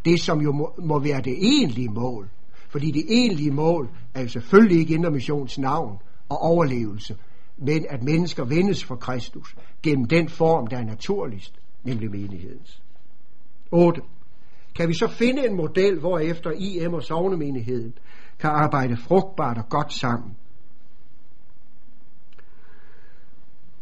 Det 0.04 0.20
som 0.20 0.40
jo 0.40 0.52
må, 0.52 0.74
må 0.78 0.98
være 0.98 1.20
det 1.20 1.36
egentlige 1.38 1.88
mål, 1.88 2.28
fordi 2.68 2.90
det 2.90 3.04
egentlige 3.08 3.50
mål 3.50 3.90
er 4.14 4.22
jo 4.22 4.28
selvfølgelig 4.28 4.78
ikke 4.78 4.94
intermissions 4.94 5.58
navn 5.58 5.98
og 6.28 6.38
overlevelse, 6.38 7.16
men 7.56 7.86
at 7.90 8.02
mennesker 8.02 8.44
vendes 8.44 8.84
for 8.84 8.96
Kristus 8.96 9.56
gennem 9.82 10.04
den 10.04 10.28
form, 10.28 10.66
der 10.66 10.76
er 10.76 10.84
naturligst, 10.84 11.54
nemlig 11.84 12.10
menighedens. 12.10 12.82
8. 13.70 14.00
Kan 14.74 14.88
vi 14.88 14.94
så 14.94 15.08
finde 15.08 15.48
en 15.48 15.56
model, 15.56 15.98
hvor 15.98 16.18
efter 16.18 16.50
IM 16.50 16.94
og 16.94 17.02
sovnemenigheden 17.02 17.94
kan 18.38 18.50
arbejde 18.50 18.96
frugtbart 18.96 19.58
og 19.58 19.68
godt 19.68 19.92
sammen? 19.92 20.36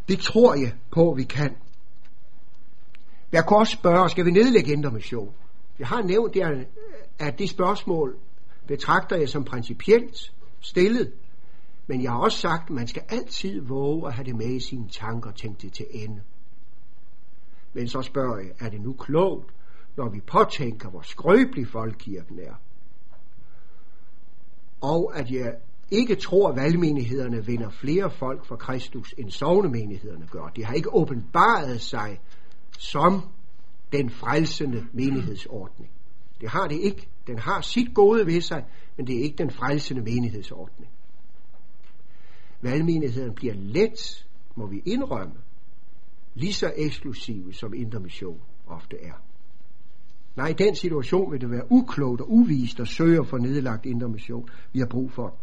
Det 0.09 0.19
tror 0.19 0.55
jeg 0.55 0.75
på, 0.91 1.11
at 1.11 1.17
vi 1.17 1.23
kan. 1.23 1.57
Jeg 3.33 3.45
kan 3.49 3.57
også 3.57 3.73
spørge, 3.73 4.11
skal 4.11 4.25
vi 4.25 4.31
nedlægge 4.31 4.73
Indre 4.73 4.91
Mission? 4.91 5.35
Jeg 5.79 5.89
har 5.89 6.03
nævnt, 6.03 6.37
at 7.19 7.39
det 7.39 7.51
spørgsmål 7.51 8.17
betragter 8.67 9.17
jeg 9.17 9.29
som 9.29 9.45
principielt 9.45 10.33
stillet, 10.61 11.13
men 11.87 12.03
jeg 12.03 12.11
har 12.11 12.19
også 12.19 12.39
sagt, 12.39 12.65
at 12.65 12.71
man 12.71 12.87
skal 12.87 13.03
altid 13.09 13.61
våge 13.61 14.07
at 14.07 14.15
have 14.15 14.25
det 14.25 14.37
med 14.37 14.47
i 14.47 14.61
sine 14.61 14.89
tanker 14.89 15.31
og 15.31 15.37
tænke 15.37 15.63
det 15.63 15.73
til 15.73 15.87
ende. 15.91 16.23
Men 17.73 17.89
så 17.89 18.03
spørger 18.03 18.39
jeg, 18.39 18.51
er 18.61 18.71
det 18.71 18.81
nu 18.81 18.93
klogt, 18.93 19.55
når 19.97 20.09
vi 20.09 20.21
påtænker, 20.21 20.91
hvor 20.91 21.03
skrøbelig 21.03 21.69
folkekirken 21.69 22.39
er? 22.39 22.55
Og 24.81 25.19
at 25.19 25.31
jeg 25.31 25.55
ikke 25.95 26.15
tror, 26.15 26.49
at 26.49 26.57
valgmenighederne 26.57 27.47
vinder 27.47 27.71
flere 27.71 28.11
folk 28.11 28.47
for 28.47 28.57
Kristus, 28.57 29.15
end 29.19 29.31
sovnemenighederne 29.31 30.27
gør. 30.27 30.47
De 30.57 30.65
har 30.65 30.75
ikke 30.75 30.95
åbenbaret 30.95 31.81
sig 31.81 32.21
som 32.79 33.23
den 33.93 34.11
frelsende 34.11 34.87
menighedsordning. 34.93 35.91
Det 36.41 36.49
har 36.49 36.67
det 36.67 36.77
ikke. 36.77 37.09
Den 37.27 37.39
har 37.39 37.61
sit 37.61 37.95
gode 37.95 38.27
ved 38.27 38.41
sig, 38.41 38.65
men 38.97 39.07
det 39.07 39.19
er 39.19 39.23
ikke 39.23 39.37
den 39.37 39.51
frelsende 39.51 40.03
menighedsordning. 40.03 40.91
Valgmenigheden 42.63 43.35
bliver 43.35 43.55
let, 43.55 44.27
må 44.55 44.67
vi 44.67 44.83
indrømme, 44.85 45.35
lige 46.35 46.53
så 46.53 46.73
eksklusive 46.77 47.53
som 47.53 47.75
intermission 47.75 48.41
ofte 48.67 48.97
er. 49.03 49.15
Nej, 50.37 50.49
i 50.49 50.53
den 50.53 50.75
situation 50.75 51.33
vil 51.33 51.41
det 51.41 51.51
være 51.51 51.73
uklogt 51.73 52.21
og 52.21 52.33
uvist 52.33 52.81
at 52.81 52.89
søge 52.89 53.19
at 53.19 53.27
få 53.27 53.37
nedlagt 53.37 53.87
intermission. 53.87 54.49
Vi 54.73 54.79
har 54.79 54.87
brug 54.87 55.13
for 55.13 55.37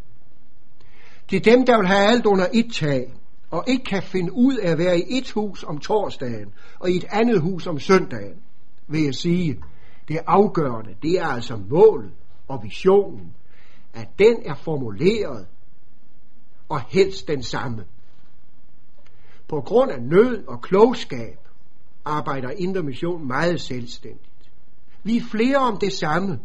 det. 1.32 1.48
er 1.48 1.56
dem, 1.56 1.66
der 1.66 1.78
vil 1.78 1.88
have 1.88 2.08
alt 2.08 2.26
under 2.26 2.48
et 2.54 2.74
tag, 2.74 3.14
og 3.52 3.64
ikke 3.68 3.84
kan 3.84 4.04
finde 4.04 4.34
ud 4.34 4.58
af 4.58 4.72
at 4.72 4.78
være 4.78 5.00
i 5.00 5.18
et 5.18 5.32
hus 5.32 5.64
om 5.64 5.78
torsdagen, 5.78 6.54
og 6.80 6.92
i 6.92 6.96
et 6.96 7.06
andet 7.10 7.42
hus 7.42 7.68
om 7.68 7.80
søndagen, 7.80 8.42
vil 8.88 9.04
jeg 9.04 9.16
sige, 9.16 9.60
det 10.08 10.16
er 10.16 10.22
afgørende. 10.28 10.96
Det 11.02 11.20
er 11.20 11.26
altså 11.26 11.60
målet 11.70 12.12
og 12.48 12.64
visionen, 12.64 13.36
at 13.94 14.08
den 14.20 14.36
er 14.46 14.56
formuleret 14.56 15.48
og 16.70 16.82
helst 16.90 17.28
den 17.28 17.44
samme. 17.44 17.84
På 19.48 19.62
grund 19.62 19.92
af 19.92 20.02
nød 20.02 20.48
og 20.48 20.62
klogskab 20.62 21.38
arbejder 22.06 22.50
Indre 22.50 22.84
Mission 22.84 23.28
meget 23.28 23.62
selvstændigt. 23.62 24.52
Vi 25.04 25.18
er 25.18 25.22
flere 25.32 25.58
om 25.58 25.78
det 25.78 25.94
samme. 25.94 26.40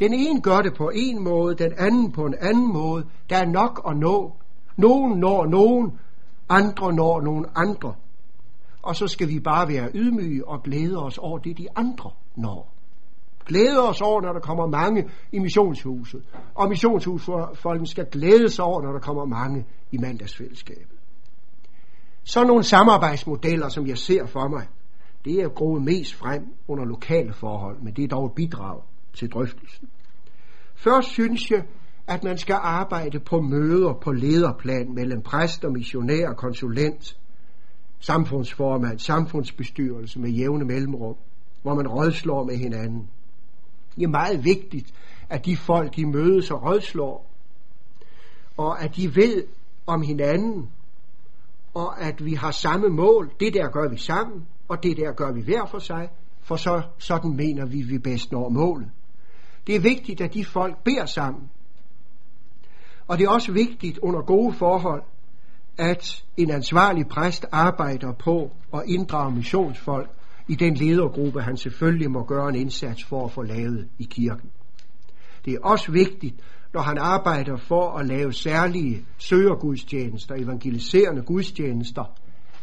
Den 0.00 0.14
ene 0.14 0.40
gør 0.40 0.58
det 0.58 0.74
på 0.74 0.90
en 0.94 1.24
måde, 1.24 1.54
den 1.54 1.72
anden 1.78 2.12
på 2.12 2.26
en 2.26 2.34
anden 2.40 2.72
måde. 2.72 3.06
Der 3.30 3.36
er 3.36 3.46
nok 3.46 3.82
at 3.88 3.96
nå. 3.96 4.36
Nogen 4.76 5.18
når 5.18 5.46
nogen, 5.46 5.98
andre 6.48 6.92
når 6.92 7.20
nogen 7.20 7.46
andre. 7.54 7.94
Og 8.82 8.96
så 8.96 9.06
skal 9.06 9.28
vi 9.28 9.40
bare 9.40 9.68
være 9.68 9.90
ydmyge 9.94 10.48
og 10.48 10.62
glæde 10.62 11.02
os 11.02 11.18
over 11.18 11.38
det, 11.38 11.58
de 11.58 11.66
andre 11.76 12.10
når. 12.36 12.74
Glæde 13.46 13.88
os 13.88 14.00
over, 14.00 14.20
når 14.20 14.32
der 14.32 14.40
kommer 14.40 14.66
mange 14.66 15.08
i 15.32 15.38
missionshuset. 15.38 16.22
Og 16.54 16.68
missionshusfolken 16.68 17.86
skal 17.86 18.06
glæde 18.12 18.48
sig 18.48 18.64
over, 18.64 18.82
når 18.82 18.92
der 18.92 19.00
kommer 19.00 19.24
mange 19.24 19.66
i 19.92 19.98
mandagsfællesskabet. 19.98 20.98
Så 22.24 22.44
nogle 22.44 22.62
samarbejdsmodeller, 22.62 23.68
som 23.68 23.86
jeg 23.86 23.98
ser 23.98 24.26
for 24.26 24.48
mig, 24.48 24.66
det 25.24 25.34
er 25.34 25.48
groet 25.48 25.82
mest 25.82 26.14
frem 26.14 26.54
under 26.68 26.84
lokale 26.84 27.32
forhold, 27.32 27.78
men 27.82 27.92
det 27.94 28.04
er 28.04 28.08
dog 28.08 28.26
et 28.26 28.32
bidrag 28.36 28.80
til 29.14 29.30
drøftelsen. 29.30 29.88
Først 30.74 31.08
synes 31.08 31.50
jeg, 31.50 31.64
at 32.06 32.24
man 32.24 32.38
skal 32.38 32.56
arbejde 32.62 33.20
på 33.20 33.40
møder 33.40 33.92
på 34.02 34.12
lederplan 34.12 34.94
mellem 34.94 35.22
præst 35.22 35.64
og 35.64 35.72
missionær 35.72 36.28
og 36.28 36.36
konsulent, 36.36 37.18
samfundsformand, 37.98 38.98
samfundsbestyrelse 38.98 40.20
med 40.20 40.30
jævne 40.30 40.64
mellemrum, 40.64 41.16
hvor 41.62 41.74
man 41.74 41.88
rådslår 41.88 42.44
med 42.44 42.56
hinanden. 42.56 43.08
Det 43.96 44.02
er 44.02 44.08
meget 44.08 44.44
vigtigt, 44.44 44.94
at 45.28 45.46
de 45.46 45.56
folk, 45.56 45.96
de 45.96 46.06
mødes 46.06 46.50
og 46.50 46.62
rådslår, 46.62 47.30
og 48.56 48.82
at 48.82 48.96
de 48.96 49.16
ved 49.16 49.44
om 49.86 50.02
hinanden, 50.02 50.70
og 51.74 52.02
at 52.02 52.24
vi 52.24 52.34
har 52.34 52.50
samme 52.50 52.88
mål. 52.88 53.32
Det 53.40 53.54
der 53.54 53.68
gør 53.70 53.88
vi 53.90 53.96
sammen, 53.96 54.46
og 54.68 54.82
det 54.82 54.96
der 54.96 55.12
gør 55.12 55.32
vi 55.32 55.42
hver 55.42 55.66
for 55.66 55.78
sig, 55.78 56.08
for 56.42 56.56
så, 56.56 56.82
sådan 56.98 57.36
mener 57.36 57.66
vi, 57.66 57.82
vi 57.82 57.98
bedst 57.98 58.32
når 58.32 58.48
målet. 58.48 58.90
Det 59.70 59.76
er 59.76 59.80
vigtigt, 59.80 60.20
at 60.20 60.34
de 60.34 60.44
folk 60.44 60.84
beder 60.84 61.06
sammen. 61.06 61.50
Og 63.08 63.18
det 63.18 63.24
er 63.24 63.30
også 63.30 63.52
vigtigt 63.52 63.98
under 63.98 64.22
gode 64.22 64.52
forhold, 64.52 65.02
at 65.78 66.24
en 66.36 66.50
ansvarlig 66.50 67.06
præst 67.06 67.46
arbejder 67.52 68.12
på 68.12 68.50
at 68.74 68.82
inddrage 68.86 69.34
missionsfolk 69.34 70.10
i 70.48 70.54
den 70.54 70.74
ledergruppe, 70.74 71.42
han 71.42 71.56
selvfølgelig 71.56 72.10
må 72.10 72.24
gøre 72.24 72.48
en 72.48 72.54
indsats 72.54 73.04
for 73.04 73.24
at 73.24 73.32
få 73.32 73.42
lavet 73.42 73.88
i 73.98 74.04
kirken. 74.10 74.50
Det 75.44 75.54
er 75.54 75.58
også 75.62 75.92
vigtigt, 75.92 76.34
når 76.74 76.80
han 76.80 76.98
arbejder 76.98 77.56
for 77.56 77.90
at 77.90 78.06
lave 78.06 78.32
særlige 78.32 79.04
søgergudstjenester, 79.18 80.34
evangeliserende 80.34 81.22
gudstjenester, 81.22 82.04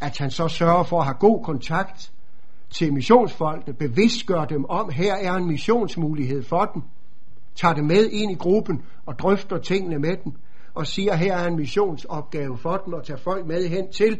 at 0.01 0.17
han 0.17 0.31
så 0.31 0.47
sørger 0.47 0.83
for 0.83 0.99
at 0.99 1.05
have 1.05 1.17
god 1.19 1.43
kontakt 1.43 2.11
til 2.69 2.93
missionsfolkene, 2.93 3.73
bevidstgør 3.73 4.45
dem 4.45 4.65
om, 4.69 4.89
her 4.89 5.15
er 5.15 5.33
en 5.33 5.47
missionsmulighed 5.47 6.43
for 6.43 6.65
dem, 6.65 6.81
tager 7.57 7.73
det 7.73 7.83
med 7.83 8.09
ind 8.09 8.31
i 8.31 8.35
gruppen 8.35 8.81
og 9.05 9.19
drøfter 9.19 9.57
tingene 9.57 9.99
med 9.99 10.17
dem, 10.23 10.33
og 10.73 10.87
siger, 10.87 11.15
her 11.15 11.37
er 11.37 11.47
en 11.47 11.55
missionsopgave 11.55 12.57
for 12.57 12.77
dem, 12.77 12.93
og 12.93 13.05
tager 13.05 13.17
folk 13.17 13.45
med 13.45 13.69
hen 13.69 13.91
til. 13.91 14.19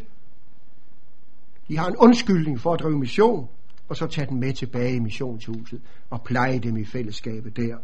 De 1.68 1.78
har 1.78 1.88
en 1.88 1.96
undskyldning 1.98 2.60
for 2.60 2.74
at 2.74 2.80
drive 2.80 3.00
mission, 3.00 3.48
og 3.90 3.96
så 3.98 4.08
tage 4.08 4.28
dem 4.28 4.38
med 4.38 4.54
tilbage 4.54 4.96
i 4.96 5.00
missionshuset 5.00 5.82
og 6.10 6.22
pleje 6.22 6.60
dem 6.60 6.78
i 6.78 6.86
fællesskabet 6.86 7.58
der. 7.58 7.78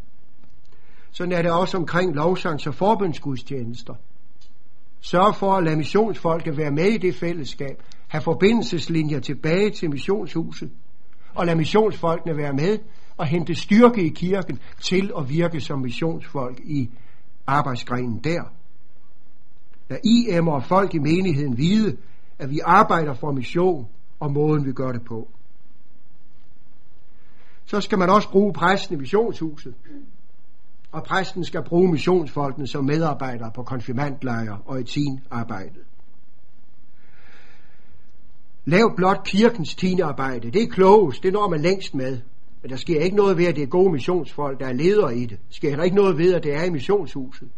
Sådan 1.12 1.34
er 1.34 1.42
det 1.42 1.52
også 1.52 1.78
omkring 1.78 2.16
lovsangs- 2.16 2.68
og 2.68 2.76
forbundsgudstjenester. 2.76 3.94
Sørg 5.02 5.36
for 5.36 5.54
at 5.54 5.64
lade 5.64 5.76
missionsfolket 5.76 6.58
være 6.58 6.72
med 6.72 6.86
i 6.86 6.98
det 6.98 7.16
fællesskab, 7.16 7.84
have 8.08 8.22
forbindelseslinjer 8.22 9.20
tilbage 9.20 9.70
til 9.70 9.90
missionshuset, 9.90 10.72
og 11.36 11.46
lade 11.46 11.58
missionsfolkene 11.58 12.38
være 12.38 12.54
med 12.54 12.78
og 13.18 13.26
hente 13.26 13.56
styrke 13.56 14.04
i 14.06 14.10
kirken 14.10 14.60
til 14.82 15.12
at 15.18 15.30
virke 15.30 15.62
som 15.62 15.80
missionsfolk 15.80 16.60
i 16.60 16.90
arbejdsgrenen 17.48 18.20
der. 18.24 18.44
Lad 19.90 20.00
IM 20.04 20.48
og 20.48 20.64
folk 20.64 20.96
i 20.96 21.00
menigheden 21.00 21.58
vide, 21.58 21.98
at 22.40 22.50
vi 22.50 22.60
arbejder 22.64 23.14
for 23.14 23.32
mission 23.32 23.88
og 24.20 24.32
måden 24.32 24.66
vi 24.66 24.72
gør 24.72 24.92
det 24.92 25.06
på. 25.06 25.30
Så 27.66 27.82
skal 27.82 27.98
man 28.00 28.10
også 28.10 28.30
bruge 28.30 28.54
præsten 28.54 28.96
i 28.96 29.00
missionshuset 29.00 29.74
og 30.94 31.04
præsten 31.04 31.44
skal 31.44 31.64
bruge 31.64 31.92
missionsfolkene 31.92 32.68
som 32.68 32.86
medarbejdere 32.86 33.52
på 33.56 33.64
konfirmandlejre 33.64 34.58
og 34.66 34.80
i 34.80 34.84
teenarbejdet. 34.84 35.84
Lav 38.66 38.96
blot 38.96 39.24
kirkens 39.26 39.76
teenarbejde. 39.76 40.52
Det 40.52 40.64
er 40.64 40.68
klogest. 40.68 41.24
Det 41.24 41.34
når 41.34 41.50
man 41.50 41.62
længst 41.62 41.96
med. 41.96 42.22
Men 42.64 42.70
der 42.70 42.78
sker 42.78 43.02
ikke 43.02 43.16
noget 43.16 43.38
ved, 43.38 43.46
at 43.46 43.56
det 43.56 43.64
er 43.64 43.68
gode 43.68 43.92
missionsfolk, 43.92 44.60
der 44.60 44.68
er 44.68 44.74
ledere 44.74 45.18
i 45.18 45.22
det. 45.26 45.40
Der 45.40 45.54
sker 45.54 45.70
heller 45.70 45.84
ikke 45.84 45.96
noget 45.96 46.18
ved, 46.18 46.34
at 46.34 46.44
det 46.44 46.54
er 46.54 46.64
i 46.64 46.70
missionshuset. 46.70 47.50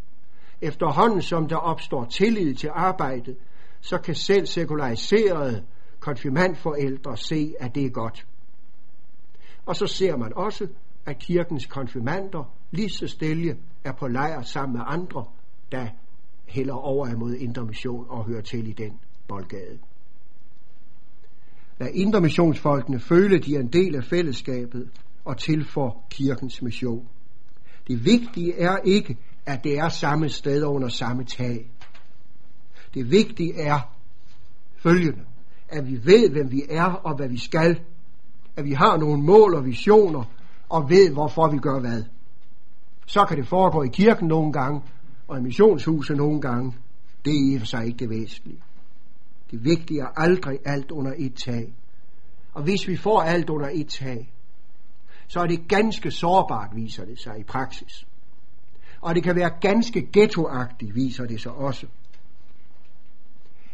Efterhånden 0.61 1.21
som 1.21 1.47
der 1.47 1.55
opstår 1.55 2.05
tillid 2.05 2.55
til 2.55 2.69
arbejdet, 2.73 3.37
så 3.81 3.97
kan 3.97 4.15
selv 4.15 4.45
sekulariserede 4.45 5.63
konfirmandforældre 5.99 7.17
se, 7.17 7.53
at 7.59 7.75
det 7.75 7.85
er 7.85 7.89
godt. 7.89 8.27
Og 9.65 9.75
så 9.75 9.87
ser 9.87 10.17
man 10.17 10.33
også, 10.35 10.67
at 11.05 11.19
kirkens 11.19 11.65
konfirmander 11.65 12.53
lige 12.71 12.89
så 12.89 13.07
stille 13.07 13.57
er 13.83 13.91
på 13.91 14.07
lejr 14.07 14.41
sammen 14.41 14.77
med 14.77 14.85
andre, 14.87 15.25
der 15.71 15.87
hælder 16.47 16.73
over 16.73 17.07
imod 17.07 17.35
indre 17.35 17.65
mission 17.65 18.05
og 18.09 18.25
hører 18.25 18.41
til 18.41 18.67
i 18.67 18.71
den 18.71 18.99
boldgade. 19.27 19.79
Lad 21.79 21.89
indre 21.93 22.21
missionsfolkene 22.21 22.99
føle, 22.99 23.39
de 23.39 23.55
er 23.55 23.59
en 23.59 23.73
del 23.73 23.95
af 23.95 24.03
fællesskabet 24.03 24.89
og 25.25 25.37
til 25.37 25.65
for 25.65 26.03
kirkens 26.09 26.61
mission. 26.61 27.07
Det 27.87 28.05
vigtige 28.05 28.59
er 28.59 28.77
ikke, 28.77 29.17
at 29.45 29.63
det 29.63 29.77
er 29.77 29.89
samme 29.89 30.29
sted 30.29 30.63
under 30.63 30.87
samme 30.87 31.23
tag. 31.23 31.71
Det 32.93 33.11
vigtige 33.11 33.59
er 33.59 33.79
følgende, 34.77 35.23
at 35.69 35.87
vi 35.87 36.05
ved, 36.05 36.29
hvem 36.29 36.51
vi 36.51 36.63
er 36.69 36.85
og 36.85 37.15
hvad 37.15 37.29
vi 37.29 37.37
skal. 37.37 37.79
At 38.55 38.65
vi 38.65 38.71
har 38.71 38.97
nogle 38.97 39.23
mål 39.23 39.55
og 39.55 39.65
visioner 39.65 40.23
og 40.69 40.89
ved, 40.89 41.13
hvorfor 41.13 41.51
vi 41.51 41.57
gør 41.57 41.79
hvad. 41.79 42.03
Så 43.05 43.25
kan 43.27 43.37
det 43.37 43.47
foregå 43.47 43.83
i 43.83 43.87
kirken 43.87 44.27
nogle 44.27 44.53
gange, 44.53 44.81
og 45.27 45.39
i 45.39 45.41
missionshuset 45.41 46.17
nogle 46.17 46.41
gange. 46.41 46.73
Det 47.25 47.33
er 47.33 47.51
i 47.51 47.55
og 47.55 47.59
for 47.59 47.65
sig 47.65 47.85
ikke 47.85 47.97
det 47.97 48.09
væsentlige. 48.09 48.59
Det 49.51 49.65
vigtige 49.65 50.01
er 50.01 50.07
aldrig 50.15 50.59
alt 50.65 50.91
under 50.91 51.13
et 51.17 51.33
tag. 51.33 51.73
Og 52.53 52.63
hvis 52.63 52.87
vi 52.87 52.97
får 52.97 53.21
alt 53.21 53.49
under 53.49 53.69
et 53.73 53.87
tag, 53.87 54.33
så 55.27 55.39
er 55.39 55.47
det 55.47 55.67
ganske 55.67 56.11
sårbart, 56.11 56.75
viser 56.75 57.05
det 57.05 57.19
sig 57.19 57.39
i 57.39 57.43
praksis. 57.43 58.05
Og 59.01 59.15
det 59.15 59.23
kan 59.23 59.35
være 59.35 59.51
ganske 59.61 60.09
ghettoagtigt, 60.13 60.95
viser 60.95 61.25
det 61.25 61.41
sig 61.41 61.51
også. 61.51 61.87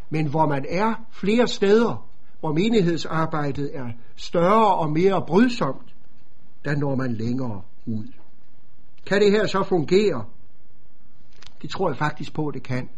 Men 0.09 0.27
hvor 0.27 0.47
man 0.47 0.65
er 0.69 0.93
flere 1.11 1.47
steder, 1.47 2.07
hvor 2.39 2.53
menighedsarbejdet 2.53 3.77
er 3.77 3.89
større 4.15 4.75
og 4.75 4.91
mere 4.91 5.23
brydsomt, 5.27 5.95
der 6.65 6.75
når 6.75 6.95
man 6.95 7.13
længere 7.13 7.61
ud. 7.85 8.07
Kan 9.05 9.21
det 9.21 9.31
her 9.31 9.47
så 9.47 9.63
fungere? 9.63 10.25
Det 11.61 11.69
tror 11.69 11.89
jeg 11.89 11.97
faktisk 11.97 12.33
på, 12.33 12.51
det 12.53 12.63
kan. 12.63 12.89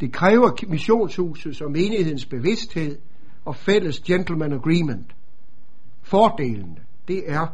Det 0.00 0.12
kræver 0.12 0.50
missionshusets 0.68 1.60
og 1.60 1.70
menighedens 1.70 2.26
bevidsthed 2.26 2.98
og 3.44 3.56
fælles 3.56 4.00
gentleman 4.00 4.52
agreement. 4.52 5.14
Fordelen, 6.02 6.78
det 7.08 7.22
er, 7.26 7.46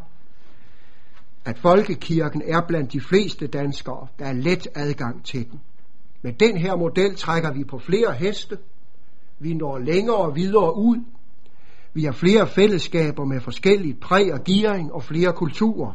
at 1.45 1.59
folkekirken 1.59 2.43
er 2.47 2.61
blandt 2.69 2.93
de 2.93 3.01
fleste 3.01 3.47
danskere, 3.47 4.07
der 4.19 4.25
er 4.25 4.33
let 4.33 4.69
adgang 4.75 5.25
til 5.25 5.51
den. 5.51 5.61
Med 6.23 6.33
den 6.33 6.57
her 6.57 6.77
model 6.77 7.17
trækker 7.17 7.53
vi 7.53 7.65
på 7.65 7.79
flere 7.79 8.13
heste. 8.13 8.59
Vi 9.39 9.55
når 9.55 9.79
længere 9.79 10.17
og 10.17 10.37
videre 10.37 10.77
ud. 10.77 11.05
Vi 11.95 12.05
har 12.05 12.13
flere 12.13 12.47
fællesskaber 12.47 13.25
med 13.25 13.41
forskellige 13.41 13.95
præg 13.95 14.33
og 14.33 14.45
gearing 14.45 14.93
og 14.93 15.03
flere 15.03 15.33
kulturer. 15.33 15.93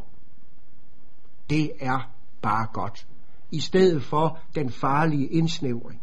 Det 1.50 1.72
er 1.80 2.12
bare 2.42 2.68
godt. 2.74 3.08
I 3.52 3.60
stedet 3.60 4.04
for 4.04 4.40
den 4.56 4.70
farlige 4.70 5.28
indsnævring. 5.28 6.02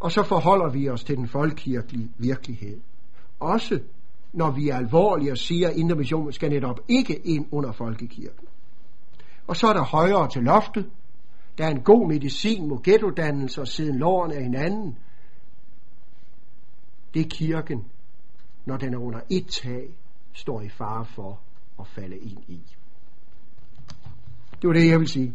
Og 0.00 0.12
så 0.12 0.22
forholder 0.22 0.70
vi 0.70 0.88
os 0.88 1.04
til 1.04 1.16
den 1.16 1.28
folkekirkelige 1.28 2.10
virkelighed. 2.18 2.80
Også 3.40 3.80
når 4.32 4.50
vi 4.50 4.68
er 4.68 4.76
alvorlige 4.76 5.32
og 5.32 5.38
siger, 5.38 5.68
at 5.68 5.76
Indre 5.76 5.96
Mission 5.96 6.32
skal 6.32 6.50
netop 6.50 6.80
ikke 6.88 7.16
ind 7.24 7.46
under 7.50 7.72
folkekirken. 7.72 8.46
Og 9.46 9.56
så 9.56 9.66
er 9.66 9.72
der 9.72 9.84
højere 9.84 10.30
til 10.30 10.42
loftet. 10.42 10.90
Der 11.58 11.66
er 11.66 11.70
en 11.70 11.82
god 11.82 12.08
medicin 12.08 12.68
mod 12.68 12.82
ghettodannelser 12.82 13.64
siden 13.64 13.98
loven 13.98 14.32
af 14.32 14.42
hinanden. 14.42 14.98
Det 17.14 17.20
er 17.26 17.28
kirken, 17.30 17.84
når 18.64 18.76
den 18.76 18.94
er 18.94 18.98
under 18.98 19.20
et 19.30 19.46
tag, 19.46 19.88
står 20.32 20.60
i 20.60 20.68
fare 20.68 21.04
for 21.04 21.40
at 21.80 21.86
falde 21.86 22.18
ind 22.18 22.38
i. 22.48 22.60
Det 24.62 24.68
var 24.68 24.72
det, 24.72 24.88
jeg 24.88 24.98
vil 24.98 25.08
sige. 25.08 25.34